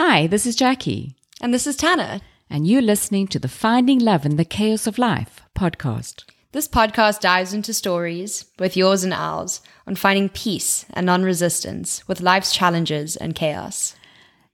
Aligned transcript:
Hi, 0.00 0.28
this 0.28 0.46
is 0.46 0.54
Jacqui. 0.54 1.16
And 1.40 1.52
this 1.52 1.66
is 1.66 1.74
Tana. 1.74 2.20
And 2.48 2.68
you're 2.68 2.80
listening 2.80 3.26
to 3.26 3.40
the 3.40 3.48
Finding 3.48 3.98
Love 3.98 4.24
in 4.24 4.36
the 4.36 4.44
Chaos 4.44 4.86
of 4.86 4.96
Life 4.96 5.40
podcast. 5.58 6.22
This 6.52 6.68
podcast 6.68 7.18
dives 7.18 7.52
into 7.52 7.74
stories, 7.74 8.44
both 8.56 8.76
yours 8.76 9.02
and 9.02 9.12
ours, 9.12 9.60
on 9.88 9.96
finding 9.96 10.28
peace 10.28 10.86
and 10.94 11.04
non 11.04 11.24
resistance 11.24 12.06
with 12.06 12.20
life's 12.20 12.52
challenges 12.52 13.16
and 13.16 13.34
chaos. 13.34 13.96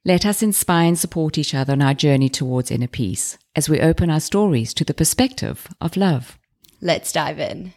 Let 0.02 0.24
us 0.24 0.42
inspire 0.42 0.88
and 0.88 0.98
support 0.98 1.36
each 1.36 1.54
other 1.54 1.74
on 1.74 1.82
our 1.82 1.92
journey 1.92 2.30
towards 2.30 2.70
inner 2.70 2.88
peace 2.88 3.36
as 3.54 3.68
we 3.68 3.80
open 3.80 4.08
our 4.08 4.20
stories 4.20 4.72
to 4.72 4.82
the 4.82 4.94
perspective 4.94 5.68
of 5.78 5.98
love. 5.98 6.38
Let's 6.80 7.12
dive 7.12 7.38
in. 7.38 7.74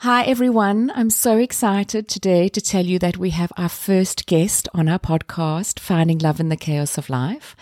Hi, 0.00 0.24
everyone. 0.24 0.92
I'm 0.94 1.08
so 1.08 1.38
excited 1.38 2.06
today 2.06 2.50
to 2.50 2.60
tell 2.60 2.84
you 2.84 2.98
that 2.98 3.16
we 3.16 3.30
have 3.30 3.50
our 3.56 3.70
first 3.70 4.26
guest 4.26 4.68
on 4.74 4.90
our 4.90 4.98
podcast, 4.98 5.80
Finding 5.80 6.18
Love 6.18 6.38
in 6.38 6.50
the 6.50 6.56
Chaos 6.56 6.98
of 6.98 7.08
Life. 7.08 7.56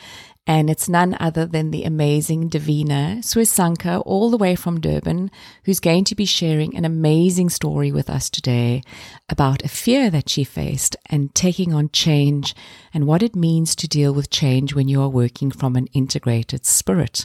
And 0.46 0.68
it's 0.68 0.90
none 0.90 1.16
other 1.18 1.46
than 1.46 1.70
the 1.70 1.84
amazing 1.84 2.50
Devina 2.50 3.20
Sewsunker, 3.20 4.02
all 4.04 4.30
the 4.30 4.36
way 4.36 4.54
from 4.54 4.78
Durban, 4.78 5.30
who's 5.64 5.80
going 5.80 6.04
to 6.04 6.14
be 6.14 6.26
sharing 6.26 6.76
an 6.76 6.84
amazing 6.84 7.48
story 7.48 7.90
with 7.90 8.10
us 8.10 8.28
today 8.28 8.82
about 9.30 9.64
a 9.64 9.68
fear 9.68 10.10
that 10.10 10.28
she 10.28 10.44
faced 10.44 10.96
and 11.08 11.34
taking 11.34 11.72
on 11.72 11.88
change 11.90 12.54
and 12.92 13.06
what 13.06 13.22
it 13.22 13.34
means 13.34 13.74
to 13.76 13.88
deal 13.88 14.12
with 14.12 14.28
change 14.28 14.74
when 14.74 14.86
you 14.86 15.00
are 15.00 15.08
working 15.08 15.50
from 15.50 15.76
an 15.76 15.86
integrated 15.94 16.66
spirit 16.66 17.24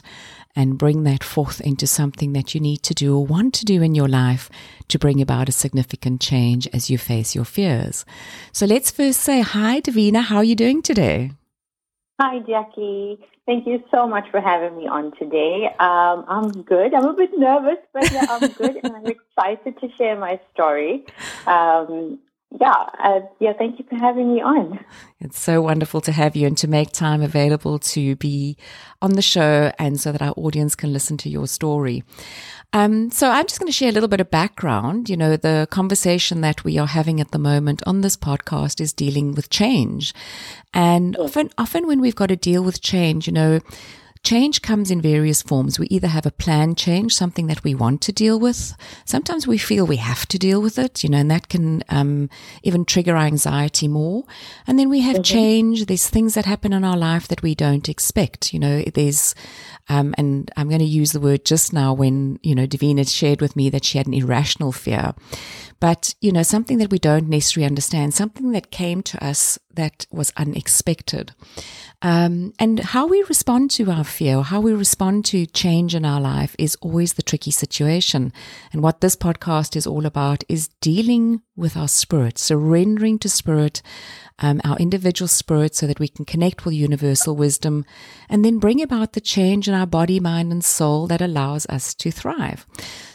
and 0.56 0.78
bring 0.78 1.02
that 1.02 1.22
forth 1.22 1.60
into 1.60 1.86
something 1.86 2.32
that 2.32 2.54
you 2.54 2.60
need 2.60 2.82
to 2.82 2.94
do 2.94 3.16
or 3.16 3.26
want 3.26 3.52
to 3.52 3.66
do 3.66 3.82
in 3.82 3.94
your 3.94 4.08
life 4.08 4.48
to 4.88 4.98
bring 4.98 5.20
about 5.20 5.48
a 5.48 5.52
significant 5.52 6.22
change 6.22 6.66
as 6.72 6.88
you 6.88 6.96
face 6.96 7.34
your 7.34 7.44
fears. 7.44 8.06
So 8.52 8.64
let's 8.64 8.90
first 8.90 9.20
say 9.20 9.42
hi, 9.42 9.82
Devina. 9.82 10.22
How 10.22 10.38
are 10.38 10.44
you 10.44 10.56
doing 10.56 10.80
today? 10.80 11.32
Hi, 12.22 12.40
Jacqui. 12.40 13.18
Thank 13.46 13.66
you 13.66 13.82
so 13.90 14.06
much 14.06 14.30
for 14.30 14.42
having 14.42 14.76
me 14.76 14.86
on 14.86 15.10
today. 15.18 15.74
Um, 15.80 16.26
I'm 16.28 16.62
good. 16.64 16.92
I'm 16.92 17.06
a 17.06 17.14
bit 17.14 17.30
nervous, 17.34 17.78
but 17.94 18.12
yeah, 18.12 18.26
I'm 18.28 18.52
good, 18.52 18.76
and 18.76 18.94
I'm 18.94 19.06
excited 19.16 19.80
to 19.80 19.88
share 19.96 20.18
my 20.18 20.38
story. 20.52 21.06
Um, 21.46 22.18
yeah, 22.58 22.86
uh, 23.04 23.20
yeah. 23.38 23.52
Thank 23.52 23.78
you 23.78 23.84
for 23.88 23.96
having 23.96 24.34
me 24.34 24.40
on. 24.40 24.80
It's 25.20 25.38
so 25.38 25.60
wonderful 25.60 26.00
to 26.00 26.12
have 26.12 26.34
you 26.34 26.46
and 26.46 26.56
to 26.58 26.66
make 26.68 26.90
time 26.90 27.22
available 27.22 27.78
to 27.78 28.16
be 28.16 28.56
on 29.00 29.12
the 29.12 29.22
show, 29.22 29.70
and 29.78 30.00
so 30.00 30.10
that 30.12 30.22
our 30.22 30.34
audience 30.36 30.74
can 30.74 30.92
listen 30.92 31.16
to 31.18 31.28
your 31.28 31.46
story. 31.46 32.02
Um, 32.72 33.10
so 33.10 33.28
I'm 33.30 33.46
just 33.46 33.58
going 33.58 33.66
to 33.66 33.76
share 33.76 33.88
a 33.88 33.92
little 33.92 34.08
bit 34.08 34.20
of 34.20 34.30
background. 34.30 35.08
You 35.08 35.16
know, 35.16 35.36
the 35.36 35.68
conversation 35.70 36.40
that 36.40 36.64
we 36.64 36.78
are 36.78 36.86
having 36.86 37.20
at 37.20 37.32
the 37.32 37.38
moment 37.38 37.82
on 37.86 38.00
this 38.00 38.16
podcast 38.16 38.80
is 38.80 38.92
dealing 38.92 39.34
with 39.34 39.50
change. 39.50 40.14
And 40.72 41.16
often, 41.16 41.50
often 41.58 41.86
when 41.86 42.00
we've 42.00 42.14
got 42.14 42.28
to 42.28 42.36
deal 42.36 42.62
with 42.62 42.80
change, 42.80 43.26
you 43.26 43.32
know, 43.32 43.60
Change 44.22 44.60
comes 44.60 44.90
in 44.90 45.00
various 45.00 45.40
forms. 45.40 45.78
We 45.78 45.86
either 45.86 46.08
have 46.08 46.26
a 46.26 46.30
planned 46.30 46.76
change, 46.76 47.14
something 47.14 47.46
that 47.46 47.64
we 47.64 47.74
want 47.74 48.02
to 48.02 48.12
deal 48.12 48.38
with. 48.38 48.76
Sometimes 49.06 49.46
we 49.46 49.56
feel 49.56 49.86
we 49.86 49.96
have 49.96 50.26
to 50.26 50.38
deal 50.38 50.60
with 50.60 50.78
it, 50.78 51.02
you 51.02 51.08
know, 51.08 51.18
and 51.18 51.30
that 51.30 51.48
can 51.48 51.82
um, 51.88 52.28
even 52.62 52.84
trigger 52.84 53.16
our 53.16 53.24
anxiety 53.24 53.88
more. 53.88 54.24
And 54.66 54.78
then 54.78 54.90
we 54.90 55.00
have 55.00 55.16
mm-hmm. 55.16 55.22
change. 55.22 55.86
There's 55.86 56.08
things 56.08 56.34
that 56.34 56.44
happen 56.44 56.74
in 56.74 56.84
our 56.84 56.98
life 56.98 57.28
that 57.28 57.42
we 57.42 57.54
don't 57.54 57.88
expect. 57.88 58.52
You 58.52 58.60
know, 58.60 58.82
there's, 58.82 59.34
um, 59.90 60.14
and 60.16 60.52
I'm 60.56 60.68
going 60.68 60.78
to 60.78 60.84
use 60.84 61.10
the 61.10 61.18
word 61.18 61.44
just 61.44 61.72
now 61.72 61.92
when, 61.92 62.38
you 62.44 62.54
know, 62.54 62.64
Devina 62.64 63.06
shared 63.12 63.40
with 63.40 63.56
me 63.56 63.68
that 63.70 63.84
she 63.84 63.98
had 63.98 64.06
an 64.06 64.14
irrational 64.14 64.70
fear. 64.70 65.14
But 65.80 66.14
you 66.20 66.30
know 66.30 66.42
something 66.42 66.76
that 66.78 66.90
we 66.90 66.98
don't 66.98 67.28
necessarily 67.28 67.66
understand 67.66 68.12
something 68.12 68.52
that 68.52 68.70
came 68.70 69.02
to 69.02 69.24
us 69.24 69.58
that 69.74 70.06
was 70.10 70.30
unexpected. 70.36 71.32
Um, 72.02 72.52
and 72.58 72.80
how 72.80 73.06
we 73.06 73.22
respond 73.22 73.70
to 73.72 73.90
our 73.90 74.04
fear 74.04 74.42
how 74.42 74.60
we 74.60 74.72
respond 74.72 75.24
to 75.26 75.46
change 75.46 75.94
in 75.94 76.04
our 76.04 76.20
life 76.20 76.54
is 76.58 76.76
always 76.82 77.14
the 77.14 77.22
tricky 77.22 77.50
situation. 77.50 78.32
And 78.72 78.82
what 78.82 79.00
this 79.00 79.16
podcast 79.16 79.74
is 79.74 79.86
all 79.86 80.06
about 80.06 80.44
is 80.48 80.68
dealing 80.80 81.40
with 81.60 81.76
our 81.76 81.88
spirit 81.88 82.38
surrendering 82.38 83.18
to 83.18 83.28
spirit 83.28 83.82
um, 84.40 84.60
our 84.64 84.76
individual 84.78 85.28
spirit 85.28 85.74
so 85.74 85.86
that 85.86 86.00
we 86.00 86.08
can 86.08 86.24
connect 86.24 86.64
with 86.64 86.74
universal 86.74 87.36
wisdom 87.36 87.84
and 88.28 88.44
then 88.44 88.58
bring 88.58 88.82
about 88.82 89.12
the 89.12 89.20
change 89.20 89.68
in 89.68 89.74
our 89.74 89.86
body, 89.86 90.18
mind, 90.18 90.50
and 90.50 90.64
soul 90.64 91.06
that 91.06 91.20
allows 91.20 91.66
us 91.66 91.94
to 91.94 92.10
thrive. 92.10 92.66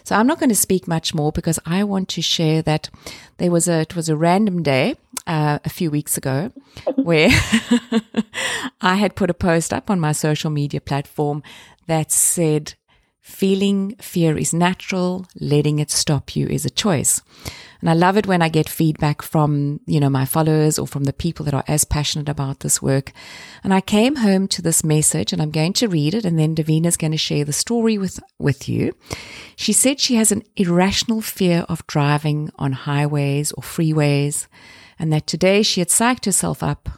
So 0.04 0.16
I'm 0.16 0.28
not 0.28 0.40
going 0.40 0.50
to 0.50 0.56
speak 0.56 0.88
much 0.88 1.14
more 1.14 1.32
because 1.32 1.60
I 1.66 1.84
want 1.84 2.10
to 2.10 2.22
share 2.22 2.62
that 2.62 2.90
there 3.38 3.52
was 3.52 3.68
a, 3.68 3.82
it 3.82 3.96
was 3.96 4.08
a 4.08 4.16
random 4.16 4.62
day 4.62 4.96
uh, 5.26 5.60
a 5.66 5.70
few 5.70 5.90
weeks 5.90 6.18
ago 6.18 6.52
where 6.96 7.30
I 8.82 8.96
had 8.96 9.16
put 9.16 9.32
a 9.32 9.36
post 9.36 9.74
up 9.74 9.90
on 9.90 10.00
my 10.00 10.12
social 10.12 10.52
media 10.52 10.80
platform 10.80 11.42
that 11.88 12.12
said, 12.12 12.76
feeling 13.25 13.96
fear 13.96 14.38
is 14.38 14.53
natural, 14.53 15.25
letting 15.41 15.80
it 15.80 15.90
stop 15.90 16.36
you 16.36 16.46
is 16.46 16.63
a 16.63 16.69
choice. 16.69 17.24
And 17.81 17.90
I 17.90 17.94
love 17.94 18.18
it 18.18 18.28
when 18.28 18.44
I 18.44 18.50
get 18.50 18.69
feedback 18.69 19.24
from, 19.24 19.80
you 19.88 20.00
know, 20.00 20.12
my 20.12 20.25
followers 20.25 20.78
or 20.78 20.86
from 20.86 21.06
the 21.06 21.12
people 21.12 21.44
that 21.46 21.53
are 21.56 21.64
as 21.68 21.85
passionate 21.85 22.30
about 22.30 22.59
this 22.59 22.84
work. 22.84 23.14
And 23.64 23.74
I 23.74 23.81
came 23.81 24.18
home 24.18 24.47
to 24.50 24.62
this 24.62 24.84
message 24.84 25.34
and 25.34 25.41
I'm 25.41 25.50
going 25.50 25.74
to 25.74 25.88
read 25.88 26.14
it 26.14 26.24
and 26.24 26.38
then 26.38 26.53
Devina's 26.53 26.97
going 26.97 27.14
to 27.14 27.18
share 27.18 27.44
the 27.44 27.52
story 27.52 27.97
with, 27.97 28.19
with 28.38 28.69
you. 28.69 28.96
She 29.56 29.74
said 29.74 30.00
she 30.00 30.16
has 30.18 30.31
an 30.31 30.44
irrational 30.56 31.22
fear 31.22 31.66
of 31.68 31.85
driving 31.88 32.52
on 32.58 32.74
highways 32.74 33.52
or 33.53 33.64
freeways 33.64 34.46
and 35.00 35.12
that 35.12 35.25
today 35.25 35.64
she 35.64 35.81
had 35.81 35.90
psyched 35.90 36.25
herself 36.25 36.62
up, 36.62 36.90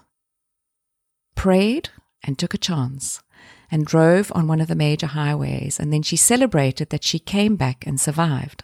prayed 1.35 1.89
and 2.21 2.37
took 2.37 2.53
a 2.53 2.57
chance 2.57 3.21
and 3.71 3.85
drove 3.85 4.31
on 4.35 4.47
one 4.47 4.61
of 4.61 4.67
the 4.67 4.75
major 4.75 5.07
highways. 5.07 5.79
And 5.79 5.91
then 5.91 6.01
she 6.01 6.15
celebrated 6.15 6.89
that 6.89 7.03
she 7.03 7.19
came 7.19 7.55
back 7.55 7.85
and 7.85 7.99
survived. 7.99 8.63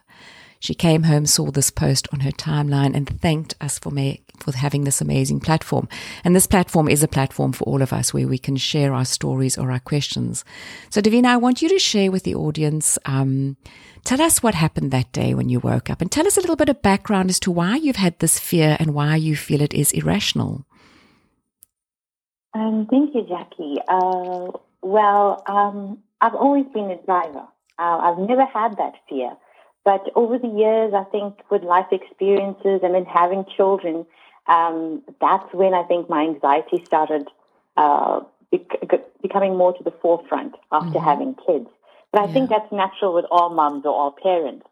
She 0.63 0.73
came 0.73 1.03
home, 1.03 1.25
saw 1.25 1.51
this 1.51 1.69
post 1.69 2.07
on 2.13 2.21
her 2.21 2.31
timeline, 2.31 2.95
and 2.95 3.19
thanked 3.19 3.53
us 3.59 3.77
for 3.77 3.91
me 3.91 4.23
for 4.39 4.55
having 4.55 4.85
this 4.85 5.01
amazing 5.01 5.41
platform. 5.41 5.89
And 6.23 6.33
this 6.33 6.47
platform 6.47 6.87
is 6.87 7.03
a 7.03 7.07
platform 7.09 7.51
for 7.51 7.65
all 7.65 7.81
of 7.81 7.91
us 7.91 8.13
where 8.13 8.29
we 8.29 8.37
can 8.37 8.55
share 8.55 8.93
our 8.93 9.03
stories 9.03 9.57
or 9.57 9.73
our 9.73 9.79
questions. 9.79 10.45
So, 10.89 11.01
Devina, 11.01 11.25
I 11.25 11.35
want 11.35 11.61
you 11.61 11.67
to 11.67 11.79
share 11.79 12.11
with 12.11 12.23
the 12.23 12.35
audience. 12.35 12.97
Um, 13.03 13.57
tell 14.05 14.21
us 14.21 14.41
what 14.41 14.55
happened 14.55 14.91
that 14.91 15.11
day 15.11 15.33
when 15.33 15.49
you 15.49 15.59
woke 15.59 15.89
up, 15.89 15.99
and 15.99 16.09
tell 16.09 16.25
us 16.25 16.37
a 16.37 16.39
little 16.39 16.55
bit 16.55 16.69
of 16.69 16.81
background 16.81 17.29
as 17.29 17.41
to 17.41 17.51
why 17.51 17.75
you've 17.75 17.97
had 17.97 18.17
this 18.19 18.39
fear 18.39 18.77
and 18.79 18.93
why 18.93 19.17
you 19.17 19.35
feel 19.35 19.61
it 19.61 19.73
is 19.73 19.91
irrational. 19.91 20.65
Um, 22.53 22.87
thank 22.89 23.13
you, 23.13 23.23
Jacqui. 23.23 23.79
Uh, 23.89 24.57
well, 24.83 25.43
um, 25.47 25.99
I've 26.21 26.35
always 26.35 26.65
been 26.73 26.91
a 26.91 26.97
driver. 26.97 27.45
Uh, 27.79 27.97
I've 27.97 28.19
never 28.19 28.45
had 28.45 28.77
that 28.77 28.93
fear. 29.09 29.35
But 29.83 30.09
over 30.15 30.37
the 30.37 30.47
years, 30.47 30.93
I 30.93 31.03
think 31.05 31.39
with 31.49 31.63
life 31.63 31.87
experiences 31.91 32.81
and 32.83 32.95
then 32.95 33.05
having 33.05 33.45
children, 33.57 34.05
um, 34.47 35.01
that's 35.19 35.53
when 35.53 35.73
I 35.73 35.83
think 35.83 36.09
my 36.09 36.23
anxiety 36.23 36.83
started 36.85 37.27
uh, 37.75 38.21
bec- 38.51 39.21
becoming 39.21 39.57
more 39.57 39.73
to 39.73 39.83
the 39.83 39.91
forefront 40.01 40.55
after 40.71 40.99
mm-hmm. 40.99 41.05
having 41.05 41.35
kids. 41.45 41.67
But 42.11 42.21
I 42.21 42.25
yeah. 42.27 42.33
think 42.33 42.49
that's 42.49 42.71
natural 42.71 43.13
with 43.13 43.25
all 43.31 43.49
moms 43.49 43.85
or 43.85 43.93
all 43.93 44.15
parents. 44.21 44.65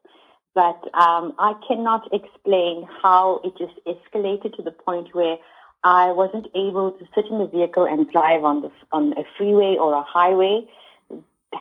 But 0.54 0.84
um, 0.94 1.34
I 1.40 1.54
cannot 1.68 2.14
explain 2.14 2.88
how 3.02 3.42
it 3.44 3.54
just 3.58 3.80
escalated 3.88 4.56
to 4.58 4.62
the 4.62 4.72
point 4.72 5.14
where 5.14 5.38
I 5.84 6.12
wasn't 6.12 6.48
able 6.56 6.92
to 6.92 7.06
sit 7.16 7.26
in 7.26 7.40
the 7.40 7.48
vehicle 7.48 7.86
and 7.86 8.10
drive 8.12 8.44
on 8.44 8.62
the 8.62 8.72
on 8.92 9.14
a 9.14 9.24
freeway 9.38 9.78
or 9.80 9.94
a 9.94 10.04
highway. 10.04 10.68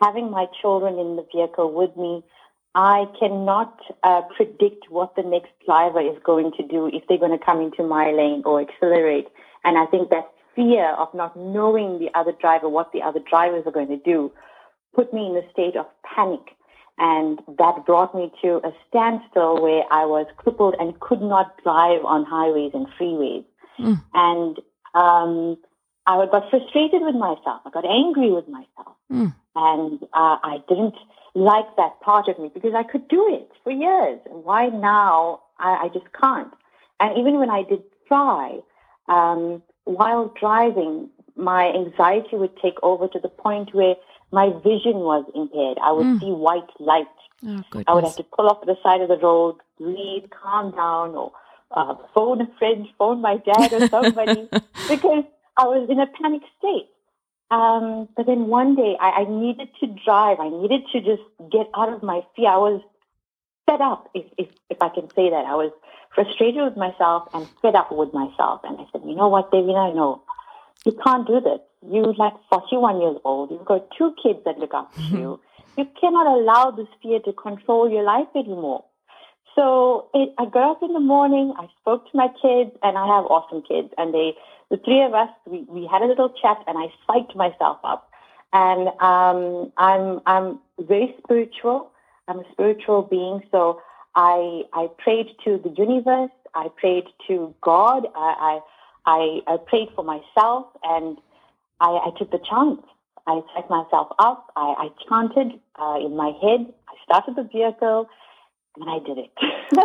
Having 0.00 0.30
my 0.30 0.46
children 0.60 0.98
in 0.98 1.16
the 1.16 1.26
vehicle 1.32 1.72
with 1.72 1.96
me 1.96 2.22
I 2.74 3.06
cannot 3.18 3.80
uh, 4.04 4.22
predict 4.36 4.90
what 4.90 5.16
the 5.16 5.22
next 5.22 5.50
driver 5.66 6.00
is 6.00 6.16
going 6.24 6.52
to 6.56 6.66
do 6.66 6.86
if 6.86 7.02
they're 7.08 7.18
going 7.18 7.36
to 7.36 7.44
come 7.44 7.60
into 7.60 7.82
my 7.82 8.12
lane 8.12 8.42
or 8.44 8.60
accelerate. 8.60 9.26
And 9.64 9.76
I 9.76 9.86
think 9.86 10.10
that 10.10 10.30
fear 10.54 10.94
of 10.94 11.12
not 11.12 11.36
knowing 11.36 11.98
the 11.98 12.10
other 12.14 12.32
driver, 12.32 12.68
what 12.68 12.92
the 12.92 13.02
other 13.02 13.20
drivers 13.28 13.64
are 13.66 13.72
going 13.72 13.88
to 13.88 13.96
do, 13.96 14.30
put 14.94 15.12
me 15.12 15.26
in 15.26 15.36
a 15.36 15.50
state 15.50 15.76
of 15.76 15.86
panic. 16.04 16.40
And 16.98 17.40
that 17.58 17.86
brought 17.86 18.14
me 18.14 18.30
to 18.42 18.60
a 18.62 18.72
standstill 18.88 19.60
where 19.60 19.82
I 19.90 20.04
was 20.04 20.26
crippled 20.36 20.76
and 20.78 20.98
could 21.00 21.22
not 21.22 21.60
drive 21.64 22.04
on 22.04 22.24
highways 22.24 22.72
and 22.74 22.86
freeways. 23.00 23.44
Mm. 23.78 24.02
And 24.14 24.58
um, 24.94 25.58
I 26.06 26.26
got 26.26 26.50
frustrated 26.50 27.02
with 27.02 27.14
myself. 27.14 27.62
I 27.64 27.70
got 27.70 27.84
angry 27.84 28.30
with 28.32 28.48
myself. 28.48 28.96
Mm. 29.12 29.34
And 29.56 30.02
uh, 30.12 30.36
I 30.42 30.58
didn't 30.68 30.94
like 31.34 31.76
that 31.76 32.00
part 32.00 32.28
of 32.28 32.38
me 32.38 32.50
because 32.52 32.74
I 32.74 32.82
could 32.82 33.08
do 33.08 33.26
it 33.32 33.50
for 33.62 33.70
years. 33.70 34.20
And 34.30 34.44
why 34.44 34.66
now 34.68 35.42
I, 35.58 35.84
I 35.84 35.88
just 35.88 36.06
can't? 36.18 36.52
And 36.98 37.18
even 37.18 37.38
when 37.38 37.50
I 37.50 37.62
did 37.62 37.82
try, 38.08 38.58
um, 39.08 39.62
while 39.84 40.32
driving, 40.38 41.08
my 41.36 41.68
anxiety 41.72 42.36
would 42.36 42.56
take 42.58 42.78
over 42.82 43.08
to 43.08 43.18
the 43.18 43.28
point 43.28 43.74
where 43.74 43.94
my 44.32 44.50
vision 44.62 44.98
was 45.00 45.24
impaired. 45.34 45.78
I 45.82 45.92
would 45.92 46.06
Mm. 46.06 46.20
see 46.20 46.32
white 46.32 46.70
light. 46.78 47.06
Oh, 47.42 47.62
I 47.88 47.94
would 47.94 48.04
have 48.04 48.16
to 48.16 48.22
pull 48.22 48.48
off 48.48 48.60
to 48.60 48.66
the 48.66 48.76
side 48.82 49.00
of 49.00 49.08
the 49.08 49.16
road, 49.16 49.56
breathe, 49.78 50.24
calm 50.30 50.72
down, 50.72 51.14
or 51.14 51.32
uh, 51.70 51.94
phone 52.14 52.40
a 52.40 52.48
friend, 52.58 52.86
phone 52.98 53.20
my 53.20 53.36
dad 53.38 53.72
or 53.72 53.88
somebody, 53.88 54.48
because 54.88 55.24
I 55.56 55.64
was 55.64 55.88
in 55.90 56.00
a 56.00 56.06
panic 56.06 56.42
state. 56.58 56.88
Um, 57.50 58.08
but 58.16 58.26
then 58.26 58.46
one 58.46 58.76
day 58.76 58.96
I, 59.00 59.22
I 59.22 59.24
needed 59.28 59.68
to 59.80 59.86
drive. 60.04 60.38
I 60.38 60.48
needed 60.48 60.82
to 60.92 61.00
just 61.00 61.22
get 61.50 61.66
out 61.76 61.92
of 61.92 62.02
my 62.02 62.22
fear. 62.36 62.48
I 62.48 62.58
was 62.58 62.80
fed 63.66 63.80
up, 63.80 64.10
if, 64.14 64.26
if, 64.38 64.48
if 64.68 64.78
I 64.80 64.88
can 64.88 65.08
say 65.10 65.30
that. 65.30 65.44
I 65.46 65.54
was 65.54 65.72
frustrated 66.14 66.62
with 66.62 66.76
myself 66.76 67.28
and 67.34 67.48
fed 67.62 67.74
up 67.74 67.90
with 67.90 68.12
myself. 68.12 68.60
And 68.64 68.78
I 68.78 68.84
said, 68.92 69.02
you 69.04 69.14
know 69.14 69.28
what, 69.28 69.50
Devina, 69.50 69.94
no, 69.94 70.22
you 70.84 70.92
can't 71.04 71.26
do 71.26 71.40
this. 71.40 71.60
You're 71.88 72.14
like 72.14 72.34
41 72.50 73.00
years 73.00 73.16
old. 73.24 73.50
You've 73.50 73.64
got 73.64 73.88
two 73.96 74.14
kids 74.22 74.40
that 74.44 74.58
look 74.58 74.74
after 74.74 75.00
you. 75.00 75.40
You 75.76 75.86
cannot 76.00 76.26
allow 76.26 76.70
this 76.72 76.88
fear 77.02 77.20
to 77.20 77.32
control 77.32 77.90
your 77.90 78.02
life 78.02 78.28
anymore. 78.34 78.84
So 79.60 80.08
it, 80.14 80.32
I 80.38 80.46
got 80.46 80.70
up 80.70 80.82
in 80.82 80.94
the 80.94 81.00
morning, 81.00 81.52
I 81.58 81.68
spoke 81.82 82.10
to 82.10 82.16
my 82.16 82.28
kids, 82.40 82.70
and 82.82 82.96
I 82.96 83.06
have 83.14 83.26
awesome 83.26 83.60
kids. 83.60 83.92
And 83.98 84.14
they, 84.14 84.32
the 84.70 84.78
three 84.78 85.02
of 85.02 85.12
us, 85.12 85.28
we, 85.44 85.66
we 85.68 85.86
had 85.86 86.00
a 86.00 86.06
little 86.06 86.30
chat, 86.40 86.64
and 86.66 86.78
I 86.78 86.86
psyched 87.06 87.36
myself 87.36 87.76
up. 87.84 88.10
And 88.54 88.88
um, 89.02 89.70
I'm 89.76 90.20
I'm 90.24 90.60
very 90.78 91.14
spiritual. 91.22 91.90
I'm 92.26 92.38
a 92.38 92.44
spiritual 92.52 93.02
being, 93.02 93.42
so 93.50 93.82
I 94.14 94.62
I 94.72 94.88
prayed 94.96 95.26
to 95.44 95.60
the 95.62 95.74
universe. 95.76 96.30
I 96.54 96.68
prayed 96.80 97.04
to 97.28 97.54
God. 97.60 98.06
I 98.16 98.60
I, 99.06 99.42
I, 99.46 99.54
I 99.54 99.56
prayed 99.58 99.88
for 99.94 100.04
myself, 100.04 100.68
and 100.84 101.18
I, 101.80 101.90
I 102.06 102.10
took 102.18 102.30
the 102.30 102.40
chance. 102.50 102.80
I 103.26 103.42
psyched 103.52 103.68
myself 103.68 104.08
up. 104.18 104.50
I, 104.56 104.74
I 104.78 104.88
chanted 105.06 105.60
uh, 105.76 105.98
in 106.04 106.16
my 106.16 106.32
head. 106.40 106.72
I 106.88 106.94
started 107.04 107.36
the 107.36 107.44
vehicle, 107.44 108.08
and 108.76 108.88
I 108.90 108.98
did 109.06 109.18
it. 109.18 109.30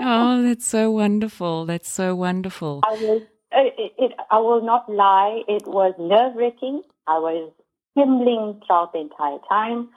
oh, 0.02 0.42
that's 0.48 0.66
so 0.66 0.92
wonderful. 0.92 1.66
That's 1.66 1.90
so 1.90 2.16
wonderful. 2.16 2.82
I 2.86 2.94
was. 2.94 3.22
It, 3.52 3.94
it, 3.98 4.12
I 4.30 4.40
will 4.40 4.62
not 4.64 4.90
lie. 4.92 5.42
It 5.48 5.66
was 5.66 5.94
nerve 5.98 6.36
wracking. 6.36 6.82
I 7.08 7.20
was 7.20 7.52
trembling 7.94 8.62
throughout 8.68 8.92
the 8.92 9.00
entire 9.00 9.38
time. 9.48 9.90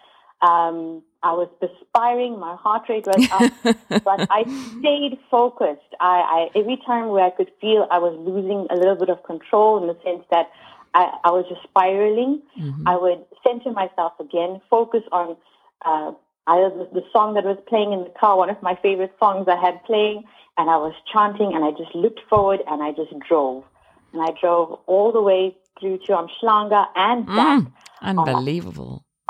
Um, 0.43 1.03
I 1.25 1.33
was 1.33 1.49
perspiring. 1.61 2.39
My 2.39 2.55
heart 2.55 2.89
rate 2.89 3.07
was 3.07 3.27
up, 3.33 3.75
but 4.05 4.27
I 4.31 4.45
stayed 4.79 5.19
focused. 5.29 5.93
I, 6.01 6.49
I 6.55 6.59
every 6.59 6.79
time 6.87 7.09
where 7.09 7.25
I 7.25 7.31
could 7.31 7.51
feel 7.61 7.89
I 7.91 7.99
was 7.99 8.15
losing 8.21 8.69
a 8.71 8.77
little 8.77 8.95
bit 8.95 9.09
of 9.09 9.25
control 9.25 9.81
in 9.83 9.89
the 9.89 9.97
sense 10.05 10.25
that 10.31 10.51
I, 10.95 11.11
I 11.25 11.31
was 11.33 11.45
just 11.49 11.63
spiraling, 11.65 12.43
Mhm. 12.59 12.85
I 12.87 12.97
would 12.97 13.25
center 13.45 13.73
myself 13.73 14.13
again, 14.21 14.61
focus 14.71 15.03
on 15.11 15.37
uh, 15.85 16.13
either 16.49 16.71
the, 16.71 17.01
the 17.01 17.07
song 17.13 17.35
that 17.35 17.45
was 17.45 17.59
playing 17.69 17.93
in 17.93 18.05
the 18.05 18.13
car, 18.19 18.37
one 18.37 18.51
of 18.51 18.61
my 18.63 18.77
favorite 18.83 19.13
songs 19.19 19.47
I 19.49 19.57
had 19.57 19.83
playing, 19.85 20.25
and 20.57 20.69
I 20.69 20.77
was 20.77 20.95
chanting, 21.13 21.55
and 21.55 21.65
I 21.65 21.71
just 21.71 21.95
looked 21.95 22.21
forward 22.29 22.61
and 22.69 22.83
I 22.83 22.93
just 22.93 23.13
drove, 23.29 23.65
and 24.13 24.23
I 24.23 24.33
drove 24.41 24.81
all 24.87 25.13
the 25.13 25.23
way 25.23 25.57
through 25.79 25.99
to 26.07 26.13
Umhlanga 26.13 26.87
and 26.97 27.27
back. 27.27 27.63
Mm, 27.63 27.73
unbelievable. 28.03 29.05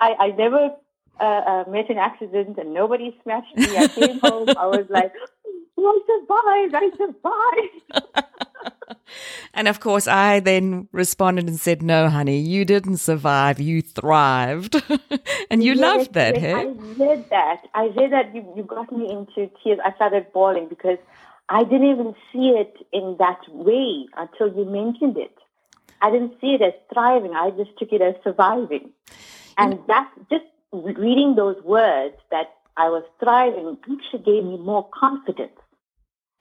I, 0.00 0.14
I 0.18 0.28
never 0.36 0.70
uh, 1.20 1.24
uh, 1.24 1.64
met 1.68 1.90
an 1.90 1.98
accident 1.98 2.58
and 2.58 2.74
nobody 2.74 3.16
smashed 3.22 3.56
me. 3.56 3.76
I 3.76 3.88
came 3.88 4.18
home. 4.20 4.48
I 4.58 4.66
was 4.66 4.86
like, 4.90 5.12
I 5.78 5.98
survived. 6.06 6.74
I 6.74 6.90
survived. 6.96 8.24
And 9.54 9.68
of 9.68 9.78
course, 9.80 10.08
I 10.08 10.40
then 10.40 10.88
responded 10.90 11.46
and 11.46 11.60
said, 11.60 11.82
No, 11.82 12.08
honey, 12.08 12.38
you 12.38 12.64
didn't 12.64 12.98
survive. 12.98 13.60
You 13.60 13.82
thrived. 13.82 14.82
and 15.50 15.62
you 15.62 15.74
Yes, 15.74 15.80
loved 15.80 16.14
that, 16.14 16.34
yes, 16.34 16.42
hey? 16.42 16.54
I 16.54 16.64
read 16.64 17.24
that. 17.30 17.62
I 17.74 17.86
read 17.96 18.12
that. 18.12 18.34
You, 18.34 18.52
you 18.56 18.64
got 18.64 18.90
me 18.90 19.10
into 19.10 19.50
tears. 19.62 19.78
I 19.84 19.94
started 19.94 20.26
bawling 20.32 20.68
because 20.68 20.98
I 21.48 21.62
didn't 21.64 21.90
even 21.90 22.14
see 22.32 22.48
it 22.50 22.74
in 22.92 23.16
that 23.18 23.40
way 23.48 24.06
until 24.16 24.48
you 24.56 24.64
mentioned 24.64 25.16
it. 25.16 25.36
I 26.00 26.10
didn't 26.10 26.34
see 26.40 26.54
it 26.54 26.62
as 26.62 26.74
thriving. 26.92 27.32
I 27.34 27.50
just 27.50 27.78
took 27.78 27.92
it 27.92 28.02
as 28.02 28.14
surviving. 28.24 28.90
And 29.56 29.78
that 29.86 30.10
just 30.30 30.44
reading 30.72 31.34
those 31.36 31.62
words 31.62 32.16
that 32.30 32.54
I 32.76 32.88
was 32.88 33.04
thriving 33.22 33.78
actually 33.82 34.24
gave 34.24 34.44
me 34.44 34.58
more 34.58 34.88
confidence. 34.92 35.52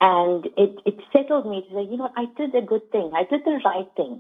And 0.04 0.48
it, 0.58 0.80
it 0.86 1.00
settled 1.14 1.46
me 1.50 1.62
to 1.62 1.74
say, 1.74 1.84
you 1.90 1.96
know, 1.96 2.12
I 2.18 2.26
did 2.36 2.54
a 2.54 2.62
good 2.62 2.92
thing. 2.92 3.12
I 3.16 3.24
did 3.24 3.46
the 3.46 3.62
right 3.64 3.88
thing. 3.96 4.20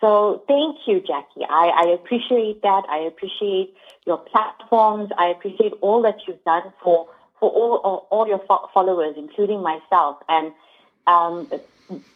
So 0.00 0.42
thank 0.48 0.78
you, 0.88 1.00
Jacqui. 1.00 1.46
I, 1.48 1.68
I 1.68 1.86
appreciate 1.92 2.62
that. 2.62 2.82
I 2.90 2.98
appreciate 3.06 3.74
your 4.06 4.18
platforms. 4.18 5.10
I 5.16 5.28
appreciate 5.28 5.72
all 5.82 6.02
that 6.02 6.16
you've 6.26 6.42
done 6.42 6.72
for, 6.82 7.06
for 7.38 7.48
all, 7.48 7.76
all, 7.84 8.08
all 8.10 8.26
your 8.26 8.40
fo- 8.48 8.68
followers, 8.74 9.14
including 9.16 9.62
myself. 9.62 10.16
And 10.28 10.52
um, 11.06 11.48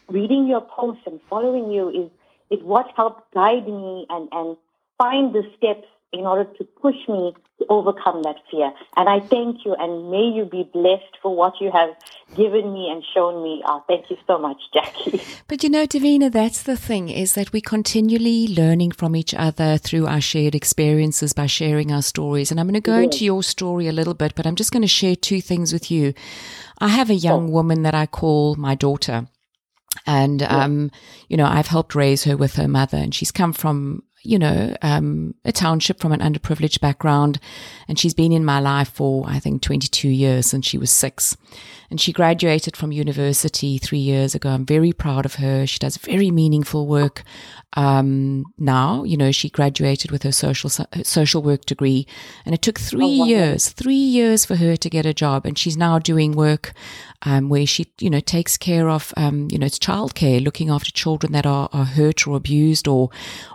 reading 0.08 0.48
your 0.48 0.62
posts 0.62 1.02
and 1.06 1.20
following 1.30 1.70
you 1.70 1.90
is, 1.90 2.58
is 2.58 2.64
what 2.64 2.86
helped 2.96 3.32
guide 3.32 3.68
me 3.68 4.06
and, 4.10 4.28
and 4.32 4.56
find 4.98 5.32
the 5.32 5.44
steps 5.56 5.86
in 6.12 6.20
order 6.20 6.44
to 6.44 6.64
push 6.64 6.96
me 7.06 7.34
to 7.58 7.66
overcome 7.68 8.22
that 8.22 8.36
fear. 8.50 8.72
And 8.96 9.08
I 9.08 9.20
thank 9.20 9.64
you 9.64 9.74
and 9.78 10.10
may 10.10 10.32
you 10.34 10.44
be 10.50 10.68
blessed 10.72 11.18
for 11.20 11.34
what 11.34 11.54
you 11.60 11.70
have 11.70 11.90
given 12.34 12.72
me 12.72 12.88
and 12.90 13.04
shown 13.14 13.42
me. 13.42 13.62
Uh, 13.64 13.80
thank 13.88 14.08
you 14.08 14.16
so 14.26 14.38
much, 14.38 14.58
Jacqui. 14.74 15.20
But 15.48 15.62
you 15.62 15.70
know, 15.70 15.86
Devina, 15.86 16.30
that's 16.30 16.62
the 16.62 16.76
thing 16.76 17.08
is 17.08 17.34
that 17.34 17.52
we're 17.52 17.62
continually 17.62 18.48
learning 18.48 18.92
from 18.92 19.16
each 19.16 19.34
other 19.34 19.76
through 19.76 20.06
our 20.06 20.20
shared 20.20 20.54
experiences 20.54 21.32
by 21.32 21.46
sharing 21.46 21.90
our 21.90 22.02
stories. 22.02 22.50
And 22.50 22.60
I'm 22.60 22.66
going 22.66 22.74
to 22.74 22.80
go 22.80 22.98
into 22.98 23.24
your 23.24 23.42
story 23.42 23.88
a 23.88 23.92
little 23.92 24.14
bit, 24.14 24.34
but 24.34 24.46
I'm 24.46 24.56
just 24.56 24.72
going 24.72 24.82
to 24.82 24.88
share 24.88 25.16
two 25.16 25.40
things 25.40 25.72
with 25.72 25.90
you. 25.90 26.14
I 26.78 26.88
have 26.88 27.10
a 27.10 27.14
young 27.14 27.50
woman 27.50 27.82
that 27.82 27.94
I 27.94 28.06
call 28.06 28.54
my 28.56 28.74
daughter. 28.74 29.26
And, 30.06 30.42
um, 30.42 30.90
you 31.28 31.36
know, 31.36 31.46
I've 31.46 31.66
helped 31.66 31.94
raise 31.94 32.24
her 32.24 32.36
with 32.36 32.54
her 32.54 32.68
mother 32.68 32.98
and 32.98 33.14
she's 33.14 33.32
come 33.32 33.52
from, 33.52 34.02
you 34.22 34.38
know, 34.38 34.74
um, 34.82 35.34
a 35.44 35.52
township 35.52 36.00
from 36.00 36.12
an 36.12 36.20
underprivileged 36.20 36.80
background. 36.80 37.38
And 37.86 37.98
she's 37.98 38.14
been 38.14 38.32
in 38.32 38.44
my 38.44 38.60
life 38.60 38.88
for, 38.88 39.24
I 39.26 39.38
think, 39.38 39.62
22 39.62 40.08
years 40.08 40.46
since 40.46 40.66
she 40.66 40.78
was 40.78 40.90
six. 40.90 41.36
And 41.90 42.00
she 42.00 42.12
graduated 42.12 42.76
from 42.76 42.92
university 42.92 43.78
three 43.78 43.98
years 43.98 44.34
ago. 44.34 44.50
I'm 44.50 44.66
very 44.66 44.92
proud 44.92 45.24
of 45.24 45.36
her. 45.36 45.66
She 45.66 45.78
does 45.78 45.96
very 45.96 46.30
meaningful 46.30 46.86
work. 46.86 47.22
Um, 47.74 48.44
now, 48.58 49.04
you 49.04 49.16
know, 49.16 49.30
she 49.30 49.48
graduated 49.48 50.10
with 50.10 50.22
her 50.22 50.32
social, 50.32 50.70
social 50.70 51.42
work 51.42 51.64
degree 51.64 52.06
and 52.44 52.54
it 52.54 52.62
took 52.62 52.78
three 52.78 53.20
wow. 53.20 53.26
years, 53.26 53.68
three 53.68 53.94
years 53.94 54.44
for 54.44 54.56
her 54.56 54.76
to 54.76 54.90
get 54.90 55.06
a 55.06 55.14
job. 55.14 55.46
And 55.46 55.56
she's 55.58 55.76
now 55.76 55.98
doing 55.98 56.32
work, 56.32 56.72
um, 57.22 57.48
where 57.48 57.66
she, 57.66 57.86
you 57.98 58.10
know, 58.10 58.20
takes 58.20 58.56
care 58.56 58.88
of, 58.88 59.12
um, 59.16 59.48
you 59.50 59.58
know, 59.58 59.66
it's 59.66 59.78
childcare, 59.78 60.42
looking 60.42 60.70
after 60.70 60.90
children 60.90 61.32
that 61.32 61.46
are, 61.46 61.68
are 61.72 61.84
hurt 61.84 62.26
or 62.26 62.36
abused 62.36 62.86
or, 62.86 63.10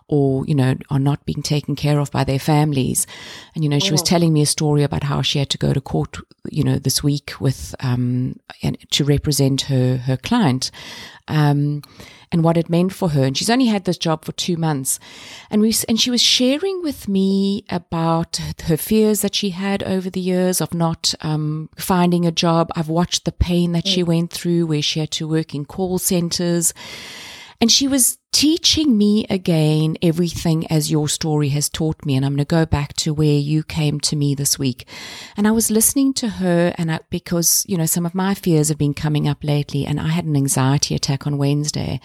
or, 0.08 0.46
you 0.46 0.56
know, 0.56 0.76
are 0.90 1.00
not 1.00 1.26
being 1.26 1.42
taken 1.42 1.76
care 1.76 2.00
of 2.00 2.12
by 2.12 2.24
their 2.24 2.40
families. 2.40 3.08
And, 3.56 3.64
you 3.64 3.70
know, 3.70 3.80
she 3.80 3.92
was 3.92 4.04
telling 4.04 4.34
me 4.34 4.42
a 4.42 4.46
story 4.46 4.84
about 4.84 5.04
how 5.04 5.22
she 5.22 5.40
had 5.40 5.50
to 5.52 5.58
go 5.58 5.74
to 5.74 5.82
court, 5.82 6.18
you 6.50 6.64
know, 6.64 6.78
this 6.78 7.02
week 7.02 7.34
with, 7.40 7.74
um, 7.80 8.36
and 8.62 8.78
to 8.92 9.06
represent 9.06 9.62
her, 9.64 9.98
her 9.98 10.18
client. 10.18 10.70
Um, 11.28 11.82
and 12.34 12.44
what 12.44 12.58
it 12.58 12.68
meant 12.68 12.92
for 12.92 13.10
her. 13.10 13.24
And 13.24 13.38
she's 13.38 13.50
only 13.50 13.68
had 13.68 13.86
this 13.86 13.98
job 13.98 14.26
for 14.26 14.32
two 14.32 14.58
months. 14.58 15.00
And 15.52 15.62
we, 15.62 15.74
and 15.88 16.02
she 16.02 16.10
was 16.10 16.22
sharing 16.22 16.82
with 16.82 17.08
me 17.08 17.64
about 17.70 18.38
her 18.66 18.76
fears 18.76 19.22
that 19.22 19.36
she 19.36 19.52
had 19.52 19.84
over 19.84 20.10
the 20.10 20.20
years 20.20 20.60
of 20.60 20.74
not, 20.74 21.14
um, 21.22 21.70
finding 21.78 22.26
a 22.26 22.32
job. 22.32 22.72
I've 22.76 22.90
watched 22.90 23.26
the 23.26 23.32
pain 23.32 23.72
that 23.74 23.88
she 23.88 24.02
went 24.02 24.32
through 24.32 24.66
where 24.66 24.82
she 24.82 25.00
had 25.00 25.12
to 25.12 25.28
work 25.28 25.54
in 25.54 25.64
call 25.64 26.00
centers. 26.00 26.74
And 27.64 27.72
she 27.72 27.88
was 27.88 28.18
teaching 28.34 28.98
me 28.98 29.26
again 29.30 29.96
everything 30.02 30.68
as 30.68 30.92
your 30.92 31.08
story 31.08 31.48
has 31.48 31.70
taught 31.70 32.06
me. 32.06 32.14
And 32.18 32.26
I'm 32.26 32.34
going 32.34 32.40
to 32.40 32.46
go 32.46 32.66
back 32.66 32.92
to 32.98 33.14
where 33.14 33.40
you 33.40 33.64
came 33.64 34.02
to 34.02 34.18
me 34.18 34.36
this 34.36 34.60
week. 34.60 34.86
And 35.38 35.48
I 35.48 35.52
was 35.52 35.72
listening 35.72 36.14
to 36.16 36.28
her 36.28 36.74
and 36.78 36.92
I, 36.92 37.00
because, 37.10 37.64
you 37.66 37.78
know, 37.78 37.86
some 37.86 38.06
of 38.06 38.14
my 38.14 38.34
fears 38.34 38.68
have 38.68 38.78
been 38.78 38.94
coming 38.94 39.30
up 39.30 39.46
lately 39.46 39.86
and 39.86 39.98
I 39.98 40.10
had 40.10 40.26
an 40.26 40.36
anxiety 40.36 40.94
attack 40.94 41.26
on 41.26 41.38
Wednesday. 41.38 42.02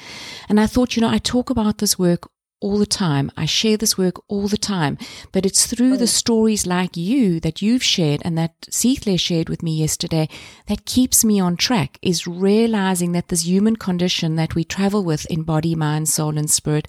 And 0.49 0.61
I 0.61 0.69
thought, 0.69 0.95
you 0.95 1.01
know, 1.01 1.11
I 1.11 1.19
talk 1.19 1.51
about 1.51 1.79
this 1.79 1.99
work 1.99 2.31
all 2.61 2.79
the 2.79 2.87
time. 2.87 3.31
I 3.37 3.45
share 3.45 3.77
this 3.77 3.97
work 3.97 4.17
all 4.29 4.49
the 4.49 4.59
time, 4.59 4.99
but 5.33 5.47
it's 5.47 5.67
through 5.67 5.97
the 5.97 6.07
stories 6.07 6.67
like 6.67 6.97
you 6.97 7.41
that 7.41 7.63
you've 7.63 7.83
shared 7.83 8.23
and 8.25 8.37
that 8.37 8.61
Seathle 8.63 9.19
shared 9.19 9.49
with 9.49 9.63
me 9.63 9.77
yesterday 9.77 10.29
that 10.67 10.85
keeps 10.85 11.25
me 11.25 11.41
on 11.41 11.57
track 11.57 11.99
is 12.03 12.27
realizing 12.27 13.13
that 13.13 13.29
this 13.29 13.47
human 13.47 13.77
condition 13.77 14.37
that 14.37 14.55
we 14.55 14.65
travel 14.65 15.05
with 15.05 15.27
in 15.27 15.43
body, 15.43 15.75
mind, 15.75 16.09
soul, 16.09 16.37
and 16.37 16.51
spirit, 16.51 16.89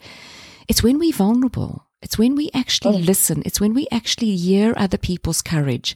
it's 0.67 0.83
when 0.83 0.99
we're 0.99 1.13
vulnerable. 1.13 1.85
It's 2.01 2.17
when 2.17 2.35
we 2.35 2.49
actually 2.53 2.95
oh. 2.95 2.99
listen. 2.99 3.43
It's 3.45 3.59
when 3.59 3.73
we 3.73 3.88
actually 3.91 4.35
hear 4.35 4.73
other 4.77 4.97
people's 4.97 5.41
courage. 5.41 5.95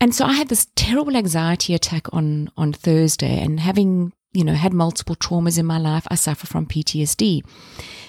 And 0.00 0.14
so 0.14 0.24
I 0.24 0.32
had 0.34 0.48
this 0.48 0.68
terrible 0.76 1.16
anxiety 1.16 1.74
attack 1.74 2.12
on, 2.12 2.50
on 2.56 2.72
Thursday 2.72 3.40
and 3.40 3.60
having 3.60 4.12
you 4.32 4.44
know, 4.44 4.54
had 4.54 4.72
multiple 4.72 5.16
traumas 5.16 5.58
in 5.58 5.66
my 5.66 5.78
life. 5.78 6.06
I 6.10 6.14
suffer 6.14 6.46
from 6.46 6.66
PTSD. 6.66 7.42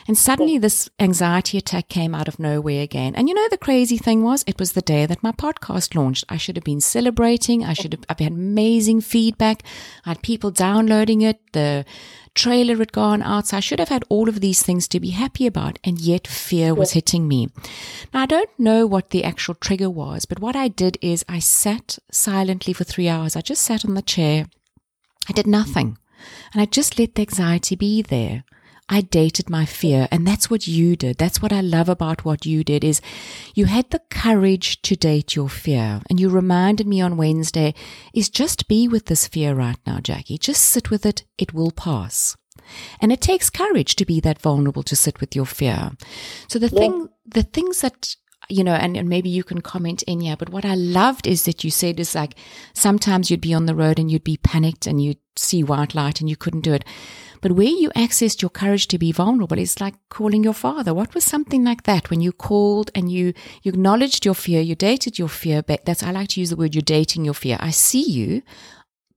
And 0.09 0.17
suddenly 0.17 0.57
this 0.57 0.89
anxiety 0.99 1.59
attack 1.59 1.87
came 1.87 2.15
out 2.15 2.27
of 2.27 2.39
nowhere 2.39 2.81
again. 2.81 3.13
And 3.13 3.29
you 3.29 3.35
know, 3.35 3.47
the 3.47 3.59
crazy 3.59 3.99
thing 3.99 4.23
was, 4.23 4.43
it 4.47 4.57
was 4.57 4.71
the 4.71 4.81
day 4.81 5.05
that 5.05 5.21
my 5.21 5.31
podcast 5.31 5.93
launched. 5.93 6.25
I 6.27 6.37
should 6.37 6.55
have 6.55 6.63
been 6.63 6.81
celebrating. 6.81 7.63
I 7.63 7.73
should 7.73 7.93
have, 7.93 8.05
I've 8.09 8.17
had 8.17 8.31
amazing 8.31 9.01
feedback. 9.01 9.61
I 10.07 10.09
had 10.09 10.23
people 10.23 10.49
downloading 10.49 11.21
it. 11.21 11.39
The 11.53 11.85
trailer 12.33 12.77
had 12.77 12.91
gone 12.91 13.21
out. 13.21 13.45
So 13.45 13.57
I 13.57 13.59
should 13.59 13.77
have 13.77 13.89
had 13.89 14.03
all 14.09 14.27
of 14.27 14.41
these 14.41 14.63
things 14.63 14.87
to 14.87 14.99
be 14.99 15.11
happy 15.11 15.45
about. 15.45 15.77
And 15.83 15.99
yet 15.99 16.25
fear 16.25 16.73
was 16.73 16.93
hitting 16.93 17.27
me. 17.27 17.49
Now, 18.11 18.23
I 18.23 18.25
don't 18.25 18.49
know 18.57 18.87
what 18.87 19.11
the 19.11 19.23
actual 19.23 19.53
trigger 19.53 19.91
was, 19.91 20.25
but 20.25 20.39
what 20.39 20.55
I 20.55 20.69
did 20.69 20.97
is 21.03 21.23
I 21.29 21.37
sat 21.37 21.99
silently 22.11 22.73
for 22.73 22.83
three 22.83 23.09
hours. 23.09 23.35
I 23.35 23.41
just 23.41 23.61
sat 23.61 23.85
on 23.85 23.93
the 23.93 24.01
chair. 24.01 24.47
I 25.29 25.33
did 25.33 25.45
nothing. 25.45 25.99
And 26.51 26.63
I 26.63 26.65
just 26.65 26.97
let 26.97 27.13
the 27.13 27.21
anxiety 27.21 27.75
be 27.75 28.01
there. 28.01 28.43
I 28.89 29.01
dated 29.01 29.49
my 29.49 29.65
fear. 29.65 30.07
And 30.11 30.27
that's 30.27 30.49
what 30.49 30.67
you 30.67 30.95
did. 30.95 31.17
That's 31.17 31.41
what 31.41 31.53
I 31.53 31.61
love 31.61 31.87
about 31.87 32.25
what 32.25 32.45
you 32.45 32.63
did 32.63 32.83
is 32.83 33.01
you 33.53 33.65
had 33.65 33.89
the 33.91 34.01
courage 34.09 34.81
to 34.81 34.95
date 34.95 35.35
your 35.35 35.47
fear. 35.47 36.01
And 36.09 36.19
you 36.19 36.29
reminded 36.29 36.87
me 36.87 36.99
on 36.99 37.15
Wednesday 37.15 37.75
is 38.13 38.29
just 38.29 38.67
be 38.67 38.87
with 38.87 39.05
this 39.05 39.27
fear 39.27 39.53
right 39.53 39.77
now, 39.85 39.99
Jacqui. 39.99 40.39
Just 40.39 40.63
sit 40.63 40.89
with 40.89 41.05
it. 41.05 41.23
It 41.37 41.53
will 41.53 41.71
pass. 41.71 42.35
And 42.99 43.11
it 43.11 43.21
takes 43.21 43.49
courage 43.49 43.95
to 43.95 44.05
be 44.05 44.19
that 44.21 44.41
vulnerable 44.41 44.83
to 44.83 44.95
sit 44.95 45.21
with 45.21 45.35
your 45.35 45.45
fear. 45.45 45.91
So 46.47 46.59
the 46.59 46.67
yeah. 46.67 46.79
thing, 46.79 47.09
the 47.25 47.43
things 47.43 47.81
that 47.81 48.15
you 48.49 48.63
know, 48.63 48.73
and, 48.73 48.97
and 48.97 49.07
maybe 49.07 49.29
you 49.29 49.43
can 49.43 49.61
comment 49.61 50.01
in 50.03 50.21
here, 50.21 50.35
but 50.35 50.49
what 50.49 50.65
I 50.65 50.73
loved 50.73 51.27
is 51.27 51.43
that 51.43 51.63
you 51.63 51.69
said 51.69 51.99
is 51.99 52.15
like 52.15 52.35
sometimes 52.73 53.29
you'd 53.29 53.41
be 53.41 53.53
on 53.53 53.67
the 53.67 53.75
road 53.75 53.99
and 53.99 54.11
you'd 54.11 54.23
be 54.23 54.37
panicked 54.37 54.87
and 54.87 55.01
you'd 55.01 55.19
see 55.35 55.63
white 55.63 55.93
light 55.93 56.19
and 56.19 56.29
you 56.29 56.35
couldn't 56.35 56.61
do 56.61 56.73
it. 56.73 56.83
But 57.41 57.53
where 57.53 57.67
you 57.67 57.89
accessed 57.91 58.41
your 58.41 58.49
courage 58.49 58.87
to 58.87 58.97
be 58.97 59.11
vulnerable 59.11 59.57
is 59.57 59.79
like 59.79 59.95
calling 60.09 60.43
your 60.43 60.53
father. 60.53 60.93
What 60.93 61.13
was 61.13 61.23
something 61.23 61.63
like 61.63 61.83
that 61.83 62.09
when 62.09 62.21
you 62.21 62.33
called 62.33 62.91
and 62.93 63.09
you, 63.11 63.33
you 63.61 63.69
acknowledged 63.69 64.25
your 64.25 64.33
fear, 64.33 64.61
you 64.61 64.75
dated 64.75 65.17
your 65.17 65.29
fear? 65.29 65.61
But 65.61 65.85
that's, 65.85 66.03
I 66.03 66.11
like 66.11 66.29
to 66.29 66.41
use 66.41 66.49
the 66.49 66.57
word 66.57 66.75
you're 66.75 66.81
dating 66.81 67.23
your 67.23 67.33
fear. 67.33 67.57
I 67.59 67.69
see 67.69 68.03
you, 68.03 68.41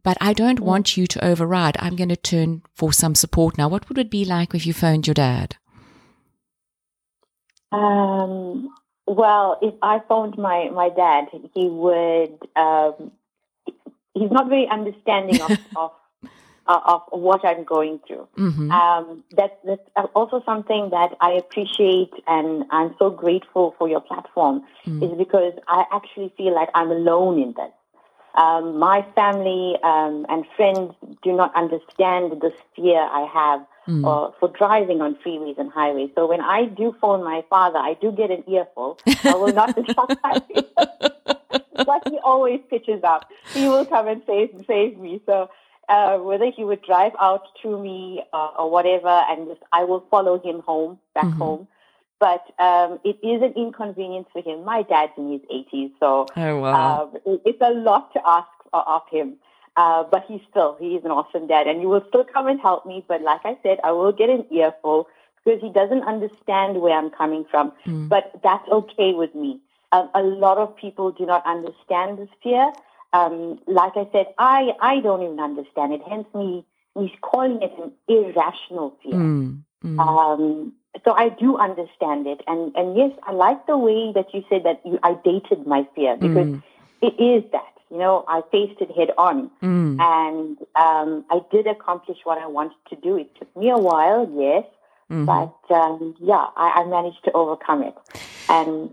but 0.04 0.16
I 0.20 0.34
don't 0.34 0.60
mm. 0.60 0.64
want 0.64 0.96
you 0.96 1.06
to 1.06 1.24
override. 1.24 1.76
I'm 1.80 1.96
going 1.96 2.10
to 2.10 2.16
turn 2.16 2.62
for 2.74 2.92
some 2.92 3.14
support 3.14 3.58
now. 3.58 3.68
What 3.68 3.88
would 3.88 3.98
it 3.98 4.10
be 4.10 4.24
like 4.24 4.54
if 4.54 4.66
you 4.66 4.72
phoned 4.72 5.06
your 5.06 5.14
dad? 5.14 5.56
Um, 7.72 8.68
well, 9.06 9.58
if 9.62 9.74
I 9.82 10.00
phoned 10.08 10.38
my, 10.38 10.70
my 10.70 10.88
dad, 10.88 11.28
he 11.54 11.68
would, 11.68 12.38
um, 12.56 13.12
he's 14.14 14.30
not 14.30 14.48
very 14.48 14.68
understanding 14.68 15.40
of, 15.40 15.58
of 15.76 15.92
uh, 16.66 16.80
of 16.84 17.02
what 17.10 17.44
I'm 17.44 17.64
going 17.64 18.00
through. 18.06 18.28
Mm-hmm. 18.38 18.70
Um, 18.70 19.24
that, 19.36 19.58
that's 19.64 20.08
also 20.14 20.42
something 20.44 20.90
that 20.90 21.16
I 21.20 21.32
appreciate 21.32 22.12
and 22.26 22.64
I'm 22.70 22.94
so 22.98 23.10
grateful 23.10 23.74
for 23.78 23.88
your 23.88 24.00
platform 24.00 24.62
mm-hmm. 24.86 25.02
is 25.02 25.10
because 25.18 25.54
I 25.68 25.84
actually 25.92 26.32
feel 26.36 26.54
like 26.54 26.68
I'm 26.74 26.90
alone 26.90 27.40
in 27.40 27.54
this. 27.56 27.72
Um, 28.34 28.78
my 28.78 29.04
family 29.14 29.76
um, 29.82 30.24
and 30.28 30.46
friends 30.56 30.94
do 31.22 31.32
not 31.32 31.54
understand 31.54 32.40
the 32.40 32.52
fear 32.74 33.00
I 33.00 33.28
have 33.32 33.66
mm. 33.86 34.04
uh, 34.04 34.32
for 34.38 34.48
driving 34.48 35.00
on 35.00 35.16
freeways 35.24 35.58
and 35.58 35.70
highways. 35.70 36.10
So 36.14 36.26
when 36.26 36.40
I 36.40 36.66
do 36.66 36.94
phone 37.00 37.24
my 37.24 37.44
father, 37.48 37.78
I 37.78 37.96
do 38.00 38.12
get 38.12 38.30
an 38.30 38.44
earful. 38.48 38.98
I 39.24 39.34
will 39.34 39.52
not 39.52 39.76
but 41.86 42.08
he 42.08 42.18
always 42.24 42.60
pitches 42.70 43.02
up. 43.02 43.30
He 43.52 43.68
will 43.68 43.84
come 43.84 44.08
and 44.08 44.22
save 44.26 44.50
save 44.66 44.98
me. 44.98 45.20
So 45.26 45.50
uh, 45.88 46.18
whether 46.18 46.50
he 46.50 46.64
would 46.64 46.82
drive 46.82 47.12
out 47.20 47.42
to 47.62 47.78
me 47.78 48.22
uh, 48.32 48.50
or 48.58 48.70
whatever, 48.70 49.08
and 49.08 49.48
just, 49.48 49.60
I 49.72 49.84
will 49.84 50.06
follow 50.10 50.40
him 50.40 50.60
home, 50.60 50.98
back 51.14 51.24
mm-hmm. 51.24 51.38
home. 51.38 51.68
But 52.20 52.44
um, 52.60 53.00
it 53.04 53.18
is 53.22 53.42
an 53.42 53.54
inconvenience 53.56 54.28
for 54.32 54.42
him. 54.42 54.64
My 54.64 54.82
dad's 54.82 55.12
in 55.16 55.32
his 55.32 55.40
80s, 55.52 55.90
so 55.98 56.26
oh, 56.36 56.58
wow. 56.60 57.10
uh, 57.12 57.36
it's 57.44 57.60
a 57.60 57.72
lot 57.72 58.12
to 58.12 58.20
ask 58.24 58.46
of 58.72 59.02
him. 59.10 59.34
Uh, 59.76 60.04
but 60.10 60.24
he's 60.28 60.40
still, 60.50 60.76
he 60.78 60.96
is 60.96 61.04
an 61.04 61.10
awesome 61.10 61.46
dad, 61.46 61.66
and 61.66 61.80
he 61.80 61.86
will 61.86 62.04
still 62.08 62.24
come 62.24 62.46
and 62.46 62.60
help 62.60 62.84
me. 62.84 63.04
But 63.08 63.22
like 63.22 63.40
I 63.44 63.56
said, 63.62 63.78
I 63.82 63.92
will 63.92 64.12
get 64.12 64.28
an 64.28 64.44
earful 64.50 65.08
because 65.44 65.60
he 65.60 65.70
doesn't 65.70 66.02
understand 66.02 66.80
where 66.80 66.96
I'm 66.96 67.10
coming 67.10 67.44
from. 67.50 67.72
Mm. 67.86 68.08
But 68.08 68.32
that's 68.42 68.68
okay 68.68 69.12
with 69.14 69.34
me. 69.34 69.60
Um, 69.90 70.10
a 70.14 70.22
lot 70.22 70.58
of 70.58 70.76
people 70.76 71.10
do 71.10 71.26
not 71.26 71.44
understand 71.46 72.18
this 72.18 72.28
fear 72.42 72.72
um, 73.12 73.58
like 73.66 73.92
I 73.96 74.08
said, 74.12 74.26
I, 74.38 74.72
I 74.80 75.00
don't 75.00 75.22
even 75.22 75.40
understand 75.40 75.92
it. 75.92 76.00
Hence, 76.08 76.26
me, 76.34 76.64
me 76.96 77.14
calling 77.20 77.60
it 77.60 77.72
an 77.78 77.92
irrational 78.08 78.96
fear. 79.02 79.12
Mm, 79.12 79.62
mm. 79.84 79.98
Um, 80.00 80.72
so 81.04 81.12
I 81.12 81.28
do 81.28 81.56
understand 81.56 82.26
it, 82.26 82.42
and 82.46 82.74
and 82.76 82.96
yes, 82.96 83.12
I 83.22 83.32
like 83.32 83.66
the 83.66 83.78
way 83.78 84.12
that 84.14 84.32
you 84.34 84.44
said 84.48 84.64
that 84.64 84.80
you, 84.84 84.98
I 85.02 85.14
dated 85.24 85.66
my 85.66 85.86
fear 85.94 86.16
because 86.16 86.48
mm. 86.48 86.62
it 87.00 87.14
is 87.22 87.50
that 87.52 87.71
you 87.92 87.98
know 87.98 88.24
I 88.26 88.40
faced 88.50 88.80
it 88.80 88.90
head 88.96 89.10
on, 89.18 89.50
mm. 89.62 90.00
and 90.00 90.58
um, 90.74 91.24
I 91.30 91.40
did 91.52 91.66
accomplish 91.66 92.18
what 92.24 92.38
I 92.38 92.46
wanted 92.46 92.78
to 92.88 92.96
do. 92.96 93.16
It 93.16 93.34
took 93.38 93.54
me 93.54 93.70
a 93.70 93.76
while, 93.76 94.26
yes, 94.34 94.64
mm-hmm. 95.10 95.26
but 95.26 95.74
um, 95.74 96.14
yeah, 96.18 96.46
I, 96.56 96.82
I 96.82 96.84
managed 96.86 97.22
to 97.26 97.32
overcome 97.32 97.82
it, 97.82 97.94
and 98.48 98.90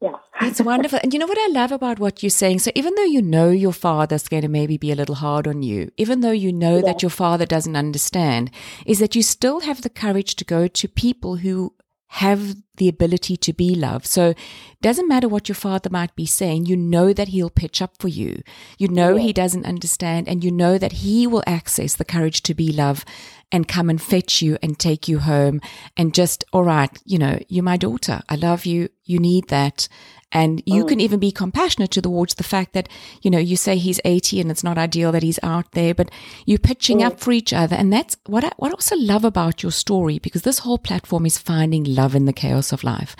yeah. 0.00 0.16
It's 0.42 0.60
wonderful. 0.60 1.00
And 1.02 1.12
you 1.12 1.18
know 1.18 1.26
what 1.26 1.38
I 1.38 1.48
love 1.50 1.72
about 1.72 1.98
what 1.98 2.22
you're 2.22 2.30
saying? 2.30 2.58
So 2.60 2.70
even 2.74 2.94
though 2.94 3.04
you 3.04 3.22
know 3.22 3.50
your 3.50 3.72
father's 3.72 4.28
going 4.28 4.42
to 4.42 4.48
maybe 4.48 4.76
be 4.76 4.92
a 4.92 4.94
little 4.94 5.14
hard 5.14 5.48
on 5.48 5.62
you, 5.62 5.90
even 5.96 6.20
though 6.20 6.32
you 6.32 6.52
know 6.52 6.76
yeah. 6.76 6.82
that 6.82 7.02
your 7.02 7.10
father 7.10 7.46
doesn't 7.46 7.76
understand, 7.76 8.50
is 8.84 8.98
that 8.98 9.16
you 9.16 9.22
still 9.22 9.60
have 9.60 9.82
the 9.82 9.88
courage 9.90 10.36
to 10.36 10.44
go 10.44 10.68
to 10.68 10.88
people 10.88 11.36
who 11.36 11.74
have 12.16 12.56
the 12.78 12.88
ability 12.88 13.36
to 13.36 13.52
be 13.52 13.74
loved. 13.74 14.06
So 14.06 14.30
it 14.30 14.36
doesn't 14.80 15.08
matter 15.08 15.28
what 15.28 15.50
your 15.50 15.54
father 15.54 15.90
might 15.90 16.16
be 16.16 16.24
saying, 16.24 16.64
you 16.64 16.74
know 16.74 17.12
that 17.12 17.28
he'll 17.28 17.50
pitch 17.50 17.82
up 17.82 17.98
for 17.98 18.08
you. 18.08 18.40
You 18.78 18.88
know 18.88 19.16
yeah. 19.16 19.22
he 19.22 19.32
doesn't 19.34 19.66
understand 19.66 20.26
and 20.26 20.42
you 20.42 20.50
know 20.50 20.78
that 20.78 20.92
he 20.92 21.26
will 21.26 21.42
access 21.46 21.94
the 21.94 22.06
courage 22.06 22.42
to 22.44 22.54
be 22.54 22.72
loved 22.72 23.06
and 23.52 23.68
come 23.68 23.90
and 23.90 24.00
fetch 24.00 24.40
you 24.40 24.56
and 24.62 24.78
take 24.78 25.08
you 25.08 25.18
home 25.18 25.60
and 25.94 26.14
just, 26.14 26.42
all 26.54 26.64
right, 26.64 26.90
you 27.04 27.18
know, 27.18 27.38
you're 27.48 27.62
my 27.62 27.76
daughter. 27.76 28.22
I 28.30 28.36
love 28.36 28.64
you. 28.64 28.88
You 29.06 29.18
need 29.18 29.48
that. 29.48 29.88
And 30.32 30.62
you 30.66 30.82
oh. 30.82 30.86
can 30.86 31.00
even 31.00 31.20
be 31.20 31.30
compassionate 31.30 31.92
towards 31.92 32.34
the 32.34 32.42
fact 32.42 32.72
that, 32.72 32.88
you 33.22 33.30
know, 33.30 33.38
you 33.38 33.56
say 33.56 33.76
he's 33.76 34.00
80 34.04 34.40
and 34.40 34.50
it's 34.50 34.64
not 34.64 34.76
ideal 34.76 35.12
that 35.12 35.22
he's 35.22 35.38
out 35.42 35.70
there, 35.72 35.94
but 35.94 36.10
you're 36.44 36.58
pitching 36.58 37.02
up 37.02 37.20
for 37.20 37.30
each 37.30 37.52
other. 37.52 37.76
And 37.76 37.92
that's 37.92 38.16
what 38.26 38.44
I, 38.44 38.50
what 38.56 38.72
I 38.72 38.74
also 38.74 38.96
love 38.96 39.24
about 39.24 39.62
your 39.62 39.72
story, 39.72 40.18
because 40.18 40.42
this 40.42 40.58
whole 40.58 40.78
platform 40.78 41.26
is 41.26 41.38
finding 41.38 41.84
love 41.84 42.16
in 42.16 42.24
the 42.24 42.32
chaos 42.32 42.72
of 42.72 42.82
life. 42.82 43.14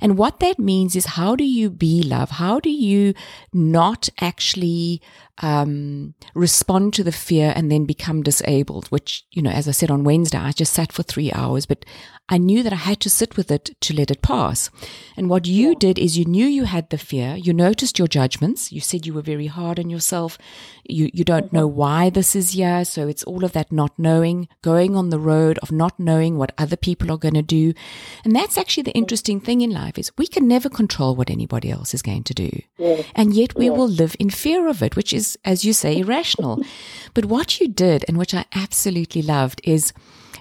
And 0.00 0.18
what 0.18 0.40
that 0.40 0.58
means 0.58 0.96
is 0.96 1.06
how 1.06 1.36
do 1.36 1.44
you 1.44 1.70
be 1.70 2.02
love? 2.02 2.32
How 2.32 2.58
do 2.58 2.70
you 2.70 3.14
not 3.52 4.08
actually 4.20 5.00
um, 5.40 6.14
respond 6.34 6.94
to 6.94 7.04
the 7.04 7.12
fear 7.12 7.52
and 7.54 7.70
then 7.70 7.84
become 7.84 8.22
disabled, 8.22 8.88
which, 8.88 9.24
you 9.30 9.42
know, 9.42 9.50
as 9.50 9.68
I 9.68 9.70
said 9.70 9.90
on 9.90 10.04
Wednesday, 10.04 10.38
I 10.38 10.52
just 10.52 10.72
sat 10.72 10.92
for 10.92 11.02
three 11.02 11.32
hours, 11.32 11.66
but 11.66 11.84
I 12.28 12.38
knew 12.38 12.62
that 12.62 12.72
I 12.72 12.76
had 12.76 13.00
to 13.00 13.10
sit 13.10 13.36
with 13.36 13.50
it 13.50 13.70
to 13.80 13.94
let 13.94 14.10
it 14.10 14.20
pass. 14.20 14.70
And 15.16 15.27
what 15.28 15.46
you 15.46 15.70
yeah. 15.70 15.74
did 15.78 15.98
is 15.98 16.18
you 16.18 16.24
knew 16.24 16.46
you 16.46 16.64
had 16.64 16.90
the 16.90 16.98
fear. 16.98 17.36
You 17.36 17.52
noticed 17.52 17.98
your 17.98 18.08
judgments. 18.08 18.72
You 18.72 18.80
said 18.80 19.06
you 19.06 19.14
were 19.14 19.22
very 19.22 19.46
hard 19.46 19.78
on 19.78 19.90
yourself. 19.90 20.38
You, 20.84 21.10
you 21.12 21.24
don't 21.24 21.46
mm-hmm. 21.46 21.56
know 21.56 21.66
why 21.66 22.10
this 22.10 22.36
is 22.36 22.52
here. 22.52 22.84
So 22.84 23.08
it's 23.08 23.24
all 23.24 23.44
of 23.44 23.52
that 23.52 23.72
not 23.72 23.98
knowing, 23.98 24.48
going 24.62 24.96
on 24.96 25.10
the 25.10 25.18
road 25.18 25.58
of 25.58 25.72
not 25.72 25.98
knowing 25.98 26.36
what 26.36 26.52
other 26.58 26.76
people 26.76 27.10
are 27.10 27.18
going 27.18 27.34
to 27.34 27.42
do. 27.42 27.74
And 28.24 28.34
that's 28.34 28.58
actually 28.58 28.84
the 28.84 28.92
interesting 28.92 29.40
thing 29.40 29.60
in 29.60 29.70
life 29.70 29.98
is 29.98 30.16
we 30.16 30.26
can 30.26 30.46
never 30.46 30.68
control 30.68 31.16
what 31.16 31.30
anybody 31.30 31.70
else 31.70 31.94
is 31.94 32.02
going 32.02 32.24
to 32.24 32.34
do. 32.34 32.50
Yeah. 32.76 33.02
And 33.14 33.34
yet 33.34 33.54
we 33.56 33.66
yeah. 33.66 33.72
will 33.72 33.88
live 33.88 34.16
in 34.18 34.30
fear 34.30 34.68
of 34.68 34.82
it, 34.82 34.96
which 34.96 35.12
is, 35.12 35.38
as 35.44 35.64
you 35.64 35.72
say, 35.72 35.98
irrational. 35.98 36.62
but 37.14 37.24
what 37.24 37.60
you 37.60 37.68
did 37.68 38.04
and 38.08 38.16
which 38.16 38.34
I 38.34 38.44
absolutely 38.54 39.22
loved 39.22 39.60
is 39.64 39.92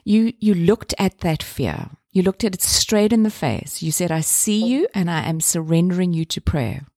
you, 0.03 0.33
you 0.39 0.53
looked 0.53 0.93
at 0.97 1.19
that 1.19 1.43
fear. 1.43 1.89
You 2.17 2.23
looked 2.23 2.43
at 2.43 2.55
it 2.55 2.63
straight 2.63 3.13
in 3.13 3.21
the 3.21 3.29
face. 3.29 3.83
You 3.83 3.91
said, 3.91 4.11
I 4.11 4.21
see 4.21 4.65
you 4.65 4.87
and 4.95 5.07
I 5.07 5.29
am 5.29 5.39
surrendering 5.39 6.13
you 6.13 6.25
to 6.25 6.41
prayer. 6.41 6.87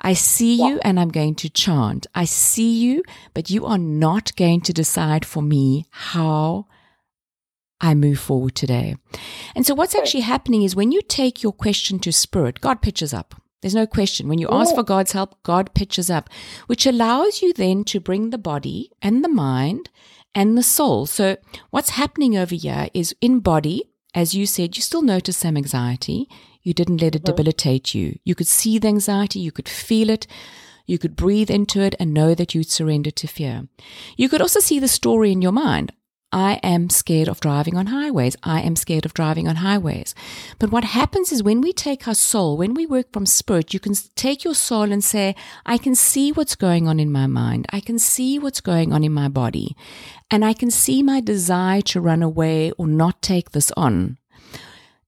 I 0.00 0.14
see 0.14 0.54
you 0.54 0.80
and 0.82 0.98
I'm 0.98 1.10
going 1.10 1.34
to 1.34 1.50
chant. 1.50 2.06
I 2.14 2.24
see 2.24 2.72
you, 2.72 3.02
but 3.34 3.50
you 3.50 3.66
are 3.66 3.76
not 3.76 4.34
going 4.36 4.62
to 4.62 4.72
decide 4.72 5.26
for 5.26 5.42
me 5.42 5.84
how 5.90 6.64
I 7.78 7.92
move 7.92 8.18
forward 8.18 8.54
today. 8.54 8.96
And 9.54 9.66
so 9.66 9.74
what's 9.74 9.94
actually 9.94 10.22
happening 10.22 10.62
is 10.62 10.74
when 10.74 10.92
you 10.92 11.02
take 11.02 11.42
your 11.42 11.52
question 11.52 11.98
to 11.98 12.10
spirit, 12.10 12.62
God 12.62 12.80
pitches 12.80 13.12
up. 13.12 13.34
There's 13.60 13.74
no 13.74 13.86
question. 13.86 14.28
When 14.28 14.38
you 14.38 14.48
ask 14.50 14.72
oh. 14.72 14.76
for 14.76 14.82
God's 14.82 15.12
help, 15.12 15.42
God 15.42 15.74
pitches 15.74 16.08
up, 16.08 16.30
which 16.68 16.86
allows 16.86 17.42
you 17.42 17.52
then 17.52 17.84
to 17.84 18.00
bring 18.00 18.30
the 18.30 18.38
body 18.38 18.90
and 19.02 19.22
the 19.22 19.28
mind 19.28 19.90
and 20.34 20.56
the 20.56 20.62
soul. 20.62 21.04
So 21.04 21.36
what's 21.68 21.90
happening 21.90 22.34
over 22.34 22.54
here 22.54 22.88
is 22.94 23.14
in 23.20 23.40
body, 23.40 23.90
as 24.14 24.34
you 24.34 24.46
said, 24.46 24.76
you 24.76 24.82
still 24.82 25.02
noticed 25.02 25.40
some 25.40 25.56
anxiety. 25.56 26.28
You 26.62 26.72
didn't 26.72 27.02
let 27.02 27.14
it 27.14 27.24
debilitate 27.24 27.94
you. 27.94 28.18
You 28.24 28.34
could 28.34 28.46
see 28.46 28.78
the 28.78 28.88
anxiety. 28.88 29.40
You 29.40 29.52
could 29.52 29.68
feel 29.68 30.08
it. 30.08 30.26
You 30.86 30.98
could 30.98 31.16
breathe 31.16 31.50
into 31.50 31.80
it 31.80 31.94
and 31.98 32.14
know 32.14 32.34
that 32.34 32.54
you'd 32.54 32.70
surrender 32.70 33.10
to 33.10 33.26
fear. 33.26 33.68
You 34.16 34.28
could 34.28 34.40
also 34.40 34.60
see 34.60 34.78
the 34.78 34.88
story 34.88 35.32
in 35.32 35.42
your 35.42 35.52
mind. 35.52 35.92
I 36.34 36.54
am 36.64 36.90
scared 36.90 37.28
of 37.28 37.38
driving 37.38 37.76
on 37.76 37.86
highways. 37.86 38.36
I 38.42 38.60
am 38.60 38.74
scared 38.74 39.04
of 39.04 39.14
driving 39.14 39.46
on 39.46 39.54
highways. 39.56 40.16
But 40.58 40.72
what 40.72 40.82
happens 40.82 41.30
is 41.30 41.44
when 41.44 41.60
we 41.60 41.72
take 41.72 42.08
our 42.08 42.14
soul, 42.14 42.56
when 42.56 42.74
we 42.74 42.86
work 42.86 43.12
from 43.12 43.24
spirit, 43.24 43.72
you 43.72 43.78
can 43.78 43.94
take 44.16 44.42
your 44.42 44.56
soul 44.56 44.90
and 44.90 45.04
say, 45.04 45.36
I 45.64 45.78
can 45.78 45.94
see 45.94 46.32
what's 46.32 46.56
going 46.56 46.88
on 46.88 46.98
in 46.98 47.12
my 47.12 47.28
mind. 47.28 47.66
I 47.70 47.78
can 47.78 48.00
see 48.00 48.40
what's 48.40 48.60
going 48.60 48.92
on 48.92 49.04
in 49.04 49.12
my 49.12 49.28
body. 49.28 49.76
And 50.28 50.44
I 50.44 50.54
can 50.54 50.72
see 50.72 51.04
my 51.04 51.20
desire 51.20 51.82
to 51.82 52.00
run 52.00 52.20
away 52.20 52.72
or 52.72 52.88
not 52.88 53.22
take 53.22 53.52
this 53.52 53.70
on. 53.76 54.18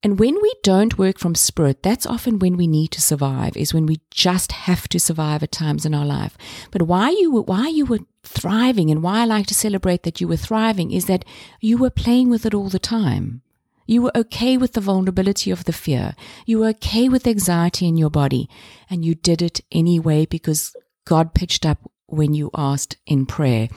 And 0.05 0.21
when 0.21 0.41
we 0.41 0.55
don't 0.63 0.99
work 0.99 1.19
from 1.19 1.35
spirit, 1.35 1.83
that's 1.83 2.07
often 2.07 2.39
when 2.39 2.57
we 2.57 2.69
need 2.69 2.93
to 2.93 3.01
survive, 3.01 3.57
is 3.57 3.75
when 3.75 3.87
we 3.87 4.01
just 4.13 4.53
have 4.53 4.87
to 4.91 5.01
survive 5.01 5.43
at 5.43 5.51
times 5.51 5.85
in 5.85 5.93
our 5.93 6.07
life. 6.07 6.39
But 6.71 6.83
why 6.83 7.11
you 7.11 7.33
why 7.33 7.67
you 7.67 7.85
were 7.87 7.99
thriving 8.27 8.91
and 8.91 9.03
why 9.03 9.21
I 9.21 9.25
like 9.25 9.47
to 9.47 9.55
celebrate 9.55 10.03
that 10.03 10.21
you 10.21 10.29
were 10.29 10.37
thriving 10.37 10.91
is 10.91 11.07
that 11.07 11.25
you 11.61 11.79
were 11.79 11.91
playing 11.91 12.31
with 12.31 12.45
it 12.47 12.55
all 12.55 12.69
the 12.69 12.79
time. 12.79 13.43
You 13.87 14.03
were 14.03 14.17
okay 14.17 14.57
with 14.57 14.73
the 14.73 14.81
vulnerability 14.81 15.51
of 15.51 15.65
the 15.65 15.73
fear. 15.73 16.15
You 16.45 16.59
were 16.59 16.69
okay 16.69 17.09
with 17.09 17.27
anxiety 17.27 17.87
in 17.87 17.97
your 17.97 18.11
body 18.11 18.49
and 18.91 19.05
you 19.05 19.15
did 19.15 19.43
it 19.43 19.61
anyway 19.71 20.27
because 20.27 20.75
God 21.05 21.35
pitched 21.35 21.65
up 21.65 21.79
when 22.07 22.35
you 22.35 22.51
asked 22.55 22.97
in 23.07 23.27
prayer. 23.27 23.69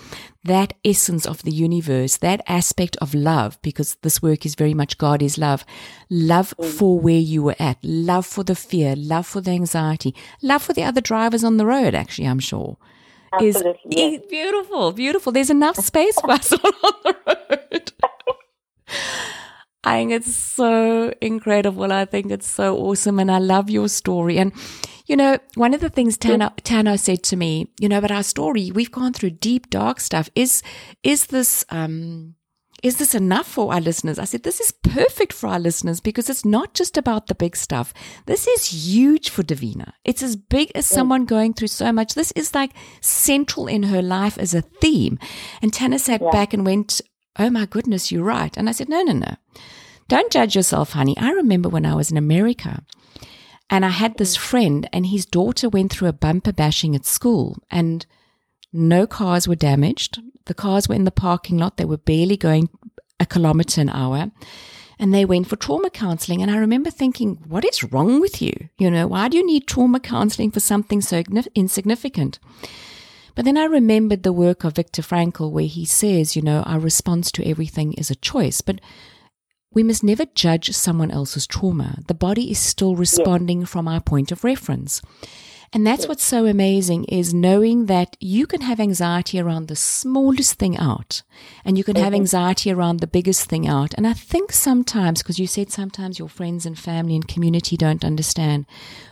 That 0.44 0.74
essence 0.86 1.26
of 1.26 1.44
the 1.44 1.52
universe, 1.52 2.18
that 2.18 2.42
aspect 2.48 2.96
of 2.98 3.14
love, 3.14 3.60
because 3.62 3.96
this 4.02 4.22
work 4.22 4.46
is 4.46 4.56
very 4.56 4.74
much 4.74 4.98
God 4.98 5.22
is 5.22 5.38
love, 5.38 5.66
love 6.10 6.54
for 6.78 7.00
where 7.00 7.18
you 7.18 7.44
were 7.44 7.56
at, 7.60 7.78
love 7.84 8.26
for 8.26 8.44
the 8.44 8.56
fear, 8.56 8.96
love 8.96 9.28
for 9.28 9.42
the 9.42 9.52
anxiety, 9.52 10.16
love 10.42 10.62
for 10.62 10.74
the 10.74 10.84
other 10.84 11.02
drivers 11.02 11.44
on 11.44 11.58
the 11.58 11.66
road, 11.66 11.94
actually, 11.94 12.28
I'm 12.28 12.40
sure. 12.40 12.78
Absolutely, 13.34 13.72
is, 13.72 14.20
yes. 14.20 14.22
beautiful, 14.30 14.92
beautiful. 14.92 15.32
There's 15.32 15.50
enough 15.50 15.78
space 15.78 16.20
for 16.20 16.32
us 16.32 16.52
on 16.54 16.60
the 17.04 17.16
road. 17.28 17.92
I 19.84 19.98
think 19.98 20.12
it's 20.12 20.36
so 20.36 21.14
incredible. 21.22 21.92
I 21.92 22.06
think 22.06 22.32
it's 22.32 22.48
so 22.48 22.78
awesome. 22.78 23.20
And 23.20 23.32
I 23.32 23.40
love 23.40 23.70
your 23.70 23.88
story. 23.88 24.38
And 24.38 24.52
you 25.10 25.16
know, 25.16 25.40
one 25.56 25.74
of 25.74 25.82
the 25.82 25.90
things 25.90 26.18
Tana, 26.18 26.54
Tana 26.64 26.96
said 26.98 27.24
to 27.24 27.36
me, 27.36 27.72
you 27.80 27.90
know, 27.90 27.98
about 27.98 28.12
our 28.12 28.24
story, 28.24 28.72
we've 28.72 28.92
gone 28.92 29.12
through 29.12 29.32
deep, 29.32 29.72
dark 29.72 30.00
stuff. 30.00 30.30
Is, 30.36 30.62
is 31.02 31.26
this, 31.26 31.66
um, 31.70 32.36
is 32.84 32.98
this 32.98 33.16
enough 33.16 33.48
for 33.48 33.74
our 33.74 33.82
listeners? 33.82 34.20
I 34.20 34.26
said, 34.26 34.44
this 34.44 34.60
is 34.60 34.72
perfect 34.72 35.34
for 35.34 35.48
our 35.48 35.60
listeners 35.60 36.00
because 36.00 36.30
it's 36.30 36.46
not 36.46 36.74
just 36.74 36.98
about 36.98 37.28
the 37.28 37.36
big 37.36 37.56
stuff. 37.56 37.94
This 38.26 38.48
is 38.48 38.66
huge 38.66 39.30
for 39.30 39.44
Devina. 39.44 39.92
It's 40.06 40.24
as 40.24 40.36
big 40.36 40.72
as 40.76 40.86
someone 40.86 41.26
going 41.26 41.54
through 41.54 41.68
so 41.70 41.92
much. 41.92 42.14
This 42.14 42.32
is 42.34 42.54
like 42.54 42.72
central 43.02 43.68
in 43.68 43.84
her 43.84 44.02
life 44.02 44.38
as 44.38 44.54
a 44.54 44.62
theme. 44.62 45.20
And 45.62 45.74
Tana 45.74 46.00
sat 46.00 46.22
yeah. 46.22 46.32
back 46.32 46.54
and 46.54 46.66
went, 46.66 47.02
Oh 47.38 47.50
my 47.50 47.66
goodness, 47.66 48.12
you're 48.12 48.24
right. 48.24 48.56
And 48.58 48.68
I 48.68 48.72
said, 48.72 48.90
No, 48.90 49.02
no, 49.02 49.14
no. 49.14 49.36
Don't 50.08 50.32
judge 50.32 50.56
yourself, 50.56 50.94
honey. 50.94 51.16
I 51.18 51.32
remember 51.32 51.70
when 51.70 51.86
I 51.86 51.96
was 51.96 52.12
in 52.12 52.18
America 52.18 52.84
and 53.70 53.86
I 53.86 53.90
had 53.90 54.18
this 54.18 54.36
mm. 54.36 54.42
friend, 54.42 54.90
and 54.92 55.06
his 55.06 55.26
daughter 55.26 55.70
went 55.70 55.92
through 55.92 56.08
a 56.08 56.14
bumper 56.14 56.52
bashing 56.52 56.96
at 56.96 57.06
school, 57.06 57.58
and 57.70 58.06
no 58.74 59.06
cars 59.06 59.48
were 59.48 59.56
damaged. 59.56 60.20
The 60.50 60.56
cars 60.56 60.90
were 60.90 60.96
in 60.96 61.04
the 61.04 61.12
parking 61.12 61.60
lot. 61.60 61.78
They 61.78 61.86
were 61.86 61.98
barely 61.98 62.36
going 62.36 62.70
a 63.20 63.26
kilometer 63.28 63.82
an 63.82 63.90
hour. 63.90 64.32
And 64.98 65.14
they 65.14 65.24
went 65.24 65.46
for 65.48 65.58
trauma 65.58 65.92
counseling. 65.92 66.42
And 66.42 66.50
I 66.50 66.58
remember 66.58 66.90
thinking, 66.90 67.36
what 67.48 67.64
is 67.64 67.84
wrong 67.84 68.20
with 68.20 68.42
you? 68.42 68.70
You 68.80 68.90
know, 68.90 69.06
why 69.06 69.28
do 69.28 69.38
you 69.38 69.46
need 69.46 69.68
trauma 69.68 70.00
counseling 70.00 70.50
for 70.50 70.60
something 70.60 71.02
so 71.02 71.22
insignificant? 71.54 72.40
But 73.36 73.46
then 73.46 73.60
I 73.60 73.66
remembered 73.66 74.24
the 74.24 74.34
work 74.34 74.64
of 74.64 74.78
Viktor 74.78 75.04
Frankl, 75.04 75.52
where 75.52 75.66
he 75.66 75.86
says, 75.86 76.36
you 76.36 76.42
know, 76.42 76.64
our 76.64 76.80
response 76.80 77.32
to 77.34 77.48
everything 77.48 77.94
is 77.94 78.10
a 78.10 78.16
choice. 78.16 78.62
But 78.62 78.82
we 79.72 79.84
must 79.84 80.04
never 80.04 80.26
judge 80.34 80.72
someone 80.72 81.12
else's 81.12 81.46
trauma. 81.46 82.00
The 82.08 82.16
body 82.16 82.50
is 82.50 82.58
still 82.58 82.96
responding 82.96 83.60
yeah. 83.60 83.68
from 83.68 83.88
our 83.88 84.02
point 84.02 84.32
of 84.32 84.44
reference. 84.44 85.00
And 85.72 85.86
that's 85.86 86.08
what's 86.08 86.24
so 86.24 86.48
amazing 86.48 87.04
is 87.06 87.32
knowing 87.32 87.86
that 87.86 88.18
you 88.20 88.48
can 88.48 88.62
have 88.62 88.80
anxiety 88.80 89.40
around 89.40 89.68
the 89.68 89.76
smallest 89.76 90.56
thing 90.56 90.76
out 90.78 91.22
and 91.64 91.78
you 91.78 91.84
can 91.84 91.94
mm-hmm. 91.94 92.06
have 92.06 92.14
anxiety 92.14 92.72
around 92.72 93.00
the 93.00 93.08
biggest 93.08 93.48
thing 93.48 93.68
out. 93.68 93.94
And 93.94 94.08
I 94.08 94.14
think 94.14 94.52
sometimes, 94.52 95.22
because 95.22 95.38
you 95.38 95.46
said 95.46 95.72
sometimes 95.72 96.18
your 96.18 96.28
friends 96.28 96.66
and 96.66 96.78
family 96.78 97.16
and 97.16 97.28
community 97.28 97.78
don't 97.78 98.04
understand, 98.04 98.66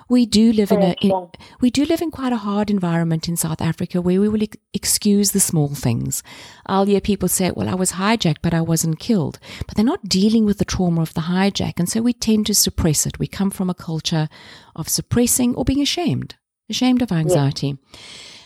we 0.10 0.26
do 0.26 0.52
live 0.52 0.72
in 0.72 0.82
a, 0.82 0.96
in, 1.02 1.28
we 1.62 1.70
do 1.70 1.86
live 1.86 2.02
in 2.02 2.10
quite 2.10 2.34
a 2.34 2.38
hard 2.38 2.72
environment 2.72 3.28
in 3.28 3.38
South 3.38 3.62
Africa 3.62 4.02
where 4.02 4.20
we 4.20 4.30
will 4.30 4.42
ex- 4.42 4.58
excuse 4.74 5.34
the 5.34 5.40
small 5.40 5.76
things. 5.76 6.24
I'll 6.66 6.86
hear 6.86 7.02
people 7.02 7.28
say, 7.28 7.52
well, 7.52 7.70
I 7.70 7.76
was 7.76 7.94
hijacked, 7.94 8.38
but 8.42 8.54
I 8.56 8.62
wasn't 8.62 9.00
killed. 9.00 9.38
But 9.68 9.76
they're 9.76 9.86
not 9.86 10.10
dealing 10.10 10.46
with 10.46 10.58
the 10.58 10.66
trauma 10.66 11.02
of 11.02 11.14
the 11.14 11.22
hijack. 11.22 11.74
And 11.78 11.88
so 11.88 12.02
we 12.02 12.14
tend 12.14 12.48
to 12.48 12.56
suppress 12.56 13.06
it. 13.06 13.20
We 13.20 13.28
come 13.28 13.52
from 13.52 13.70
a 13.70 13.76
culture 13.76 14.28
of 14.76 14.90
suppressing 14.90 15.54
or 15.54 15.64
being 15.64 15.82
ashamed 15.82 16.36
ashamed 16.70 17.02
of 17.02 17.12
anxiety. 17.12 17.78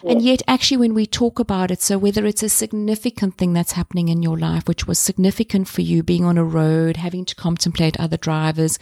Yeah. 0.03 0.11
And 0.11 0.21
yet, 0.21 0.41
actually, 0.47 0.77
when 0.77 0.93
we 0.93 1.05
talk 1.05 1.39
about 1.39 1.69
it, 1.69 1.81
so 1.81 1.97
whether 1.97 2.25
it's 2.25 2.41
a 2.41 2.49
significant 2.49 3.37
thing 3.37 3.53
that's 3.53 3.73
happening 3.73 4.09
in 4.09 4.23
your 4.23 4.37
life, 4.37 4.67
which 4.67 4.87
was 4.87 4.97
significant 4.97 5.67
for 5.67 5.81
you, 5.81 6.01
being 6.01 6.25
on 6.25 6.37
a 6.37 6.43
road, 6.43 6.97
having 6.97 7.25
to 7.25 7.35
contemplate 7.35 7.99
other 7.99 8.17
drivers, 8.17 8.79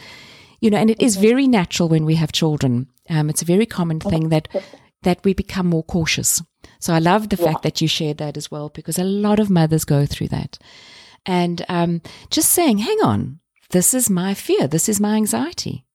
you 0.62 0.70
know, 0.70 0.78
and 0.78 0.90
it 0.90 1.02
is 1.02 1.18
very 1.18 1.48
natural 1.48 1.90
when 1.90 2.06
we 2.06 2.16
have 2.16 2.32
children. 2.32 2.88
Um, 3.10 3.30
it's 3.30 3.42
a 3.42 3.46
very 3.46 3.66
common 3.66 4.00
thing 4.00 4.30
that 4.30 4.48
that 5.04 5.24
we 5.24 5.34
become 5.34 5.68
more 5.68 5.84
cautious. 5.84 6.42
So 6.80 6.94
I 6.94 7.00
love 7.00 7.30
the 7.30 7.38
yeah. 7.38 7.52
fact 7.52 7.64
that 7.64 7.82
you 7.82 7.88
shared 7.88 8.18
that 8.18 8.38
as 8.38 8.52
well, 8.52 8.70
because 8.70 9.00
a 9.00 9.04
lot 9.04 9.40
of 9.40 9.50
mothers 9.50 9.86
go 9.86 10.06
through 10.06 10.30
that. 10.30 10.58
And 11.26 11.66
um, 11.70 12.02
just 12.30 12.52
saying, 12.52 12.80
hang 12.80 12.98
on, 13.04 13.40
this 13.72 13.94
is 13.94 14.10
my 14.10 14.34
fear, 14.34 14.68
this 14.68 14.90
is 14.90 15.00
my 15.00 15.16
anxiety. 15.16 15.86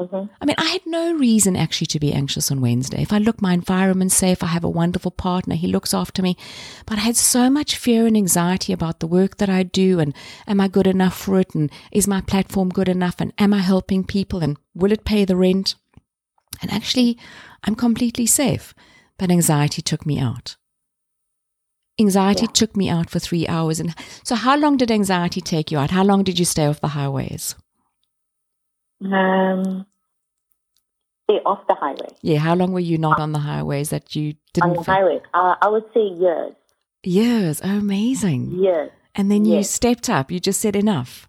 Mm-hmm. 0.00 0.32
I 0.40 0.44
mean, 0.46 0.56
I 0.56 0.64
had 0.64 0.86
no 0.86 1.12
reason 1.12 1.56
actually 1.56 1.88
to 1.88 2.00
be 2.00 2.12
anxious 2.12 2.50
on 2.50 2.62
Wednesday. 2.62 3.02
If 3.02 3.12
I 3.12 3.18
look 3.18 3.42
my 3.42 3.52
environment 3.52 4.12
safe, 4.12 4.42
I 4.42 4.46
have 4.46 4.64
a 4.64 4.68
wonderful 4.68 5.10
partner, 5.10 5.54
he 5.56 5.66
looks 5.66 5.92
after 5.92 6.22
me. 6.22 6.38
But 6.86 6.96
I 6.96 7.02
had 7.02 7.16
so 7.16 7.50
much 7.50 7.76
fear 7.76 8.06
and 8.06 8.16
anxiety 8.16 8.72
about 8.72 9.00
the 9.00 9.06
work 9.06 9.36
that 9.36 9.50
I 9.50 9.62
do 9.62 10.00
and 10.00 10.14
am 10.46 10.60
I 10.60 10.68
good 10.68 10.86
enough 10.86 11.16
for 11.16 11.38
it 11.38 11.54
and 11.54 11.70
is 11.92 12.08
my 12.08 12.22
platform 12.22 12.70
good 12.70 12.88
enough 12.88 13.16
and 13.20 13.34
am 13.38 13.52
I 13.52 13.58
helping 13.58 14.04
people 14.04 14.42
and 14.42 14.56
will 14.74 14.92
it 14.92 15.04
pay 15.04 15.26
the 15.26 15.36
rent? 15.36 15.74
And 16.62 16.70
actually, 16.70 17.18
I'm 17.64 17.74
completely 17.74 18.26
safe. 18.26 18.74
But 19.18 19.30
anxiety 19.30 19.82
took 19.82 20.06
me 20.06 20.18
out. 20.18 20.56
Anxiety 22.00 22.46
yeah. 22.46 22.52
took 22.52 22.74
me 22.74 22.88
out 22.88 23.10
for 23.10 23.18
three 23.18 23.46
hours. 23.46 23.78
And 23.80 23.94
so, 24.24 24.34
how 24.34 24.56
long 24.56 24.78
did 24.78 24.90
anxiety 24.90 25.42
take 25.42 25.70
you 25.70 25.78
out? 25.78 25.90
How 25.90 26.02
long 26.02 26.24
did 26.24 26.38
you 26.38 26.46
stay 26.46 26.64
off 26.64 26.80
the 26.80 26.88
highways? 26.88 27.54
Um, 29.02 29.86
off 31.38 31.66
the 31.68 31.74
highway. 31.74 32.08
Yeah, 32.22 32.38
how 32.38 32.54
long 32.54 32.72
were 32.72 32.80
you 32.80 32.98
not 32.98 33.20
on 33.20 33.32
the 33.32 33.38
highways 33.38 33.90
that 33.90 34.16
you 34.16 34.34
didn't? 34.52 34.70
On 34.70 34.76
the 34.76 34.82
highway, 34.82 35.20
uh, 35.34 35.54
I 35.60 35.68
would 35.68 35.84
say 35.94 36.06
years. 36.06 36.54
Years, 37.02 37.60
oh, 37.64 37.78
amazing. 37.78 38.50
Years. 38.52 38.90
And 39.14 39.30
then 39.30 39.44
you 39.44 39.62
stepped 39.62 40.08
up. 40.08 40.30
You 40.30 40.38
just 40.38 40.60
said 40.60 40.76
enough. 40.76 41.28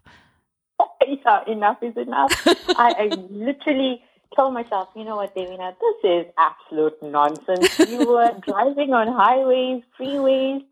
yeah, 1.06 1.40
enough 1.46 1.78
is 1.82 1.96
enough. 1.96 2.32
I, 2.46 2.94
I 2.98 3.04
literally 3.30 4.02
told 4.36 4.54
myself, 4.54 4.88
you 4.94 5.04
know 5.04 5.16
what, 5.16 5.34
Devina, 5.34 5.74
this 5.80 6.10
is 6.10 6.32
absolute 6.38 7.02
nonsense. 7.02 7.78
You 7.78 8.08
were 8.08 8.34
driving 8.46 8.92
on 8.92 9.08
highways, 9.08 9.82
freeways. 9.98 10.62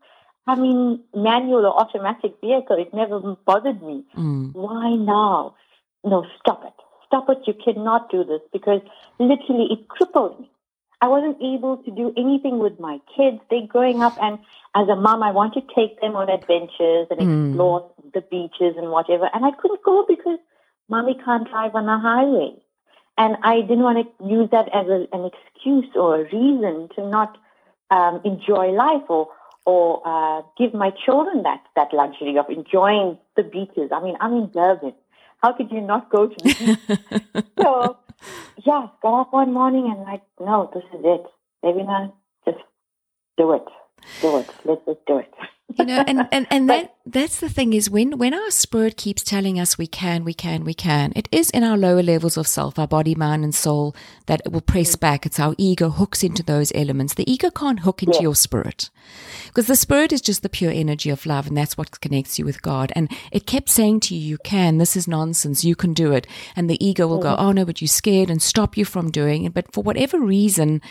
I 0.47 0.55
mean, 0.55 1.01
manual 1.15 1.65
or 1.65 1.79
automatic 1.79 2.33
vehicle, 2.41 2.77
it 2.77 2.93
never 2.93 3.19
bothered 3.45 3.81
me. 3.83 4.03
Mm. 4.17 4.53
Why 4.53 4.95
now? 4.95 5.55
No, 6.03 6.25
stop 6.39 6.63
it 6.65 6.73
stop 7.11 7.29
it, 7.29 7.39
you 7.45 7.53
cannot 7.53 8.09
do 8.09 8.23
this 8.23 8.41
because 8.53 8.81
literally 9.19 9.67
it 9.71 9.87
crippled 9.89 10.39
me. 10.39 10.49
I 11.01 11.07
wasn't 11.07 11.41
able 11.41 11.77
to 11.77 11.91
do 11.91 12.13
anything 12.15 12.59
with 12.59 12.79
my 12.79 12.99
kids. 13.17 13.39
They're 13.49 13.67
growing 13.67 14.01
up 14.01 14.15
and 14.21 14.39
as 14.75 14.87
a 14.87 14.95
mom, 14.95 15.21
I 15.23 15.31
want 15.31 15.53
to 15.55 15.61
take 15.75 15.99
them 15.99 16.15
on 16.15 16.29
adventures 16.29 17.07
and 17.09 17.19
mm. 17.19 17.49
explore 17.49 17.91
the 18.13 18.21
beaches 18.21 18.75
and 18.77 18.89
whatever. 18.91 19.29
And 19.33 19.43
I 19.43 19.51
couldn't 19.51 19.83
go 19.83 20.05
because 20.07 20.39
mommy 20.87 21.19
can't 21.25 21.49
drive 21.49 21.75
on 21.75 21.87
the 21.87 21.97
highway. 21.97 22.53
And 23.17 23.35
I 23.43 23.61
didn't 23.61 23.83
want 23.83 23.97
to 23.99 24.25
use 24.25 24.49
that 24.51 24.69
as 24.73 24.87
a, 24.87 25.07
an 25.11 25.29
excuse 25.29 25.89
or 25.95 26.21
a 26.21 26.23
reason 26.23 26.87
to 26.95 27.09
not 27.09 27.37
um, 27.89 28.21
enjoy 28.23 28.69
life 28.69 29.03
or 29.09 29.29
or 29.63 30.01
uh, 30.05 30.41
give 30.57 30.73
my 30.73 30.91
children 31.05 31.43
that 31.43 31.61
that 31.75 31.93
luxury 31.93 32.37
of 32.37 32.49
enjoying 32.49 33.17
the 33.35 33.43
beaches. 33.43 33.91
I 33.91 34.01
mean, 34.01 34.15
I'm 34.21 34.33
in 34.33 34.49
Durban. 34.51 34.93
How 35.41 35.53
could 35.53 35.71
you 35.71 35.81
not 35.81 36.09
go 36.09 36.27
to 36.27 36.35
the 36.35 37.43
so, 37.61 37.97
yeah, 38.63 38.87
got 39.01 39.21
up 39.21 39.33
one 39.33 39.53
morning 39.53 39.91
and 39.91 40.01
like, 40.03 40.21
no, 40.39 40.69
this 40.73 40.83
is 40.93 41.01
it. 41.03 41.25
Maybe 41.63 41.83
not. 41.83 42.15
Just 42.45 42.59
do 43.37 43.53
it. 43.53 43.65
Do 44.21 44.37
it. 44.37 44.49
Let's 44.65 44.85
just 44.85 45.05
do 45.07 45.17
it. 45.17 45.33
You 45.77 45.85
know, 45.85 46.03
and, 46.07 46.27
and, 46.31 46.47
and 46.49 46.69
that 46.69 46.95
that's 47.05 47.39
the 47.39 47.49
thing 47.49 47.73
is 47.73 47.89
when 47.89 48.17
when 48.17 48.33
our 48.33 48.51
spirit 48.51 48.95
keeps 48.95 49.23
telling 49.23 49.59
us 49.59 49.77
we 49.77 49.87
can, 49.87 50.23
we 50.23 50.33
can, 50.33 50.63
we 50.63 50.73
can, 50.73 51.11
it 51.15 51.27
is 51.31 51.49
in 51.49 51.63
our 51.63 51.77
lower 51.77 52.03
levels 52.03 52.37
of 52.37 52.47
self, 52.47 52.77
our 52.77 52.87
body, 52.87 53.15
mind, 53.15 53.43
and 53.43 53.55
soul 53.55 53.95
that 54.27 54.41
it 54.45 54.51
will 54.51 54.61
press 54.61 54.95
mm. 54.95 54.99
back. 54.99 55.25
It's 55.25 55.39
our 55.39 55.55
ego 55.57 55.89
hooks 55.89 56.23
into 56.23 56.43
those 56.43 56.71
elements. 56.75 57.15
The 57.15 57.29
ego 57.31 57.49
can't 57.49 57.79
hook 57.79 58.03
into 58.03 58.17
yeah. 58.17 58.23
your 58.23 58.35
spirit. 58.35 58.89
Because 59.47 59.67
the 59.67 59.75
spirit 59.75 60.13
is 60.13 60.21
just 60.21 60.43
the 60.43 60.49
pure 60.49 60.71
energy 60.71 61.09
of 61.09 61.25
love, 61.25 61.47
and 61.47 61.57
that's 61.57 61.77
what 61.77 62.01
connects 62.01 62.37
you 62.37 62.45
with 62.45 62.61
God. 62.61 62.91
And 62.95 63.11
it 63.31 63.47
kept 63.47 63.69
saying 63.69 64.01
to 64.01 64.15
you, 64.15 64.21
You 64.21 64.37
can, 64.39 64.77
this 64.77 64.95
is 64.95 65.07
nonsense, 65.07 65.63
you 65.63 65.75
can 65.75 65.93
do 65.93 66.13
it. 66.13 66.27
And 66.55 66.69
the 66.69 66.83
ego 66.85 67.07
will 67.07 67.19
go, 67.19 67.35
mm. 67.35 67.39
Oh 67.39 67.51
no, 67.51 67.65
but 67.65 67.81
you're 67.81 67.87
scared 67.87 68.29
and 68.29 68.41
stop 68.41 68.77
you 68.77 68.85
from 68.85 69.11
doing 69.11 69.43
it. 69.43 69.53
But 69.53 69.73
for 69.73 69.83
whatever 69.83 70.19
reason, 70.19 70.81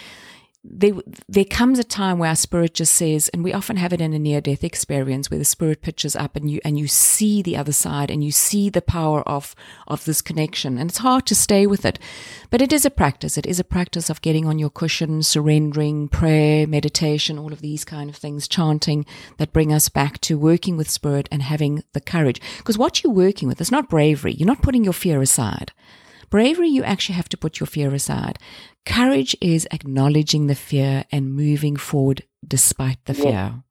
there, 0.63 0.93
there 1.27 1.45
comes 1.47 1.79
a 1.79 1.85
time 1.85 2.19
where 2.19 2.29
our 2.29 2.37
spirit 2.37 2.75
just 2.75 2.93
says, 2.93 3.31
and 3.31 3.43
we 3.43 3.53
often 3.53 3.77
have 3.77 3.95
it 3.95 4.01
in 4.01 4.13
a 4.13 4.19
near 4.19 4.43
death 4.43 4.63
experience 4.63 5.31
where 5.31 5.39
the 5.39 5.45
spirit 5.45 5.81
pitches 5.81 6.15
up 6.15 6.37
and 6.37 6.51
you, 6.51 6.61
and 6.65 6.79
you 6.79 6.87
see 6.87 7.41
the 7.41 7.57
other 7.57 7.73
side 7.73 8.11
and 8.11 8.23
you 8.23 8.31
see 8.31 8.69
the 8.69 8.83
power 8.83 9.23
of, 9.23 9.55
of 9.89 10.05
this 10.05 10.21
connection. 10.21 10.77
And 10.77 10.91
it's 10.91 10.99
hard 10.99 11.25
to 11.27 11.35
stay 11.35 11.67
with 11.67 11.87
it, 11.87 11.99
but 12.51 12.61
it 12.61 12.75
is 12.75 12.85
a 12.85 12.91
practice. 12.91 13.39
It 13.39 13.47
is 13.47 13.59
a 13.59 13.65
practice 13.65 14.11
of 14.11 14.21
getting 14.21 14.47
on 14.47 14.59
your 14.59 14.69
cushion, 14.69 15.23
surrendering, 15.23 16.09
prayer, 16.09 16.67
meditation, 16.67 17.39
all 17.39 17.55
of 17.55 17.63
these 17.63 17.85
kind 17.87 18.11
of 18.11 18.17
things, 18.17 18.47
chanting 18.47 19.07
that 19.39 19.55
bring 19.55 19.73
us 19.73 19.89
back 19.89 20.21
to 20.23 20.39
working 20.39 20.77
with 20.77 20.91
spirit 20.91 21.27
and 21.33 21.43
having 21.43 21.85
the 21.95 22.03
courage. 22.03 22.41
Because 22.59 22.77
what 22.77 23.03
you're 23.03 23.13
working 23.13 23.49
with 23.49 23.63
is 23.63 23.73
not 23.73 23.89
bravery. 23.89 24.35
You're 24.35 24.47
not 24.47 24.63
putting 24.63 24.85
your 24.85 24.93
fear 24.93 25.23
aside. 25.23 25.73
Bravery, 26.31 26.69
you 26.69 26.85
actually 26.85 27.17
have 27.17 27.29
to 27.31 27.37
put 27.37 27.59
your 27.59 27.67
fear 27.67 27.93
aside. 27.93 28.39
Courage 28.87 29.37
is 29.41 29.67
acknowledging 29.73 30.47
the 30.47 30.55
fear 30.55 31.05
and 31.11 31.35
moving 31.35 31.77
forward 31.77 32.23
despite 32.47 33.05
the 33.05 33.15
fear. 33.15 33.63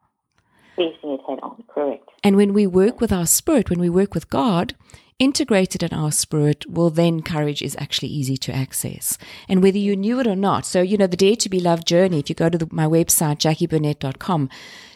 Facing 0.76 1.12
it 1.12 1.22
head 1.28 1.40
on, 1.42 1.64
correct. 1.68 2.10
And 2.24 2.36
when 2.36 2.54
we 2.54 2.68
work 2.68 3.00
with 3.00 3.14
our 3.14 3.26
spirit, 3.26 3.70
when 3.70 3.80
we 3.80 3.90
work 3.90 4.14
with 4.14 4.30
God, 4.30 4.76
integrated 5.20 5.84
in 5.84 5.94
our 5.94 6.12
spirit, 6.12 6.66
well, 6.70 6.90
then 6.90 7.22
courage 7.22 7.62
is 7.62 7.76
actually 7.80 8.10
easy 8.10 8.38
to 8.38 8.56
access. 8.56 9.18
And 9.48 9.62
whether 9.62 9.78
you 9.78 9.96
knew 9.96 10.20
it 10.20 10.28
or 10.28 10.36
not, 10.36 10.66
so, 10.66 10.82
you 10.82 10.98
know, 10.98 11.08
the 11.08 11.18
Dare 11.18 11.36
to 11.38 11.50
Be 11.50 11.60
Loved 11.60 11.88
journey, 11.88 12.20
if 12.20 12.30
you 12.30 12.36
go 12.36 12.50
to 12.50 12.58
the, 12.58 12.68
my 12.72 12.86
website, 12.86 13.38
jackieburnett.com, 13.38 14.50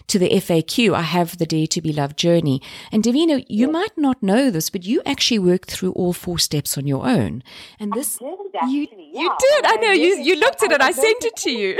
to 0.08 0.20
the 0.20 0.30
FAQ, 0.30 0.94
I 0.94 1.02
have 1.02 1.38
the 1.38 1.46
Dare 1.46 1.68
to 1.68 1.82
Be 1.82 1.94
Loved 1.94 2.18
journey. 2.18 2.62
And 2.92 3.04
Devina, 3.04 3.46
you 3.48 3.70
might 3.72 3.98
not 3.98 4.22
know 4.22 4.50
this, 4.50 4.70
but 4.70 4.86
you 4.86 5.02
actually 5.06 5.39
worked 5.39 5.72
through 5.72 5.92
all 5.94 6.13
four 6.13 6.39
steps 6.39 6.78
on 6.78 6.88
your 6.88 7.06
own. 7.06 7.44
And 7.80 7.94
this, 7.94 8.18
did, 8.18 8.30
actually, 8.56 8.74
you, 8.74 8.88
yeah. 9.12 9.22
you 9.22 9.36
did. 9.39 9.66
I 9.66 9.76
know 9.78 9.92
you. 9.92 10.18
You 10.18 10.36
looked 10.36 10.63
at 10.63 10.72
it. 10.72 10.82
I 10.82 10.92
sent 10.92 11.24
it 11.24 11.36
to 11.38 11.52
you. 11.62 11.78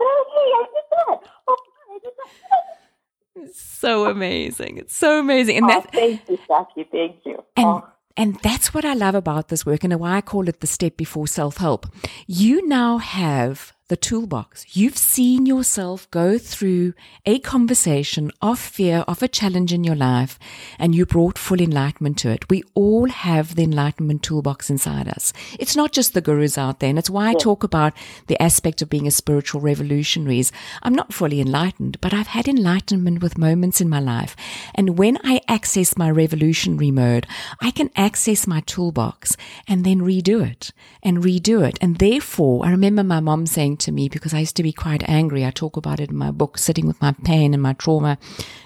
oh, 0.00 0.56
I 0.56 0.66
did 0.66 0.84
that. 0.90 1.30
Oh, 1.48 1.56
I 1.90 1.98
did 2.02 2.12
that. 2.16 3.54
So 3.54 4.10
amazing. 4.10 4.78
It's 4.78 4.96
so 4.96 5.18
amazing. 5.18 5.58
And 5.58 5.66
oh, 5.66 5.68
that, 5.68 5.92
thank 5.92 6.28
you, 6.28 6.38
Jacqui. 6.48 6.90
Thank 6.90 7.16
you. 7.24 7.42
And, 7.56 7.66
oh. 7.66 7.88
And 8.16 8.38
that's 8.42 8.74
what 8.74 8.84
I 8.84 8.94
love 8.94 9.14
about 9.14 9.48
this 9.48 9.64
work 9.64 9.84
and 9.84 9.98
why 9.98 10.16
I 10.16 10.20
call 10.20 10.48
it 10.48 10.60
the 10.60 10.66
step 10.66 10.96
before 10.96 11.26
self 11.26 11.56
help. 11.56 11.86
You 12.26 12.66
now 12.66 12.98
have 12.98 13.72
the 13.90 13.96
toolbox. 13.96 14.64
You've 14.76 14.96
seen 14.96 15.46
yourself 15.46 16.08
go 16.12 16.38
through 16.38 16.94
a 17.26 17.40
conversation 17.40 18.30
of 18.40 18.60
fear, 18.60 18.98
of 19.08 19.20
a 19.20 19.26
challenge 19.26 19.72
in 19.72 19.82
your 19.82 19.96
life, 19.96 20.38
and 20.78 20.94
you 20.94 21.04
brought 21.04 21.36
full 21.36 21.60
enlightenment 21.60 22.16
to 22.18 22.30
it. 22.30 22.48
We 22.48 22.62
all 22.74 23.08
have 23.08 23.56
the 23.56 23.64
enlightenment 23.64 24.22
toolbox 24.22 24.70
inside 24.70 25.08
us. 25.08 25.32
It's 25.58 25.74
not 25.74 25.90
just 25.90 26.14
the 26.14 26.20
gurus 26.20 26.56
out 26.56 26.78
there. 26.78 26.88
And 26.88 27.00
it's 27.00 27.10
why 27.10 27.30
I 27.30 27.34
talk 27.34 27.64
about 27.64 27.92
the 28.28 28.40
aspect 28.40 28.80
of 28.80 28.88
being 28.88 29.08
a 29.08 29.10
spiritual 29.10 29.60
revolutionary 29.60 30.38
is 30.38 30.52
I'm 30.84 30.94
not 30.94 31.12
fully 31.12 31.40
enlightened, 31.40 32.00
but 32.00 32.14
I've 32.14 32.28
had 32.28 32.46
enlightenment 32.46 33.20
with 33.20 33.38
moments 33.38 33.80
in 33.80 33.88
my 33.88 33.98
life. 33.98 34.36
And 34.72 34.96
when 34.98 35.18
I 35.24 35.40
access 35.48 35.98
my 35.98 36.12
revolutionary 36.12 36.92
mode, 36.92 37.26
I 37.60 37.72
can 37.72 37.90
access 37.96 38.46
my 38.46 38.60
toolbox 38.60 39.36
and 39.66 39.84
then 39.84 39.98
redo 39.98 40.48
it 40.48 40.70
and 41.02 41.18
redo 41.18 41.66
it. 41.68 41.76
And 41.80 41.98
therefore, 41.98 42.64
I 42.64 42.70
remember 42.70 43.02
my 43.02 43.18
mom 43.18 43.46
saying 43.46 43.79
to 43.80 43.92
me 43.92 44.08
because 44.08 44.32
I 44.32 44.40
used 44.40 44.56
to 44.56 44.62
be 44.62 44.72
quite 44.72 45.08
angry. 45.08 45.44
I 45.44 45.50
talk 45.50 45.76
about 45.76 46.00
it 46.00 46.10
in 46.10 46.16
my 46.16 46.30
book, 46.30 46.58
sitting 46.58 46.86
with 46.86 47.00
my 47.00 47.12
pain 47.24 47.52
and 47.54 47.62
my 47.62 47.72
trauma 47.72 48.18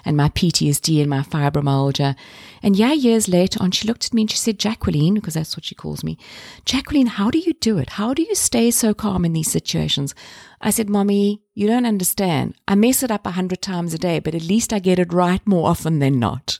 and 0.03 0.15
my 0.15 0.29
PTSD 0.29 1.01
and 1.01 1.09
my 1.09 1.21
fibromyalgia. 1.21 2.15
And 2.61 2.75
yeah, 2.75 2.93
years 2.93 3.27
later 3.27 3.61
on, 3.61 3.71
she 3.71 3.87
looked 3.87 4.05
at 4.05 4.13
me 4.13 4.23
and 4.23 4.31
she 4.31 4.37
said, 4.37 4.59
Jacqueline, 4.59 5.15
because 5.15 5.33
that's 5.33 5.57
what 5.57 5.65
she 5.65 5.75
calls 5.75 6.03
me, 6.03 6.17
Jacqueline, 6.65 7.07
how 7.07 7.31
do 7.31 7.39
you 7.39 7.53
do 7.53 7.77
it? 7.77 7.91
How 7.91 8.13
do 8.13 8.21
you 8.21 8.35
stay 8.35 8.71
so 8.71 8.93
calm 8.93 9.25
in 9.25 9.33
these 9.33 9.51
situations? 9.51 10.13
I 10.61 10.69
said, 10.69 10.89
Mommy, 10.89 11.41
you 11.53 11.67
don't 11.67 11.85
understand. 11.85 12.55
I 12.67 12.75
mess 12.75 13.03
it 13.03 13.11
up 13.11 13.25
a 13.25 13.31
hundred 13.31 13.61
times 13.61 13.93
a 13.93 13.97
day, 13.97 14.19
but 14.19 14.35
at 14.35 14.43
least 14.43 14.73
I 14.73 14.79
get 14.79 14.99
it 14.99 15.13
right 15.13 15.45
more 15.45 15.69
often 15.69 15.99
than 15.99 16.19
not. 16.19 16.59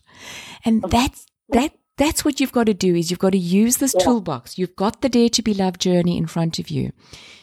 And 0.63 0.83
that's, 0.89 1.25
that, 1.49 1.73
that's 1.97 2.25
what 2.25 2.39
you've 2.39 2.51
got 2.51 2.65
to 2.65 2.73
do 2.73 2.95
is 2.95 3.09
you've 3.09 3.19
got 3.19 3.31
to 3.31 3.37
use 3.37 3.77
this 3.77 3.95
yeah. 3.97 4.03
toolbox. 4.03 4.57
You've 4.57 4.75
got 4.75 5.01
the 5.01 5.09
Dare 5.09 5.29
to 5.29 5.41
Be 5.41 5.53
Loved 5.53 5.79
journey 5.79 6.17
in 6.17 6.27
front 6.27 6.59
of 6.59 6.69
you. 6.69 6.91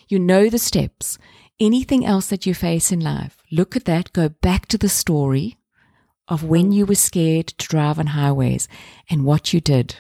You 0.08 0.18
know 0.18 0.48
the 0.48 0.58
steps. 0.58 1.18
Anything 1.58 2.04
else 2.04 2.26
that 2.28 2.44
you 2.44 2.54
face 2.54 2.92
in 2.92 3.00
life, 3.00 3.38
look 3.50 3.76
at 3.76 3.84
that, 3.84 4.12
go 4.12 4.28
back 4.28 4.66
to 4.66 4.78
the 4.78 4.88
story 4.88 5.58
of 6.28 6.44
when 6.44 6.70
mm. 6.70 6.74
you 6.74 6.86
were 6.86 6.94
scared 6.94 7.48
to 7.48 7.68
drive 7.68 7.98
on 7.98 8.08
highways 8.08 8.68
and 9.08 9.24
what 9.24 9.52
you 9.52 9.60
did. 9.60 9.96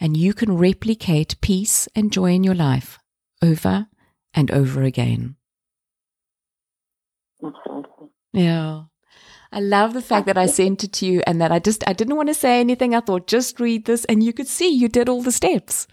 And 0.00 0.16
you 0.16 0.34
can 0.34 0.56
replicate 0.56 1.40
peace 1.40 1.88
and 1.94 2.12
joy 2.12 2.32
in 2.32 2.44
your 2.44 2.54
life 2.54 2.98
over 3.42 3.88
and 4.34 4.50
over 4.50 4.82
again. 4.82 5.36
Absolutely. 7.42 8.08
Yeah. 8.32 8.82
I 9.56 9.60
love 9.60 9.94
the 9.94 10.02
fact 10.02 10.26
that 10.26 10.36
I 10.36 10.44
sent 10.44 10.84
it 10.84 10.92
to 10.94 11.06
you 11.06 11.22
and 11.26 11.40
that 11.40 11.50
I 11.50 11.58
just 11.60 11.82
I 11.88 11.94
didn't 11.94 12.16
want 12.16 12.28
to 12.28 12.34
say 12.34 12.60
anything. 12.60 12.94
I 12.94 13.00
thought 13.00 13.26
just 13.26 13.58
read 13.58 13.86
this 13.86 14.04
and 14.04 14.22
you 14.22 14.34
could 14.34 14.48
see 14.48 14.68
you 14.68 14.86
did 14.86 15.08
all 15.08 15.22
the 15.22 15.32
steps. 15.32 15.86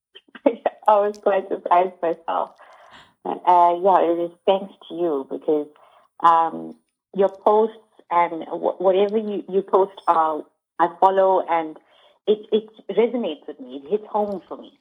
I 0.46 0.52
was 0.88 1.18
quite 1.18 1.46
surprised 1.48 1.92
myself. 2.00 2.52
Uh, 3.26 3.74
yeah, 3.82 4.00
it 4.00 4.18
is 4.24 4.30
thanks 4.46 4.72
to 4.88 4.94
you 4.94 5.26
because 5.28 5.66
um, 6.20 6.74
your 7.14 7.28
posts 7.28 7.76
and 8.10 8.46
w- 8.46 8.78
whatever 8.78 9.18
you, 9.18 9.44
you 9.46 9.60
post, 9.60 10.00
uh, 10.08 10.40
I 10.78 10.88
follow 10.98 11.44
and 11.50 11.76
it, 12.26 12.46
it 12.50 12.70
resonates 12.90 13.46
with 13.46 13.60
me. 13.60 13.82
It 13.84 13.90
hits 13.90 14.06
home 14.08 14.40
for 14.48 14.56
me. 14.56 14.78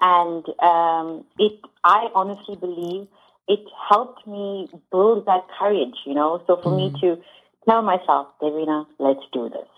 And 0.00 0.44
um, 0.58 1.24
it, 1.38 1.60
I 1.84 2.08
honestly 2.12 2.56
believe 2.56 3.06
it 3.46 3.60
helped 3.88 4.26
me 4.26 4.68
build 4.90 5.26
that 5.26 5.46
courage, 5.56 5.94
you 6.06 6.14
know. 6.14 6.42
So 6.48 6.56
for 6.56 6.70
mm. 6.72 6.92
me 6.92 7.00
to 7.02 7.22
tell 7.68 7.82
myself, 7.82 8.28
Devina, 8.40 8.86
let's 8.98 9.22
do 9.32 9.48
this. 9.48 9.68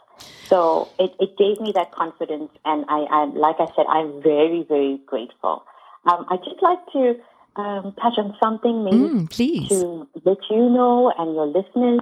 So 0.49 0.89
it, 0.99 1.13
it 1.21 1.37
gave 1.37 1.61
me 1.61 1.73
that 1.75 1.93
confidence. 1.93 2.51
And 2.65 2.85
I, 2.89 3.01
I, 3.11 3.25
like 3.25 3.57
I 3.59 3.67
said, 3.75 3.87
I'm 3.89 4.23
very, 4.23 4.65
very 4.69 5.01
grateful. 5.07 5.65
Um, 6.07 6.27
I'd 6.29 6.45
just 6.45 6.63
like 6.63 6.85
to 6.93 7.15
um, 7.57 7.95
touch 8.01 8.15
on 8.19 8.37
something 8.43 8.85
maybe 8.85 8.99
mm, 8.99 9.31
please. 9.31 9.69
to 9.69 10.07
let 10.25 10.39
you 10.51 10.69
know 10.69 11.13
and 11.17 11.35
your 11.35 11.47
listeners 11.47 12.01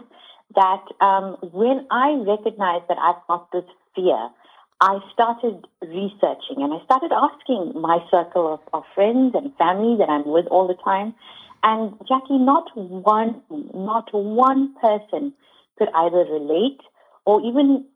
that 0.55 0.85
um, 1.01 1.37
when 1.53 1.87
I 1.90 2.12
recognized 2.27 2.88
that 2.88 2.99
I've 2.99 3.27
got 3.29 3.51
this 3.53 3.64
fear, 3.95 4.31
I 4.81 4.99
started 5.12 5.66
researching 5.81 6.59
and 6.59 6.75
I 6.75 6.85
started 6.85 7.12
asking 7.12 7.81
my 7.81 7.99
circle 8.11 8.55
of, 8.55 8.61
of 8.75 8.83
friends 8.95 9.35
and 9.35 9.55
family 9.57 9.97
that 9.99 10.09
I'm 10.09 10.27
with 10.27 10.47
all 10.47 10.66
the 10.66 10.75
time. 10.83 11.14
And 11.62 11.92
Jacqui, 12.01 12.40
not 12.40 12.77
one, 12.77 13.40
not 13.73 14.12
one 14.12 14.75
person 14.81 15.33
could 15.78 15.88
either 15.94 16.24
relate 16.30 16.80
or 17.24 17.40
even 17.42 17.87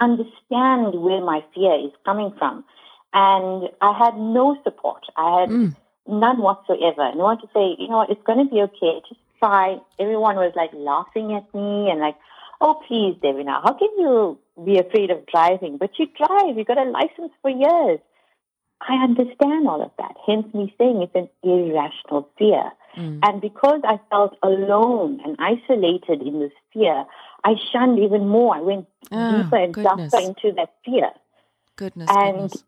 understand 0.00 0.94
where 0.94 1.20
my 1.20 1.44
fear 1.54 1.74
is 1.74 1.92
coming 2.04 2.32
from. 2.38 2.64
And 3.12 3.68
I 3.80 3.96
had 3.96 4.16
no 4.16 4.56
support. 4.62 5.02
I 5.16 5.40
had 5.40 5.48
mm. 5.48 5.76
none 6.06 6.38
whatsoever. 6.38 7.12
No 7.14 7.24
one 7.24 7.40
to 7.40 7.46
say, 7.54 7.76
you 7.78 7.88
know 7.88 7.98
what, 7.98 8.10
it's 8.10 8.22
going 8.26 8.46
to 8.46 8.52
be 8.52 8.60
okay. 8.62 9.00
Just 9.08 9.20
try. 9.38 9.78
Everyone 9.98 10.36
was 10.36 10.52
like 10.54 10.70
laughing 10.74 11.32
at 11.32 11.52
me 11.54 11.90
and 11.90 12.00
like, 12.00 12.16
oh, 12.60 12.80
please, 12.86 13.16
Devina, 13.22 13.62
how 13.62 13.72
can 13.72 13.88
you 13.98 14.38
be 14.64 14.78
afraid 14.78 15.10
of 15.10 15.26
driving? 15.26 15.78
But 15.78 15.98
you 15.98 16.06
drive. 16.06 16.56
You 16.56 16.64
got 16.64 16.78
a 16.78 16.84
license 16.84 17.32
for 17.42 17.50
years. 17.50 18.00
I 18.80 19.02
understand 19.02 19.66
all 19.66 19.82
of 19.82 19.90
that. 19.98 20.14
Hence 20.26 20.52
me 20.52 20.74
saying 20.78 21.02
it's 21.02 21.14
an 21.14 21.28
irrational 21.42 22.28
fear. 22.38 22.70
Mm. 22.96 23.20
And 23.22 23.40
because 23.40 23.80
I 23.84 24.00
felt 24.10 24.36
alone 24.42 25.20
and 25.24 25.36
isolated 25.38 26.22
in 26.22 26.40
this 26.40 26.52
fear, 26.72 27.04
I 27.44 27.54
shunned 27.72 27.98
even 27.98 28.28
more. 28.28 28.56
I 28.56 28.60
went 28.60 28.86
oh, 29.12 29.42
deeper 29.42 29.56
and 29.56 29.74
goodness. 29.74 30.12
deeper 30.12 30.24
into 30.24 30.52
that 30.56 30.74
fear. 30.84 31.10
Goodness. 31.76 32.08
And 32.10 32.50
goodness. 32.50 32.64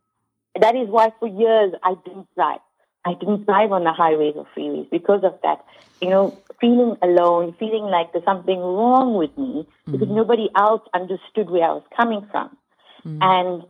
that 0.60 0.76
is 0.76 0.88
why 0.88 1.12
for 1.18 1.28
years 1.28 1.72
I 1.82 1.94
didn't 2.04 2.28
drive. 2.34 2.60
I 3.04 3.14
didn't 3.14 3.46
drive 3.46 3.72
on 3.72 3.84
the 3.84 3.92
highways 3.92 4.34
or 4.36 4.46
freeways 4.56 4.90
because 4.90 5.24
of 5.24 5.38
that. 5.42 5.64
You 6.02 6.10
know, 6.10 6.38
feeling 6.60 6.96
alone, 7.02 7.54
feeling 7.58 7.84
like 7.84 8.12
there's 8.12 8.24
something 8.24 8.58
wrong 8.58 9.14
with 9.16 9.36
me 9.38 9.66
mm. 9.86 9.92
because 9.92 10.08
nobody 10.08 10.48
else 10.54 10.82
understood 10.94 11.50
where 11.50 11.64
I 11.64 11.72
was 11.72 11.84
coming 11.96 12.26
from. 12.30 12.56
Mm. 13.04 13.18
And 13.22 13.62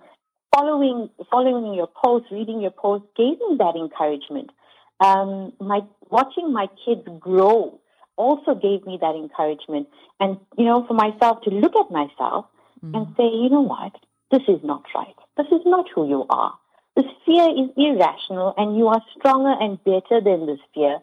following 0.54 1.10
following 1.30 1.74
your 1.74 1.86
post, 1.88 2.26
reading 2.30 2.60
your 2.60 2.70
post, 2.70 3.04
gave 3.16 3.38
me 3.38 3.56
that 3.58 3.76
encouragement. 3.76 4.50
Um, 5.00 5.52
my 5.60 5.80
watching 6.10 6.52
my 6.52 6.66
kids 6.84 7.02
grow 7.20 7.80
also 8.18 8.54
gave 8.54 8.84
me 8.84 8.98
that 9.00 9.14
encouragement. 9.14 9.88
And, 10.20 10.38
you 10.58 10.64
know, 10.64 10.84
for 10.86 10.94
myself 10.94 11.42
to 11.42 11.50
look 11.50 11.74
at 11.76 11.90
myself 11.90 12.46
mm. 12.84 12.94
and 12.94 13.06
say, 13.16 13.24
you 13.24 13.48
know 13.48 13.62
what? 13.62 13.92
This 14.30 14.42
is 14.48 14.62
not 14.62 14.82
right. 14.94 15.14
This 15.36 15.46
is 15.46 15.62
not 15.64 15.86
who 15.94 16.06
you 16.06 16.26
are. 16.28 16.52
This 16.96 17.06
fear 17.24 17.48
is 17.48 17.70
irrational 17.76 18.54
and 18.56 18.76
you 18.76 18.88
are 18.88 19.00
stronger 19.16 19.54
and 19.58 19.82
better 19.84 20.20
than 20.20 20.46
this 20.46 20.58
fear. 20.74 20.98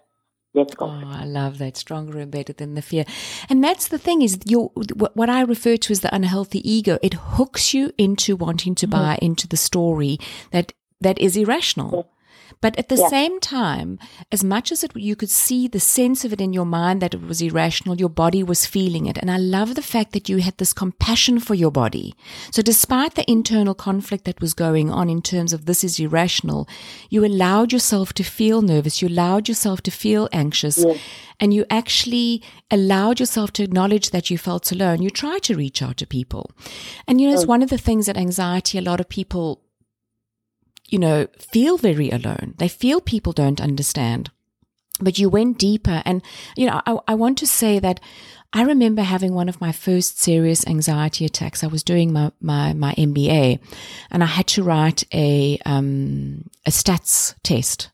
Let's 0.54 0.76
go. 0.76 0.86
Oh, 0.86 1.04
I 1.06 1.26
love 1.26 1.58
that. 1.58 1.76
Stronger 1.76 2.20
and 2.20 2.32
better 2.32 2.54
than 2.54 2.76
the 2.76 2.82
fear. 2.82 3.06
And 3.50 3.64
that's 3.64 3.88
the 3.88 3.98
thing 3.98 4.22
is 4.22 4.40
your, 4.46 4.72
what 5.14 5.30
I 5.30 5.42
refer 5.42 5.78
to 5.78 5.92
as 5.92 6.02
the 6.02 6.14
unhealthy 6.14 6.70
ego. 6.70 6.98
It 7.02 7.14
hooks 7.14 7.74
you 7.74 7.92
into 7.98 8.36
wanting 8.36 8.76
to 8.76 8.88
mm-hmm. 8.88 9.02
buy 9.02 9.20
into 9.22 9.48
the 9.48 9.58
story 9.58 10.18
that, 10.52 10.74
that 11.02 11.18
is 11.20 11.36
irrational. 11.36 12.10
But 12.62 12.78
at 12.78 12.90
the 12.90 12.96
yeah. 12.96 13.08
same 13.10 13.40
time, 13.40 14.00
as 14.32 14.44
much 14.44 14.72
as 14.72 14.84
it, 14.84 14.96
you 14.96 15.16
could 15.16 15.30
see 15.30 15.68
the 15.68 15.80
sense 15.80 16.26
of 16.26 16.34
it 16.34 16.42
in 16.42 16.54
your 16.54 16.66
mind 16.66 17.02
that 17.02 17.14
it 17.14 17.22
was 17.22 17.42
irrational, 17.42 17.98
your 17.98 18.10
body 18.10 18.44
was 18.44 18.66
feeling 18.66 19.06
it. 19.06 19.18
And 19.18 19.30
I 19.30 19.38
love 19.38 19.76
the 19.76 19.82
fact 19.82 20.14
that 20.14 20.30
you 20.30 20.38
had 20.38 20.58
this 20.58 20.74
compassion 20.74 21.40
for 21.40 21.54
your 21.54 21.72
body. 21.72 22.16
So 22.52 22.62
despite 22.62 23.16
the 23.16 23.30
internal 23.30 23.74
conflict 23.74 24.26
that 24.26 24.42
was 24.42 24.54
going 24.54 24.90
on 24.90 25.10
in 25.10 25.22
terms 25.22 25.54
of 25.54 25.66
this 25.66 25.84
is 25.84 26.00
irrational, 26.00 26.68
you 27.10 27.26
allowed 27.26 27.74
yourself 27.74 28.14
to 28.14 28.24
feel 28.24 28.62
nervous. 28.62 29.02
You 29.02 29.08
allowed 29.08 29.48
yourself 29.48 29.82
to 29.84 29.92
feel 29.92 30.30
anxious. 30.32 30.78
Yeah. 30.78 30.98
And 31.40 31.54
you 31.54 31.66
actually 31.70 32.42
allowed 32.72 33.20
yourself 33.20 33.52
to 33.54 33.64
acknowledge 33.64 34.12
that 34.12 34.30
you 34.30 34.38
felt 34.38 34.72
alone. 34.72 35.02
You 35.02 35.10
tried 35.10 35.44
to 35.44 35.56
reach 35.56 35.82
out 35.82 35.98
to 35.98 36.08
people. 36.08 36.52
And 37.08 37.20
you 37.20 37.28
know, 37.28 37.34
it's 37.34 37.44
oh. 37.44 37.48
one 37.48 37.62
of 37.62 37.70
the 37.70 37.78
things 37.78 38.06
that 38.06 38.18
anxiety, 38.18 38.78
a 38.78 38.82
lot 38.82 39.02
of 39.02 39.10
people 39.10 39.62
you 40.88 41.00
know, 41.00 41.28
feel 41.40 41.78
very 41.78 42.10
alone. 42.10 42.54
They 42.58 42.68
feel 42.68 43.02
people 43.02 43.34
don't 43.34 43.62
understand. 43.62 44.30
But 45.00 45.20
you 45.20 45.30
went 45.30 45.58
deeper. 45.58 46.02
And, 46.06 46.22
you 46.56 46.68
know, 46.68 46.82
I, 46.86 46.98
I 47.10 47.16
want 47.16 47.38
to 47.40 47.48
say 47.48 47.80
that 47.80 48.00
I 48.54 48.62
remember 48.62 49.02
having 49.02 49.34
one 49.34 49.50
of 49.50 49.60
my 49.60 49.74
first 49.74 50.20
serious 50.20 50.66
anxiety 50.66 51.26
attacks. 51.26 51.64
I 51.64 51.68
was 51.68 51.84
doing 51.84 52.14
my, 52.14 52.32
my, 52.40 52.74
my 52.74 52.94
MBA 52.94 53.60
and 54.10 54.24
I 54.24 54.28
had 54.28 54.48
to 54.48 54.64
write 54.64 55.04
a, 55.14 55.60
um, 55.66 56.50
a 56.66 56.70
stats 56.70 57.36
test. 57.44 57.90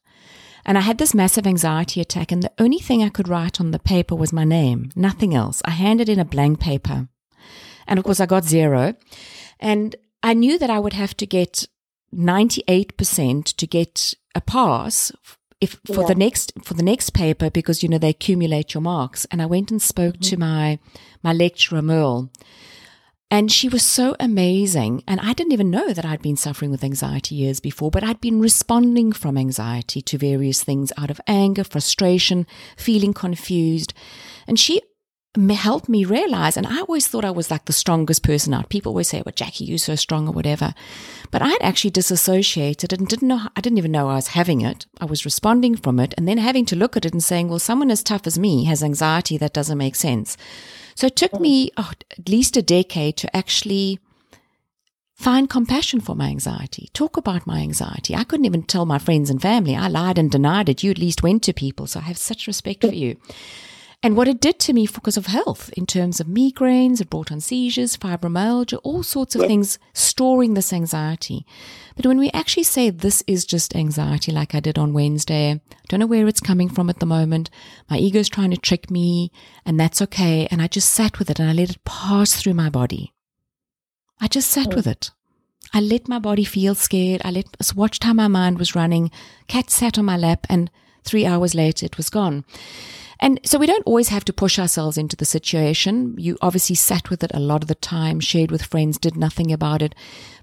And 0.63 0.77
I 0.77 0.81
had 0.81 0.99
this 0.99 1.15
massive 1.15 1.47
anxiety 1.47 2.01
attack, 2.01 2.31
and 2.31 2.43
the 2.43 2.51
only 2.59 2.77
thing 2.77 3.01
I 3.01 3.09
could 3.09 3.27
write 3.27 3.59
on 3.59 3.71
the 3.71 3.79
paper 3.79 4.15
was 4.15 4.31
my 4.31 4.43
name, 4.43 4.91
nothing 4.95 5.33
else. 5.33 5.59
I 5.65 5.71
handed 5.71 6.07
in 6.07 6.19
a 6.19 6.25
blank 6.25 6.59
paper. 6.59 7.07
And 7.87 7.97
of 7.97 8.05
course, 8.05 8.19
I 8.19 8.27
got 8.27 8.43
zero. 8.43 8.93
And 9.59 9.95
I 10.21 10.35
knew 10.35 10.59
that 10.59 10.69
I 10.69 10.77
would 10.77 10.93
have 10.93 11.17
to 11.17 11.25
get 11.25 11.67
98% 12.13 13.55
to 13.55 13.67
get 13.67 14.13
a 14.35 14.41
pass 14.41 15.11
if 15.61 15.79
for 15.85 16.01
yeah. 16.01 16.07
the 16.07 16.15
next 16.15 16.53
for 16.63 16.73
the 16.73 16.83
next 16.83 17.11
paper 17.11 17.49
because 17.49 17.83
you 17.83 17.89
know 17.89 17.99
they 17.99 18.09
accumulate 18.09 18.73
your 18.73 18.81
marks 18.81 19.25
and 19.25 19.41
i 19.41 19.45
went 19.45 19.69
and 19.69 19.81
spoke 19.81 20.15
mm-hmm. 20.15 20.29
to 20.29 20.37
my 20.37 20.79
my 21.21 21.31
lecturer 21.31 21.81
merle 21.81 22.29
and 23.29 23.51
she 23.51 23.69
was 23.69 23.83
so 23.83 24.15
amazing 24.19 25.03
and 25.07 25.19
i 25.19 25.33
didn't 25.33 25.53
even 25.53 25.69
know 25.69 25.93
that 25.93 26.05
i'd 26.05 26.21
been 26.21 26.35
suffering 26.35 26.71
with 26.71 26.83
anxiety 26.83 27.35
years 27.35 27.59
before 27.59 27.91
but 27.91 28.03
i'd 28.03 28.19
been 28.19 28.41
responding 28.41 29.11
from 29.11 29.37
anxiety 29.37 30.01
to 30.01 30.17
various 30.17 30.63
things 30.63 30.91
out 30.97 31.11
of 31.11 31.21
anger 31.27 31.63
frustration 31.63 32.47
feeling 32.75 33.13
confused 33.13 33.93
and 34.47 34.59
she 34.59 34.81
helped 35.35 35.87
me 35.87 36.03
realize, 36.03 36.57
and 36.57 36.67
I 36.67 36.79
always 36.79 37.07
thought 37.07 37.23
I 37.23 37.31
was 37.31 37.49
like 37.49 37.65
the 37.65 37.73
strongest 37.73 38.21
person 38.21 38.53
out. 38.53 38.69
People 38.69 38.89
always 38.89 39.07
say, 39.07 39.21
well, 39.25 39.33
Jacqui, 39.33 39.67
you're 39.67 39.77
so 39.77 39.95
strong 39.95 40.27
or 40.27 40.33
whatever. 40.33 40.73
But 41.31 41.41
I'd 41.41 41.61
actually 41.61 41.91
disassociated 41.91 42.91
and 42.91 43.07
didn't 43.07 43.29
know, 43.29 43.47
I 43.55 43.61
didn't 43.61 43.77
even 43.77 43.93
know 43.93 44.09
I 44.09 44.15
was 44.15 44.29
having 44.29 44.61
it. 44.61 44.85
I 44.99 45.05
was 45.05 45.23
responding 45.23 45.77
from 45.77 45.99
it 45.99 46.13
and 46.17 46.27
then 46.27 46.37
having 46.37 46.65
to 46.65 46.75
look 46.75 46.97
at 46.97 47.05
it 47.05 47.13
and 47.13 47.23
saying, 47.23 47.47
well, 47.47 47.59
someone 47.59 47.91
as 47.91 48.03
tough 48.03 48.27
as 48.27 48.37
me 48.37 48.65
has 48.65 48.83
anxiety 48.83 49.37
that 49.37 49.53
doesn't 49.53 49.77
make 49.77 49.95
sense. 49.95 50.35
So 50.95 51.07
it 51.07 51.15
took 51.15 51.31
mm. 51.31 51.41
me 51.41 51.71
oh, 51.77 51.91
at 52.11 52.27
least 52.27 52.57
a 52.57 52.61
decade 52.61 53.15
to 53.17 53.35
actually 53.35 53.99
find 55.13 55.49
compassion 55.49 56.01
for 56.01 56.15
my 56.15 56.27
anxiety, 56.27 56.89
talk 56.93 57.15
about 57.15 57.47
my 57.47 57.59
anxiety. 57.59 58.15
I 58.15 58.25
couldn't 58.25 58.47
even 58.47 58.63
tell 58.63 58.85
my 58.85 58.97
friends 58.97 59.29
and 59.29 59.41
family. 59.41 59.77
I 59.77 59.87
lied 59.87 60.17
and 60.17 60.29
denied 60.29 60.67
it. 60.67 60.83
You 60.83 60.91
at 60.91 60.97
least 60.97 61.23
went 61.23 61.43
to 61.43 61.53
people. 61.53 61.87
So 61.87 61.99
I 61.99 62.03
have 62.03 62.17
such 62.17 62.47
respect 62.47 62.81
for 62.81 62.89
mm. 62.89 62.97
you 62.97 63.17
and 64.03 64.17
what 64.17 64.27
it 64.27 64.41
did 64.41 64.57
to 64.59 64.73
me 64.73 64.87
because 64.87 65.15
of 65.15 65.27
health 65.27 65.69
in 65.77 65.85
terms 65.85 66.19
of 66.19 66.25
migraines, 66.25 67.01
it 67.01 67.09
brought 67.09 67.31
on 67.31 67.39
seizures, 67.39 67.95
fibromyalgia, 67.95 68.79
all 68.83 69.03
sorts 69.03 69.35
of 69.35 69.41
things 69.41 69.77
storing 69.93 70.55
this 70.55 70.73
anxiety. 70.73 71.45
But 71.95 72.07
when 72.07 72.17
we 72.17 72.31
actually 72.31 72.63
say 72.63 72.89
this 72.89 73.23
is 73.27 73.45
just 73.45 73.75
anxiety, 73.75 74.31
like 74.31 74.55
I 74.55 74.59
did 74.59 74.79
on 74.79 74.93
Wednesday, 74.93 75.51
I 75.51 75.85
don't 75.87 75.99
know 75.99 76.07
where 76.07 76.27
it's 76.27 76.39
coming 76.39 76.67
from 76.67 76.89
at 76.89 76.99
the 76.99 77.05
moment. 77.05 77.51
My 77.91 77.97
ego 77.97 78.19
is 78.19 78.29
trying 78.29 78.49
to 78.51 78.57
trick 78.57 78.89
me, 78.89 79.31
and 79.67 79.79
that's 79.79 80.01
okay. 80.01 80.47
And 80.49 80.63
I 80.63 80.67
just 80.67 80.89
sat 80.89 81.19
with 81.19 81.29
it 81.29 81.39
and 81.39 81.47
I 81.47 81.53
let 81.53 81.69
it 81.69 81.85
pass 81.85 82.33
through 82.33 82.55
my 82.55 82.71
body. 82.71 83.13
I 84.19 84.27
just 84.27 84.49
sat 84.49 84.69
mm. 84.69 84.75
with 84.77 84.87
it. 84.87 85.11
I 85.75 85.79
let 85.79 86.07
my 86.07 86.17
body 86.17 86.43
feel 86.43 86.73
scared. 86.73 87.21
I 87.23 87.29
let 87.29 87.45
watched 87.75 88.03
how 88.03 88.13
my 88.13 88.27
mind 88.27 88.57
was 88.57 88.75
running. 88.75 89.11
Cat 89.47 89.69
sat 89.69 89.99
on 89.99 90.05
my 90.05 90.17
lap, 90.17 90.47
and 90.49 90.71
three 91.03 91.25
hours 91.27 91.53
later, 91.53 91.85
it 91.85 91.97
was 91.97 92.09
gone. 92.09 92.45
And 93.21 93.39
so 93.43 93.59
we 93.59 93.67
don't 93.67 93.85
always 93.85 94.09
have 94.09 94.25
to 94.25 94.33
push 94.33 94.57
ourselves 94.57 94.97
into 94.97 95.15
the 95.15 95.25
situation. 95.25 96.15
You 96.17 96.37
obviously 96.41 96.75
sat 96.75 97.09
with 97.09 97.23
it 97.23 97.31
a 97.33 97.39
lot 97.39 97.61
of 97.61 97.67
the 97.67 97.75
time, 97.75 98.19
shared 98.19 98.49
with 98.49 98.63
friends, 98.63 98.97
did 98.97 99.15
nothing 99.15 99.51
about 99.51 99.83
it. 99.83 99.93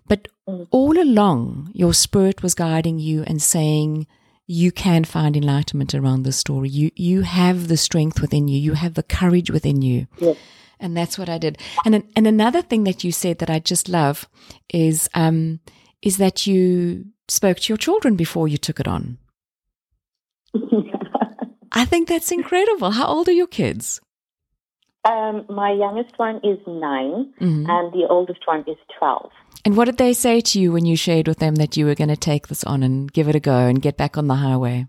But 0.06 0.28
mm. 0.48 0.68
all 0.70 0.96
along, 0.96 1.70
your 1.74 1.92
spirit 1.92 2.42
was 2.42 2.54
guiding 2.54 2.98
you 3.00 3.24
and 3.26 3.42
saying, 3.42 4.06
you 4.46 4.72
can 4.72 5.04
find 5.04 5.36
enlightenment 5.36 5.94
around 5.94 6.22
this 6.22 6.38
story. 6.38 6.70
You, 6.70 6.90
you 6.94 7.22
have 7.22 7.68
the 7.68 7.76
strength 7.76 8.20
within 8.20 8.48
you. 8.48 8.58
You 8.58 8.72
have 8.74 8.94
the 8.94 9.02
courage 9.02 9.50
within 9.50 9.82
you. 9.82 10.06
Yes. 10.18 10.38
And 10.80 10.96
that's 10.96 11.18
what 11.18 11.28
I 11.28 11.38
did. 11.38 11.58
And, 11.84 12.04
and 12.14 12.26
another 12.26 12.62
thing 12.62 12.84
that 12.84 13.02
you 13.02 13.10
said 13.12 13.40
that 13.40 13.50
I 13.50 13.58
just 13.58 13.88
love 13.88 14.28
is, 14.72 15.10
um, 15.12 15.60
is 16.00 16.16
that 16.18 16.46
you 16.46 17.06
spoke 17.26 17.58
to 17.58 17.72
your 17.72 17.76
children 17.76 18.14
before 18.14 18.48
you 18.48 18.56
took 18.56 18.78
it 18.80 18.88
on. 18.88 19.18
I 21.78 21.84
think 21.84 22.08
that's 22.08 22.32
incredible. 22.32 22.90
How 22.90 23.06
old 23.06 23.28
are 23.28 23.38
your 23.40 23.46
kids? 23.46 24.00
Um, 25.04 25.46
my 25.48 25.70
youngest 25.70 26.18
one 26.18 26.40
is 26.42 26.58
9 26.66 26.74
mm-hmm. 26.74 27.70
and 27.70 27.92
the 27.92 28.04
oldest 28.10 28.40
one 28.46 28.64
is 28.66 28.76
12. 28.98 29.30
And 29.64 29.76
what 29.76 29.84
did 29.84 29.96
they 29.96 30.12
say 30.12 30.40
to 30.40 30.60
you 30.60 30.72
when 30.72 30.86
you 30.86 30.96
shared 30.96 31.28
with 31.28 31.38
them 31.38 31.54
that 31.54 31.76
you 31.76 31.86
were 31.86 31.94
going 31.94 32.08
to 32.08 32.16
take 32.16 32.48
this 32.48 32.64
on 32.64 32.82
and 32.82 33.12
give 33.12 33.28
it 33.28 33.36
a 33.36 33.40
go 33.40 33.68
and 33.68 33.80
get 33.80 33.96
back 33.96 34.18
on 34.18 34.26
the 34.26 34.34
highway? 34.34 34.88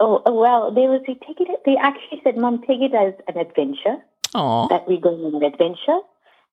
Oh, 0.00 0.22
uh, 0.26 0.32
well, 0.32 0.72
they 0.74 0.86
would 0.86 1.02
say, 1.04 1.12
take 1.26 1.40
it, 1.40 1.60
they 1.66 1.76
actually 1.76 2.22
said, 2.24 2.38
Mom, 2.38 2.62
take 2.62 2.80
it 2.80 2.94
as 2.94 3.12
an 3.28 3.36
adventure. 3.36 4.02
Aww. 4.34 4.70
That 4.70 4.88
we're 4.88 4.98
going 4.98 5.20
on 5.26 5.34
an 5.34 5.44
adventure. 5.44 6.00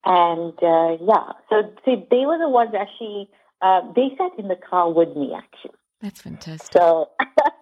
And 0.03 0.53
uh, 0.61 0.97
yeah, 1.01 1.31
so, 1.49 1.73
so 1.85 2.05
they 2.11 2.25
were 2.25 2.37
the 2.37 2.49
ones 2.49 2.71
actually, 2.77 3.29
uh, 3.61 3.83
they 3.95 4.09
sat 4.17 4.37
in 4.37 4.49
the 4.49 4.57
car 4.57 4.91
with 4.91 5.15
me 5.15 5.31
actually. 5.33 5.79
That's 6.01 6.21
fantastic. 6.21 6.73
So 6.73 7.09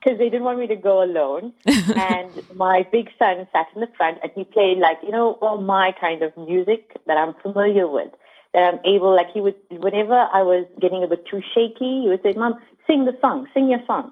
because 0.00 0.18
they 0.18 0.30
didn't 0.30 0.44
want 0.44 0.58
me 0.58 0.66
to 0.66 0.76
go 0.76 1.02
alone. 1.02 1.52
and 1.66 2.30
my 2.54 2.86
big 2.90 3.10
son 3.18 3.46
sat 3.52 3.66
in 3.74 3.80
the 3.80 3.88
front 3.96 4.18
and 4.22 4.32
he 4.34 4.44
played 4.44 4.78
like, 4.78 4.98
you 5.02 5.10
know, 5.10 5.32
all 5.42 5.60
my 5.60 5.92
kind 6.00 6.22
of 6.22 6.36
music 6.36 6.96
that 7.06 7.16
I'm 7.16 7.34
familiar 7.42 7.88
with. 7.88 8.10
That 8.52 8.74
I'm 8.74 8.80
able, 8.84 9.14
like 9.14 9.30
he 9.32 9.40
would, 9.40 9.54
whenever 9.70 10.14
I 10.14 10.42
was 10.42 10.66
getting 10.80 11.04
a 11.04 11.06
bit 11.06 11.24
too 11.24 11.40
shaky, 11.54 12.02
he 12.02 12.06
would 12.08 12.22
say, 12.22 12.32
Mom, 12.32 12.58
sing 12.84 13.04
the 13.04 13.16
song, 13.20 13.46
sing 13.54 13.70
your 13.70 13.78
song. 13.86 14.10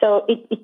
So 0.00 0.24
it, 0.26 0.46
it 0.50 0.60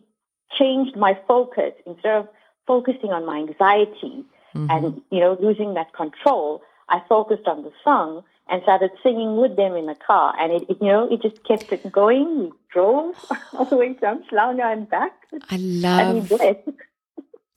changed 0.58 0.96
my 0.96 1.18
focus. 1.28 1.72
Instead 1.84 2.12
of 2.16 2.28
focusing 2.66 3.10
on 3.10 3.26
my 3.26 3.36
anxiety 3.36 4.24
mm-hmm. 4.54 4.70
and, 4.70 5.02
you 5.10 5.20
know, 5.20 5.36
losing 5.38 5.74
that 5.74 5.92
control, 5.92 6.62
I 6.88 7.02
focused 7.06 7.46
on 7.46 7.62
the 7.62 7.72
song 7.82 8.22
and 8.48 8.62
started 8.62 8.90
singing 9.02 9.37
with 9.37 9.57
them 9.57 9.74
in 9.74 9.87
the 9.87 9.94
car. 9.94 10.35
And 10.38 10.52
it, 10.52 10.62
it 10.68 10.78
you 10.80 10.88
know, 10.88 11.09
it 11.11 11.22
just 11.22 11.42
kept 11.44 11.72
it 11.72 11.90
going. 11.90 12.44
We 12.44 12.52
drove 12.72 13.14
all 13.52 13.64
the 13.64 13.76
way 13.76 13.94
from 13.94 14.22
Umhlanga 14.22 14.72
and 14.72 14.88
back. 14.88 15.12
I 15.50 15.57
love. 15.57 16.33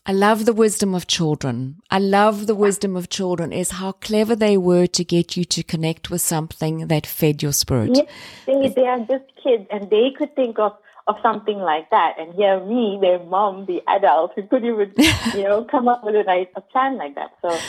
I 0.09 0.13
love 0.13 0.45
the 0.45 0.53
wisdom 0.53 0.95
of 0.95 1.05
children. 1.05 1.81
I 1.91 1.99
love 1.99 2.47
the 2.47 2.55
wisdom 2.55 2.95
of 2.95 3.09
children 3.09 3.51
is 3.51 3.71
how 3.71 3.91
clever 3.91 4.37
they 4.37 4.55
were 4.55 4.87
to 4.87 5.03
get 5.03 5.35
you 5.35 5.43
to 5.43 5.63
connect 5.63 6.09
with 6.09 6.21
something 6.21 6.87
that 6.87 7.05
fed 7.05 7.43
your 7.43 7.51
spirit. 7.51 7.91
Yes, 7.93 8.07
they, 8.45 8.69
they 8.69 8.87
are 8.87 8.99
just 8.99 9.25
kids 9.43 9.67
and 9.69 9.89
they 9.89 10.11
could 10.17 10.33
think 10.33 10.59
of, 10.59 10.77
of 11.07 11.17
something 11.21 11.57
like 11.57 11.89
that. 11.89 12.13
And 12.17 12.33
here 12.35 12.57
me, 12.63 12.99
their 13.01 13.19
mom, 13.19 13.65
the 13.65 13.81
adult, 13.85 14.31
who 14.37 14.43
could 14.43 14.63
even, 14.63 14.93
you 15.35 15.43
know, 15.43 15.65
come 15.65 15.89
up 15.89 16.05
with 16.05 16.15
a, 16.15 16.47
a 16.55 16.61
plan 16.61 16.95
like 16.95 17.15
that. 17.15 17.31
So 17.41 17.59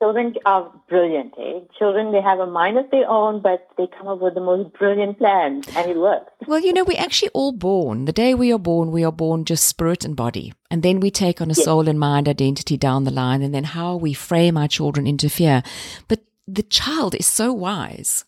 Children 0.00 0.34
are 0.46 0.70
brilliant, 0.88 1.34
eh? 1.38 1.60
Children, 1.76 2.12
they 2.12 2.20
have 2.20 2.38
a 2.38 2.46
mind 2.46 2.78
of 2.78 2.88
their 2.90 3.08
own, 3.08 3.42
but 3.42 3.66
they 3.76 3.88
come 3.88 4.06
up 4.06 4.20
with 4.20 4.34
the 4.34 4.40
most 4.40 4.72
brilliant 4.74 5.18
plans, 5.18 5.66
and 5.74 5.90
it 5.90 5.96
works. 5.96 6.30
Well, 6.46 6.60
you 6.60 6.72
know, 6.72 6.84
we're 6.84 7.00
actually 7.00 7.30
all 7.34 7.50
born. 7.50 8.04
The 8.04 8.12
day 8.12 8.32
we 8.32 8.52
are 8.52 8.60
born, 8.60 8.92
we 8.92 9.02
are 9.02 9.10
born 9.10 9.44
just 9.44 9.66
spirit 9.66 10.04
and 10.04 10.14
body. 10.14 10.52
And 10.70 10.84
then 10.84 11.00
we 11.00 11.10
take 11.10 11.40
on 11.40 11.50
a 11.50 11.54
yes. 11.54 11.64
soul 11.64 11.88
and 11.88 11.98
mind 11.98 12.28
identity 12.28 12.76
down 12.76 13.04
the 13.04 13.10
line, 13.10 13.42
and 13.42 13.52
then 13.52 13.64
how 13.64 13.96
we 13.96 14.12
frame 14.12 14.56
our 14.56 14.68
children 14.68 15.06
interfere. 15.06 15.64
But 16.06 16.20
the 16.46 16.62
child 16.62 17.16
is 17.16 17.26
so 17.26 17.52
wise 17.52 18.24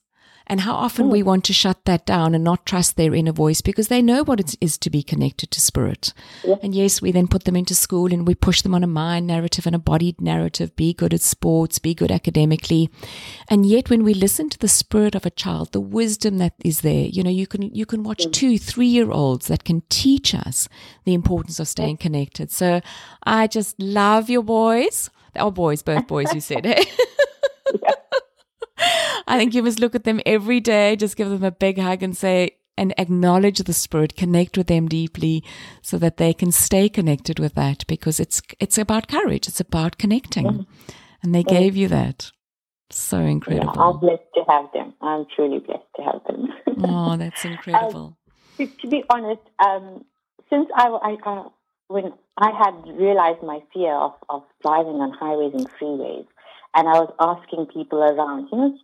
and 0.50 0.62
how 0.62 0.74
often 0.74 1.08
we 1.10 1.22
want 1.22 1.44
to 1.44 1.52
shut 1.52 1.84
that 1.84 2.04
down 2.04 2.34
and 2.34 2.42
not 2.42 2.66
trust 2.66 2.96
their 2.96 3.14
inner 3.14 3.30
voice 3.30 3.60
because 3.60 3.86
they 3.86 4.02
know 4.02 4.24
what 4.24 4.40
it 4.40 4.56
is 4.60 4.76
to 4.78 4.90
be 4.90 5.00
connected 5.00 5.52
to 5.52 5.60
spirit. 5.60 6.12
Yeah. 6.42 6.56
And 6.60 6.74
yes, 6.74 7.00
we 7.00 7.12
then 7.12 7.28
put 7.28 7.44
them 7.44 7.54
into 7.54 7.72
school 7.72 8.12
and 8.12 8.26
we 8.26 8.34
push 8.34 8.62
them 8.62 8.74
on 8.74 8.82
a 8.82 8.88
mind 8.88 9.28
narrative 9.28 9.64
and 9.64 9.76
a 9.76 9.78
bodied 9.78 10.20
narrative 10.20 10.74
be 10.74 10.92
good 10.92 11.14
at 11.14 11.20
sports, 11.20 11.78
be 11.78 11.94
good 11.94 12.10
academically. 12.10 12.90
And 13.48 13.64
yet, 13.64 13.90
when 13.90 14.02
we 14.02 14.12
listen 14.12 14.48
to 14.50 14.58
the 14.58 14.66
spirit 14.66 15.14
of 15.14 15.24
a 15.24 15.30
child, 15.30 15.70
the 15.70 15.78
wisdom 15.78 16.38
that 16.38 16.54
is 16.64 16.80
there, 16.80 17.06
you 17.06 17.22
know, 17.22 17.30
you 17.30 17.46
can, 17.46 17.62
you 17.72 17.86
can 17.86 18.02
watch 18.02 18.26
two, 18.32 18.58
three 18.58 18.88
year 18.88 19.12
olds 19.12 19.46
that 19.46 19.62
can 19.62 19.84
teach 19.88 20.34
us 20.34 20.68
the 21.04 21.14
importance 21.14 21.60
of 21.60 21.68
staying 21.68 21.98
connected. 21.98 22.50
So 22.50 22.80
I 23.22 23.46
just 23.46 23.78
love 23.78 24.28
your 24.28 24.42
boys. 24.42 25.10
They 25.32 25.38
Our 25.38 25.52
boys, 25.52 25.82
both 25.84 26.08
boys, 26.08 26.34
you 26.34 26.40
said. 26.40 26.66
eh? 26.66 26.82
I 29.26 29.38
think 29.38 29.54
you 29.54 29.62
must 29.62 29.78
look 29.80 29.94
at 29.94 30.04
them 30.04 30.20
every 30.26 30.60
day, 30.60 30.96
just 30.96 31.16
give 31.16 31.28
them 31.30 31.44
a 31.44 31.50
big 31.50 31.78
hug 31.78 32.02
and 32.02 32.16
say, 32.16 32.56
and 32.76 32.94
acknowledge 32.96 33.58
the 33.58 33.74
spirit, 33.74 34.16
connect 34.16 34.56
with 34.56 34.66
them 34.68 34.88
deeply 34.88 35.44
so 35.82 35.98
that 35.98 36.16
they 36.16 36.32
can 36.32 36.50
stay 36.50 36.88
connected 36.88 37.38
with 37.38 37.54
that 37.54 37.86
because 37.86 38.18
it's, 38.18 38.40
it's 38.58 38.78
about 38.78 39.06
courage. 39.08 39.46
It's 39.48 39.60
about 39.60 39.98
connecting. 39.98 40.66
And 41.22 41.34
they 41.34 41.42
gave 41.42 41.76
you 41.76 41.88
that. 41.88 42.30
So 42.88 43.18
Yeah, 43.18 43.22
I'm 43.24 43.30
incredible. 43.30 43.92
blessed 43.94 44.22
to 44.34 44.44
have 44.48 44.72
them. 44.72 44.94
I'm 45.02 45.26
truly 45.36 45.58
blessed 45.58 45.84
to 45.96 46.02
have 46.02 46.20
them. 46.26 46.48
Oh, 46.82 47.16
that's 47.18 47.44
incredible. 47.44 48.16
to, 48.56 48.66
to 48.66 48.88
be 48.88 49.04
honest, 49.10 49.42
um, 49.64 50.04
since 50.48 50.68
I, 50.74 50.88
I 50.88 51.16
uh, 51.30 51.48
when 51.88 52.12
I 52.36 52.50
had 52.50 52.74
realized 52.96 53.42
my 53.42 53.60
fear 53.74 53.92
of, 53.94 54.12
of 54.28 54.42
driving 54.62 54.94
on 54.96 55.12
highways 55.12 55.52
and 55.54 55.68
freeways, 55.78 56.26
and 56.74 56.88
I 56.88 57.00
was 57.00 57.12
asking 57.18 57.66
people 57.66 58.02
around, 58.02 58.48
you 58.52 58.58
know, 58.58 58.78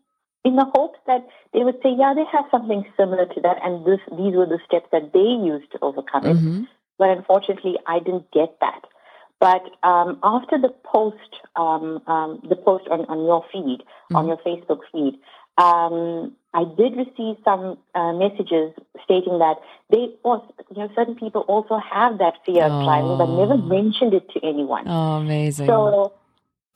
in 0.45 0.57
the 0.57 0.65
hopes 0.65 0.99
that 1.07 1.27
they 1.53 1.65
would 1.65 1.77
say, 1.83 1.91
yeah, 1.97 2.15
they 2.15 2.25
have 2.33 2.45
something 2.51 2.85
similar 2.97 3.27
to 3.27 3.41
that, 3.43 3.59
and 3.65 3.85
this 3.85 4.01
these 4.11 4.35
were 4.35 4.47
the 4.47 4.61
steps 4.67 4.89
that 4.93 5.13
they 5.13 5.19
used 5.53 5.71
to 5.73 5.79
overcome 5.83 6.27
it. 6.27 6.37
hmm 6.37 6.65
But 6.99 7.11
unfortunately, 7.11 7.77
I 7.87 7.99
didn't 7.99 8.31
get 8.31 8.59
that. 8.61 8.83
But 9.39 9.63
um, 9.83 10.19
after 10.23 10.57
the 10.59 10.71
post, 10.83 11.33
um, 11.57 12.01
um, 12.07 12.41
the 12.49 12.57
post 12.57 12.89
on, 12.89 13.01
on 13.07 13.27
your 13.27 13.45
feed, 13.53 13.83
on 14.15 14.27
your 14.29 14.39
Facebook 14.39 14.81
feed, 14.91 15.15
um, 15.59 16.33
I 16.55 16.65
did 16.65 16.97
receive 16.97 17.37
some 17.45 17.77
uh, 17.95 18.13
messages 18.15 18.73
stating 19.05 19.39
that 19.41 19.57
they 19.91 20.15
also, 20.23 20.55
you 20.71 20.79
know, 20.79 20.89
certain 20.95 21.17
people 21.17 21.43
also 21.43 21.77
have 21.79 22.19
that 22.19 22.35
fear 22.47 22.65
of 22.65 22.83
driving, 22.83 23.19
but 23.19 23.29
never 23.29 23.55
Oh. 23.55 23.69
mentioned 23.79 24.15
it 24.15 24.29
to 24.31 24.41
anyone. 24.43 24.89
Oh, 24.89 25.17
amazing. 25.19 25.67
So 25.67 26.13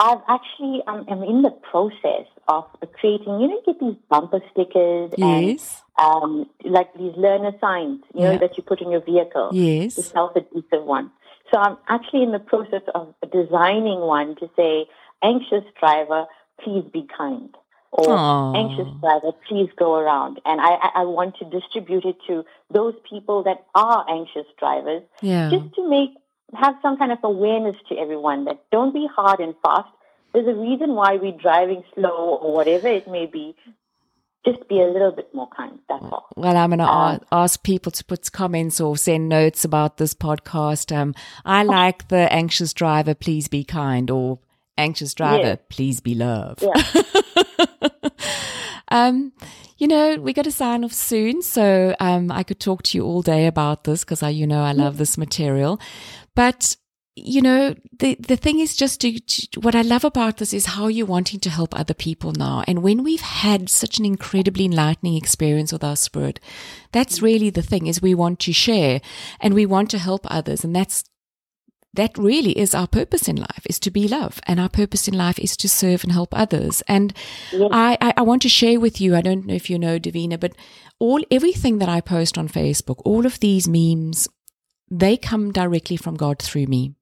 I've 0.00 0.22
actually, 0.28 0.82
um, 0.86 1.04
I'm 1.10 1.22
in 1.22 1.42
the 1.42 1.50
process 1.70 2.26
of 2.48 2.64
creating, 2.98 3.38
you 3.40 3.48
know, 3.48 3.60
you 3.60 3.62
get 3.66 3.78
these 3.80 3.96
bumper 4.08 4.40
stickers 4.50 5.12
and 5.20 5.60
um, 5.98 6.46
like 6.64 6.92
these 6.94 7.12
learner 7.16 7.52
signs, 7.60 8.00
you 8.14 8.22
know, 8.22 8.32
Yeah. 8.32 8.38
that 8.38 8.56
you 8.56 8.62
put 8.62 8.80
in 8.80 8.90
your 8.90 9.02
vehicle 9.02 9.50
Yes, 9.52 9.94
the 9.96 10.02
Yes. 10.02 10.10
self-adhesive 10.12 10.84
one. 10.84 11.10
So 11.52 11.58
I'm 11.60 11.76
actually 11.88 12.22
in 12.22 12.32
the 12.32 12.38
process 12.38 12.82
of 12.94 13.14
designing 13.30 14.00
one 14.00 14.36
to 14.36 14.48
say, 14.56 14.86
anxious 15.22 15.64
driver, 15.78 16.26
please 16.62 16.84
be 16.90 17.06
kind. 17.16 17.54
Or 17.92 18.10
Aw. 18.14 18.52
anxious 18.54 18.86
driver, 19.02 19.32
please 19.48 19.68
go 19.76 19.96
around. 19.96 20.40
And 20.46 20.60
I, 20.60 20.70
I, 20.86 20.90
I 20.94 21.04
want 21.04 21.36
to 21.40 21.44
distribute 21.44 22.04
it 22.06 22.16
to 22.28 22.44
those 22.72 22.94
people 23.08 23.42
that 23.42 23.66
are 23.74 24.06
anxious 24.08 24.46
drivers 24.58 25.02
Yeah. 25.20 25.50
just 25.50 25.74
to 25.74 25.88
make, 25.88 26.10
have 26.54 26.74
some 26.82 26.96
kind 26.96 27.12
of 27.12 27.18
awareness 27.22 27.76
to 27.88 27.96
everyone 27.96 28.44
that 28.46 28.62
don't 28.72 28.92
be 28.92 29.06
hard 29.14 29.40
and 29.40 29.54
fast. 29.62 29.88
There's 30.32 30.46
a 30.46 30.54
reason 30.54 30.94
why 30.94 31.16
we're 31.16 31.32
driving 31.32 31.82
slow 31.94 32.38
or 32.40 32.52
whatever 32.52 32.88
it 32.88 33.08
may 33.08 33.26
be. 33.26 33.54
Just 34.44 34.66
be 34.68 34.80
a 34.80 34.86
little 34.86 35.12
bit 35.12 35.34
more 35.34 35.48
kind. 35.54 35.78
That's 35.88 36.02
all. 36.04 36.26
Well, 36.36 36.56
I'm 36.56 36.70
going 36.70 36.78
to 36.78 36.86
Um, 36.88 37.20
ask 37.30 37.62
people 37.62 37.92
to 37.92 38.04
put 38.04 38.30
comments 38.32 38.80
or 38.80 38.96
send 38.96 39.28
notes 39.28 39.64
about 39.64 39.98
this 39.98 40.14
podcast. 40.14 40.96
Um, 40.96 41.14
I 41.44 41.62
like 41.62 42.08
the 42.08 42.32
anxious 42.32 42.72
driver, 42.72 43.14
please 43.14 43.48
be 43.48 43.64
kind, 43.64 44.10
or 44.10 44.38
anxious 44.78 45.12
driver, 45.14 45.42
Yeah. 45.42 45.56
please 45.68 46.00
be 46.00 46.14
love. 46.14 46.58
Yeah. 46.62 47.02
um, 48.88 49.32
you 49.78 49.86
know, 49.88 50.16
we 50.16 50.32
got 50.32 50.44
to 50.44 50.52
sign 50.52 50.84
off 50.84 50.92
soon, 50.92 51.42
so 51.42 51.94
um, 52.00 52.30
I 52.30 52.42
could 52.42 52.60
talk 52.60 52.82
to 52.84 52.98
you 52.98 53.04
all 53.04 53.22
day 53.22 53.46
about 53.46 53.84
this 53.84 54.04
because 54.04 54.22
I, 54.22 54.28
you 54.28 54.46
know, 54.46 54.62
I 54.62 54.72
love 54.72 54.98
this 54.98 55.16
material. 55.16 55.80
But 56.34 56.76
you 57.16 57.42
know, 57.42 57.74
the 57.98 58.14
the 58.14 58.36
thing 58.36 58.60
is 58.60 58.76
just 58.76 59.00
to, 59.00 59.18
to 59.20 59.60
what 59.60 59.74
I 59.74 59.82
love 59.82 60.04
about 60.04 60.38
this 60.38 60.54
is 60.54 60.66
how 60.66 60.86
you're 60.88 61.06
wanting 61.06 61.40
to 61.40 61.50
help 61.50 61.78
other 61.78 61.94
people 61.94 62.32
now. 62.32 62.64
And 62.66 62.82
when 62.82 63.02
we've 63.02 63.20
had 63.20 63.68
such 63.68 63.98
an 63.98 64.04
incredibly 64.04 64.64
enlightening 64.64 65.16
experience 65.16 65.72
with 65.72 65.84
our 65.84 65.96
spirit, 65.96 66.40
that's 66.92 67.20
really 67.20 67.50
the 67.50 67.62
thing 67.62 67.86
is 67.86 68.00
we 68.00 68.14
want 68.14 68.38
to 68.40 68.52
share 68.52 69.00
and 69.40 69.54
we 69.54 69.66
want 69.66 69.90
to 69.90 69.98
help 69.98 70.26
others, 70.30 70.64
and 70.64 70.74
that's 70.74 71.04
that 71.92 72.16
really 72.16 72.56
is 72.56 72.72
our 72.72 72.86
purpose 72.86 73.26
in 73.26 73.34
life 73.34 73.66
is 73.66 73.80
to 73.80 73.90
be 73.90 74.06
love. 74.06 74.40
And 74.46 74.60
our 74.60 74.68
purpose 74.68 75.08
in 75.08 75.14
life 75.14 75.40
is 75.40 75.56
to 75.56 75.68
serve 75.68 76.04
and 76.04 76.12
help 76.12 76.28
others. 76.32 76.82
And 76.86 77.12
I, 77.52 77.98
I, 78.00 78.14
I 78.18 78.22
want 78.22 78.42
to 78.42 78.48
share 78.48 78.78
with 78.78 79.00
you 79.00 79.16
i 79.16 79.20
don't 79.20 79.44
know 79.44 79.54
if 79.54 79.68
you 79.68 79.78
know 79.78 79.98
Devina 79.98 80.38
but 80.38 80.52
all 81.00 81.20
everything 81.30 81.78
that 81.78 81.88
i 81.88 82.00
post 82.00 82.38
on 82.38 82.48
facebook 82.48 83.02
all 83.04 83.26
of 83.26 83.40
these 83.40 83.66
memes 83.66 84.28
they 84.90 85.16
come 85.16 85.52
directly 85.52 85.96
from 85.96 86.16
god 86.16 86.38
through 86.38 86.66
me 86.66 86.94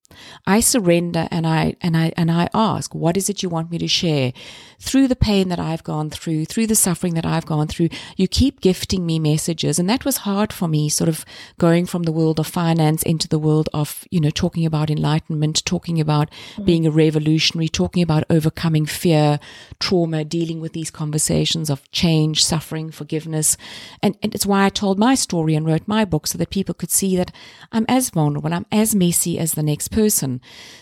I 0.46 0.60
surrender 0.60 1.28
and 1.30 1.46
I 1.46 1.76
and 1.80 1.96
I 1.96 2.12
and 2.16 2.30
I 2.30 2.48
ask, 2.54 2.94
what 2.94 3.16
is 3.16 3.28
it 3.28 3.42
you 3.42 3.48
want 3.48 3.70
me 3.70 3.78
to 3.78 3.88
share? 3.88 4.32
Through 4.80 5.08
the 5.08 5.16
pain 5.16 5.48
that 5.48 5.58
I've 5.58 5.82
gone 5.82 6.08
through, 6.08 6.44
through 6.46 6.68
the 6.68 6.76
suffering 6.76 7.14
that 7.14 7.26
I've 7.26 7.46
gone 7.46 7.66
through, 7.66 7.88
you 8.16 8.28
keep 8.28 8.60
gifting 8.60 9.04
me 9.04 9.18
messages. 9.18 9.78
And 9.78 9.90
that 9.90 10.04
was 10.04 10.18
hard 10.18 10.52
for 10.52 10.68
me, 10.68 10.88
sort 10.88 11.08
of 11.08 11.24
going 11.58 11.84
from 11.84 12.04
the 12.04 12.12
world 12.12 12.38
of 12.38 12.46
finance 12.46 13.02
into 13.02 13.28
the 13.28 13.38
world 13.38 13.68
of, 13.74 14.06
you 14.10 14.20
know, 14.20 14.30
talking 14.30 14.64
about 14.64 14.88
enlightenment, 14.90 15.64
talking 15.64 16.00
about 16.00 16.30
mm. 16.56 16.64
being 16.64 16.86
a 16.86 16.90
revolutionary, 16.90 17.68
talking 17.68 18.02
about 18.02 18.24
overcoming 18.30 18.86
fear, 18.86 19.40
trauma, 19.80 20.24
dealing 20.24 20.60
with 20.60 20.72
these 20.72 20.90
conversations 20.90 21.68
of 21.68 21.90
change, 21.90 22.44
suffering, 22.44 22.90
forgiveness. 22.90 23.56
And, 24.02 24.16
and 24.22 24.34
it's 24.34 24.46
why 24.46 24.64
I 24.64 24.68
told 24.70 24.98
my 24.98 25.16
story 25.16 25.54
and 25.54 25.66
wrote 25.66 25.88
my 25.88 26.04
book 26.04 26.26
so 26.28 26.38
that 26.38 26.50
people 26.50 26.74
could 26.74 26.90
see 26.90 27.16
that 27.16 27.32
I'm 27.72 27.84
as 27.88 28.10
vulnerable, 28.10 28.54
I'm 28.54 28.66
as 28.70 28.94
messy 28.94 29.38
as 29.38 29.52
the 29.52 29.62
next 29.62 29.88
person. 29.88 29.97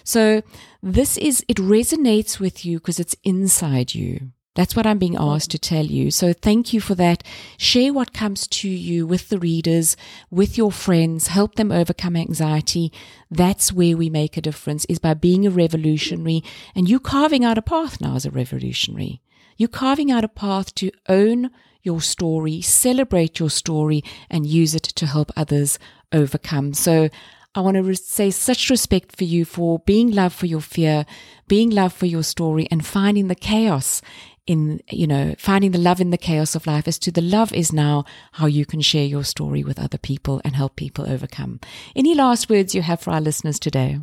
So 0.04 0.42
this 0.82 1.16
is, 1.16 1.44
it 1.48 1.56
resonates 1.56 2.38
with 2.38 2.66
you 2.66 2.78
because 2.78 3.00
it's 3.00 3.16
inside 3.24 3.94
you. 3.94 4.32
That's 4.56 4.74
what 4.74 4.86
I'm 4.86 4.98
being 4.98 5.16
asked 5.18 5.50
to 5.50 5.58
tell 5.58 5.84
you. 5.84 6.10
So 6.10 6.32
thank 6.32 6.72
you 6.72 6.80
for 6.80 6.94
that. 6.94 7.22
Share 7.58 7.92
what 7.92 8.14
comes 8.14 8.46
to 8.48 8.68
you 8.68 9.06
with 9.06 9.28
the 9.28 9.38
readers, 9.38 9.98
with 10.30 10.56
your 10.56 10.72
friends, 10.72 11.28
help 11.28 11.56
them 11.56 11.70
overcome 11.70 12.16
anxiety. 12.16 12.90
That's 13.30 13.70
where 13.70 13.96
we 13.98 14.08
make 14.08 14.36
a 14.38 14.40
difference 14.40 14.86
is 14.86 14.98
by 14.98 15.12
being 15.12 15.46
a 15.46 15.50
revolutionary 15.50 16.42
and 16.74 16.88
you 16.88 16.98
carving 16.98 17.44
out 17.44 17.58
a 17.58 17.62
path 17.62 18.00
now 18.00 18.16
as 18.16 18.24
a 18.24 18.30
revolutionary. 18.30 19.20
You're 19.58 19.68
carving 19.68 20.10
out 20.10 20.24
a 20.24 20.28
path 20.28 20.74
to 20.76 20.90
own 21.06 21.50
your 21.82 22.00
story, 22.00 22.62
celebrate 22.62 23.38
your 23.38 23.50
story 23.50 24.02
and 24.30 24.46
use 24.46 24.74
it 24.74 24.82
to 24.82 25.06
help 25.06 25.30
others 25.36 25.78
overcome. 26.12 26.72
So 26.72 27.10
I 27.56 27.60
want 27.60 27.76
to 27.76 27.82
re- 27.82 27.94
say 27.94 28.30
such 28.30 28.68
respect 28.68 29.16
for 29.16 29.24
you 29.24 29.46
for 29.46 29.78
being 29.80 30.10
love 30.10 30.34
for 30.34 30.44
your 30.44 30.60
fear, 30.60 31.06
being 31.48 31.70
love 31.70 31.92
for 31.92 32.04
your 32.04 32.22
story, 32.22 32.68
and 32.70 32.84
finding 32.84 33.28
the 33.28 33.34
chaos 33.34 34.02
in, 34.46 34.80
you 34.90 35.06
know, 35.06 35.34
finding 35.38 35.70
the 35.72 35.78
love 35.78 36.00
in 36.00 36.10
the 36.10 36.18
chaos 36.18 36.54
of 36.54 36.66
life 36.66 36.86
as 36.86 36.98
to 37.00 37.10
the 37.10 37.22
love 37.22 37.52
is 37.52 37.72
now 37.72 38.04
how 38.32 38.46
you 38.46 38.66
can 38.66 38.80
share 38.80 39.06
your 39.06 39.24
story 39.24 39.64
with 39.64 39.78
other 39.78 39.98
people 39.98 40.40
and 40.44 40.54
help 40.54 40.76
people 40.76 41.08
overcome. 41.10 41.58
Any 41.96 42.14
last 42.14 42.50
words 42.50 42.74
you 42.74 42.82
have 42.82 43.00
for 43.00 43.10
our 43.10 43.20
listeners 43.20 43.58
today? 43.58 43.98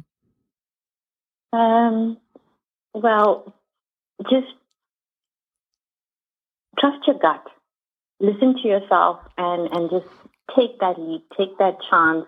Um, 1.54 2.18
well, 2.94 3.54
just 4.24 4.48
trust 6.80 7.06
your 7.06 7.20
gut. 7.20 7.46
Listen 8.20 8.56
to 8.62 8.68
yourself 8.68 9.20
and, 9.38 9.70
and 9.72 9.90
just 9.92 10.08
take 10.56 10.80
that 10.80 11.00
leap, 11.00 11.24
take 11.38 11.58
that 11.60 11.78
chance, 11.90 12.26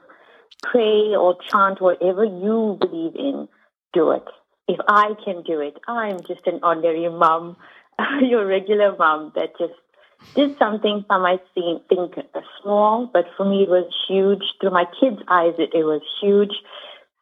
pray 0.63 1.15
or 1.15 1.37
chant 1.51 1.81
whatever 1.81 2.23
you 2.23 2.77
believe 2.79 3.15
in, 3.15 3.47
do 3.93 4.11
it. 4.11 4.25
If 4.67 4.79
I 4.87 5.13
can 5.23 5.43
do 5.43 5.59
it, 5.61 5.77
I'm 5.87 6.19
just 6.21 6.47
an 6.47 6.59
ordinary 6.63 7.07
mom, 7.09 7.57
your 8.21 8.45
regular 8.45 8.95
mom 8.97 9.31
that 9.35 9.57
just 9.59 9.73
did 10.35 10.57
something 10.57 11.05
some 11.07 11.21
might 11.21 11.41
seem, 11.53 11.79
think 11.87 12.15
small, 12.61 13.09
but 13.13 13.25
for 13.37 13.45
me 13.45 13.63
it 13.63 13.69
was 13.69 13.91
huge. 14.07 14.43
Through 14.59 14.71
my 14.71 14.85
kids' 14.99 15.21
eyes, 15.27 15.53
it, 15.57 15.69
it 15.73 15.83
was 15.83 16.01
huge. 16.21 16.53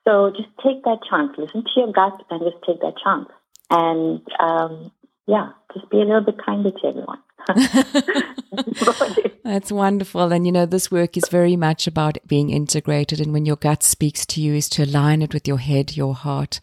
So 0.06 0.32
just 0.32 0.50
take 0.64 0.84
that 0.84 1.00
chance. 1.10 1.32
Listen 1.38 1.64
to 1.64 1.70
your 1.76 1.92
gut 1.92 2.24
and 2.30 2.42
just 2.42 2.64
take 2.66 2.82
that 2.82 2.96
chance. 3.04 3.30
And 3.70 4.22
um, 4.40 4.92
yeah, 5.28 5.50
just 5.74 5.90
be 5.90 5.98
a 5.98 6.06
little 6.06 6.22
bit 6.22 6.44
kinder 6.44 6.72
to 6.72 6.88
everyone. 6.88 7.20
That's 9.44 9.72
wonderful. 9.72 10.32
And 10.32 10.46
you 10.46 10.52
know, 10.52 10.66
this 10.66 10.90
work 10.90 11.18
is 11.18 11.28
very 11.30 11.56
much 11.56 11.86
about 11.86 12.18
being 12.26 12.50
integrated. 12.50 13.20
And 13.20 13.34
when 13.34 13.46
your 13.46 13.58
gut 13.58 13.84
speaks 13.84 14.26
to 14.28 14.42
you, 14.42 14.54
is 14.56 14.70
to 14.70 14.84
align 14.84 15.22
it 15.22 15.34
with 15.34 15.48
your 15.48 15.58
head, 15.58 15.98
your 15.98 16.16
heart, 16.16 16.60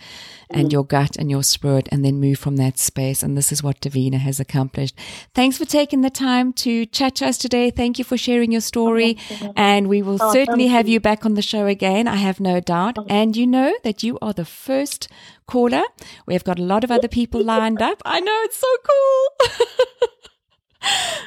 and 0.48 0.68
mm. 0.68 0.72
your 0.72 0.84
gut 0.84 1.16
and 1.16 1.30
your 1.30 1.42
spirit, 1.42 1.88
and 1.92 2.04
then 2.04 2.18
move 2.20 2.38
from 2.38 2.56
that 2.56 2.78
space. 2.78 3.22
And 3.22 3.36
this 3.36 3.52
is 3.52 3.62
what 3.62 3.80
Devina 3.80 4.18
has 4.18 4.40
accomplished. 4.40 4.96
Thanks 5.34 5.58
for 5.58 5.66
taking 5.66 6.00
the 6.00 6.10
time 6.10 6.52
to 6.54 6.86
chat 6.86 7.16
to 7.16 7.26
us 7.26 7.36
today. 7.38 7.70
Thank 7.70 7.98
you 7.98 8.04
for 8.04 8.16
sharing 8.16 8.50
your 8.50 8.62
story. 8.62 9.18
And 9.56 9.88
we 9.88 10.02
will 10.02 10.18
oh, 10.20 10.32
certainly 10.32 10.68
have 10.68 10.88
you 10.88 11.00
back 11.00 11.26
on 11.26 11.34
the 11.34 11.42
show 11.42 11.66
again. 11.66 12.08
I 12.08 12.16
have 12.16 12.40
no 12.40 12.60
doubt. 12.60 12.96
And 13.08 13.36
you 13.36 13.46
know 13.46 13.74
that 13.84 14.02
you 14.02 14.18
are 14.22 14.32
the 14.32 14.44
first 14.44 15.08
caller. 15.46 15.82
We've 16.26 16.44
got 16.44 16.58
a 16.58 16.62
lot 16.62 16.82
of 16.82 16.90
other 16.90 17.08
people 17.08 17.42
lined 17.44 17.82
up. 17.82 18.00
I 18.04 18.20
know 18.20 18.40
it's 18.44 18.56
so 18.56 18.74
cool. 18.88 20.08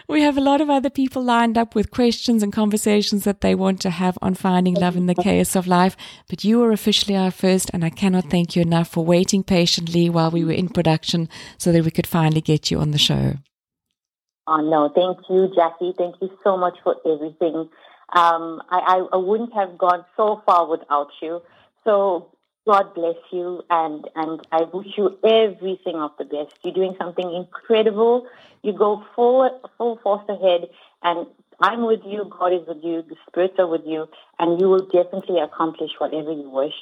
we 0.07 0.21
have 0.21 0.37
a 0.37 0.41
lot 0.41 0.61
of 0.61 0.69
other 0.69 0.89
people 0.89 1.23
lined 1.23 1.57
up 1.57 1.75
with 1.75 1.91
questions 1.91 2.43
and 2.43 2.51
conversations 2.51 3.23
that 3.23 3.41
they 3.41 3.55
want 3.55 3.81
to 3.81 3.89
have 3.89 4.17
on 4.21 4.33
finding 4.35 4.73
love 4.73 4.95
in 4.95 5.05
the 5.05 5.15
chaos 5.15 5.55
of 5.55 5.67
life. 5.67 5.95
But 6.29 6.43
you 6.43 6.61
are 6.63 6.71
officially 6.71 7.15
our 7.15 7.31
first, 7.31 7.71
and 7.73 7.85
I 7.85 7.89
cannot 7.89 8.29
thank 8.29 8.55
you 8.55 8.61
enough 8.61 8.89
for 8.89 9.05
waiting 9.05 9.43
patiently 9.43 10.09
while 10.09 10.31
we 10.31 10.43
were 10.43 10.51
in 10.51 10.69
production 10.69 11.29
so 11.57 11.71
that 11.71 11.83
we 11.83 11.91
could 11.91 12.07
finally 12.07 12.41
get 12.41 12.71
you 12.71 12.79
on 12.79 12.91
the 12.91 12.97
show. 12.97 13.35
Oh, 14.45 14.57
no, 14.57 14.89
thank 14.93 15.19
you, 15.29 15.49
Jacqui. 15.55 15.95
Thank 15.97 16.15
you 16.21 16.29
so 16.43 16.57
much 16.57 16.77
for 16.83 16.97
everything. 17.05 17.69
Um, 18.13 18.61
I, 18.69 18.79
I, 18.79 19.07
I 19.13 19.17
wouldn't 19.17 19.53
have 19.53 19.77
gone 19.77 20.05
so 20.17 20.41
far 20.45 20.69
without 20.69 21.09
you. 21.21 21.41
So 21.85 22.32
God 22.65 22.93
bless 22.95 23.17
you, 23.31 23.61
and 23.69 24.07
and 24.15 24.41
I 24.51 24.63
wish 24.73 24.87
you 24.97 25.17
everything 25.23 25.95
of 25.95 26.11
the 26.17 26.23
best. 26.23 26.55
You're 26.63 26.73
doing 26.73 26.95
something 26.97 27.33
incredible. 27.33 28.25
You 28.61 28.71
go 28.71 29.03
full 29.15 29.61
full 29.77 29.99
force 30.01 30.23
ahead, 30.29 30.69
and 31.01 31.27
I'm 31.59 31.85
with 31.85 32.01
you. 32.05 32.23
God 32.39 32.53
is 32.53 32.65
with 32.65 32.81
you. 32.81 33.01
The 33.01 33.15
spirits 33.27 33.55
are 33.59 33.67
with 33.67 33.85
you, 33.85 34.07
and 34.39 34.61
you 34.61 34.69
will 34.69 34.85
definitely 34.85 35.39
accomplish 35.41 35.91
whatever 35.97 36.31
you 36.31 36.49
wish. 36.49 36.75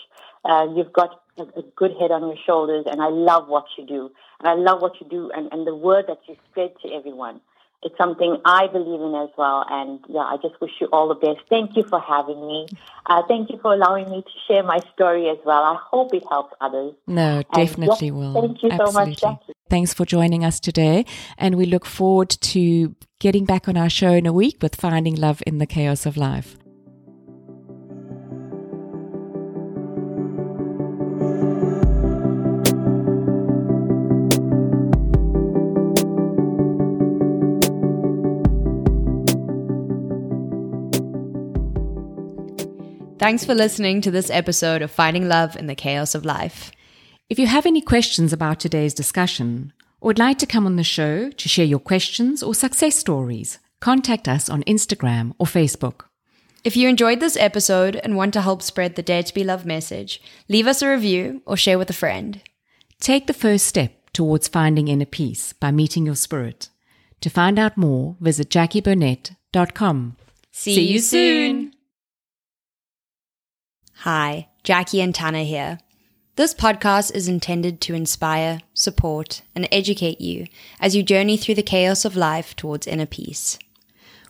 Uh, 0.45 0.67
you've 0.75 0.93
got 0.93 1.21
a, 1.39 1.43
a, 1.43 1.63
good 1.75 1.91
head 1.99 2.11
on 2.11 2.21
your 2.27 2.37
shoulders, 2.45 2.85
and 2.89 3.01
I 3.01 3.09
love 3.09 3.47
what 3.47 3.65
you 3.77 3.85
do. 3.85 4.11
And 4.39 4.47
I 4.47 4.53
love 4.53 4.81
what 4.81 5.01
you 5.01 5.07
do, 5.07 5.31
and, 5.35 5.51
and 5.51 5.65
the 5.65 5.75
word 5.75 6.05
that 6.07 6.19
you 6.27 6.35
spread 6.49 6.73
to 6.83 6.93
everyone 6.93 7.41
it's 7.83 7.97
something 7.97 8.37
I 8.45 8.67
believe 8.67 9.01
in 9.01 9.15
as 9.15 9.29
well. 9.37 9.65
And 9.69 9.99
yeah, 10.07 10.21
I 10.21 10.37
just 10.41 10.59
wish 10.61 10.71
you 10.79 10.87
all 10.87 11.07
the 11.07 11.15
best. 11.15 11.39
Thank 11.49 11.75
you 11.75 11.83
for 11.83 11.99
having 11.99 12.45
me. 12.45 12.67
Uh, 13.07 13.23
thank 13.27 13.49
you 13.49 13.59
for 13.61 13.73
allowing 13.73 14.09
me 14.09 14.21
to 14.21 14.31
share 14.47 14.63
my 14.63 14.79
story 14.93 15.29
as 15.29 15.37
well. 15.45 15.63
I 15.63 15.77
hope 15.89 16.13
it 16.13 16.23
helps 16.29 16.53
others. 16.61 16.93
No, 17.07 17.43
definitely 17.53 18.07
yes, 18.07 18.13
will. 18.13 18.33
Thank 18.33 18.63
you 18.63 18.71
Absolutely. 18.71 19.15
so 19.15 19.27
much, 19.27 19.39
Jacqui. 19.39 19.53
Thanks 19.69 19.93
for 19.93 20.05
joining 20.05 20.45
us 20.45 20.59
today. 20.59 21.05
And 21.37 21.55
we 21.55 21.65
look 21.65 21.85
forward 21.85 22.29
to 22.29 22.95
getting 23.19 23.45
back 23.45 23.67
on 23.67 23.77
our 23.77 23.89
show 23.89 24.11
in 24.11 24.25
a 24.25 24.33
week 24.33 24.57
with 24.61 24.75
Finding 24.75 25.15
Love 25.15 25.41
in 25.47 25.57
the 25.57 25.65
Chaos 25.65 26.05
of 26.05 26.17
Life. 26.17 26.57
Thanks 43.21 43.45
for 43.45 43.53
listening 43.53 44.01
to 44.01 44.09
this 44.09 44.31
episode 44.31 44.81
of 44.81 44.89
Finding 44.89 45.27
Love 45.27 45.55
in 45.55 45.67
the 45.67 45.75
Chaos 45.75 46.15
of 46.15 46.25
Life. 46.25 46.71
If 47.29 47.37
you 47.37 47.45
have 47.45 47.67
any 47.67 47.79
questions 47.79 48.33
about 48.33 48.59
today's 48.59 48.95
discussion, 48.95 49.73
or 49.99 50.07
would 50.07 50.17
like 50.17 50.39
to 50.39 50.47
come 50.47 50.65
on 50.65 50.75
the 50.75 50.83
show 50.83 51.29
to 51.29 51.47
share 51.47 51.63
your 51.63 51.77
questions 51.77 52.41
or 52.41 52.55
success 52.55 52.95
stories, 52.95 53.59
contact 53.79 54.27
us 54.27 54.49
on 54.49 54.63
Instagram 54.63 55.35
or 55.37 55.45
Facebook. 55.45 56.05
If 56.63 56.75
you 56.75 56.89
enjoyed 56.89 57.19
this 57.19 57.37
episode 57.37 57.95
and 57.97 58.17
want 58.17 58.33
to 58.33 58.41
help 58.41 58.63
spread 58.63 58.95
the 58.95 59.03
Dare 59.03 59.21
to 59.21 59.33
Be 59.35 59.43
Loved 59.43 59.67
message, 59.67 60.19
leave 60.49 60.65
us 60.65 60.81
a 60.81 60.89
review 60.89 61.43
or 61.45 61.55
share 61.55 61.77
with 61.77 61.91
a 61.91 61.93
friend. 61.93 62.41
Take 62.99 63.27
the 63.27 63.33
first 63.35 63.67
step 63.67 63.93
towards 64.13 64.47
finding 64.47 64.87
inner 64.87 65.05
peace 65.05 65.53
by 65.53 65.69
meeting 65.69 66.07
your 66.07 66.15
spirit. 66.15 66.69
To 67.19 67.29
find 67.29 67.59
out 67.59 67.77
more, 67.77 68.15
visit 68.19 68.49
jackieburnett.com. 68.49 70.17
See, 70.51 70.73
See 70.73 70.91
you 70.91 70.97
soon. 70.97 71.60
Hi, 74.01 74.47
Jacqui 74.63 74.99
and 74.99 75.13
Tana 75.13 75.43
here. 75.43 75.77
This 76.35 76.55
podcast 76.55 77.13
is 77.13 77.27
intended 77.27 77.79
to 77.81 77.93
inspire, 77.93 78.61
support, 78.73 79.43
and 79.53 79.67
educate 79.71 80.19
you 80.19 80.47
as 80.79 80.95
you 80.95 81.03
journey 81.03 81.37
through 81.37 81.53
the 81.53 81.61
chaos 81.61 82.03
of 82.03 82.15
life 82.15 82.55
towards 82.55 82.87
inner 82.87 83.05
peace. 83.05 83.59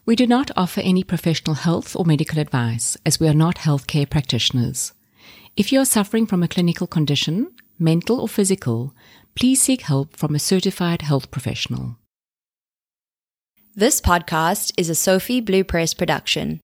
We 0.05 0.17
do 0.17 0.27
not 0.27 0.51
offer 0.57 0.81
any 0.81 1.05
professional 1.05 1.55
health 1.55 1.95
or 1.95 2.03
medical 2.03 2.39
advice 2.39 2.97
as 3.05 3.21
we 3.21 3.29
are 3.29 3.33
not 3.33 3.59
healthcare 3.59 4.09
practitioners. 4.09 4.91
If 5.55 5.71
you 5.71 5.79
are 5.79 5.85
suffering 5.85 6.25
from 6.25 6.43
a 6.43 6.49
clinical 6.49 6.85
condition, 6.85 7.53
mental 7.79 8.19
or 8.19 8.27
physical, 8.27 8.93
please 9.35 9.61
seek 9.61 9.83
help 9.83 10.17
from 10.17 10.35
a 10.35 10.39
certified 10.39 11.03
health 11.03 11.31
professional. 11.31 11.95
This 13.73 14.01
podcast 14.01 14.73
is 14.75 14.89
a 14.89 14.95
Sophie 14.95 15.39
Blue 15.39 15.63
Press 15.63 15.93
production 15.93 16.59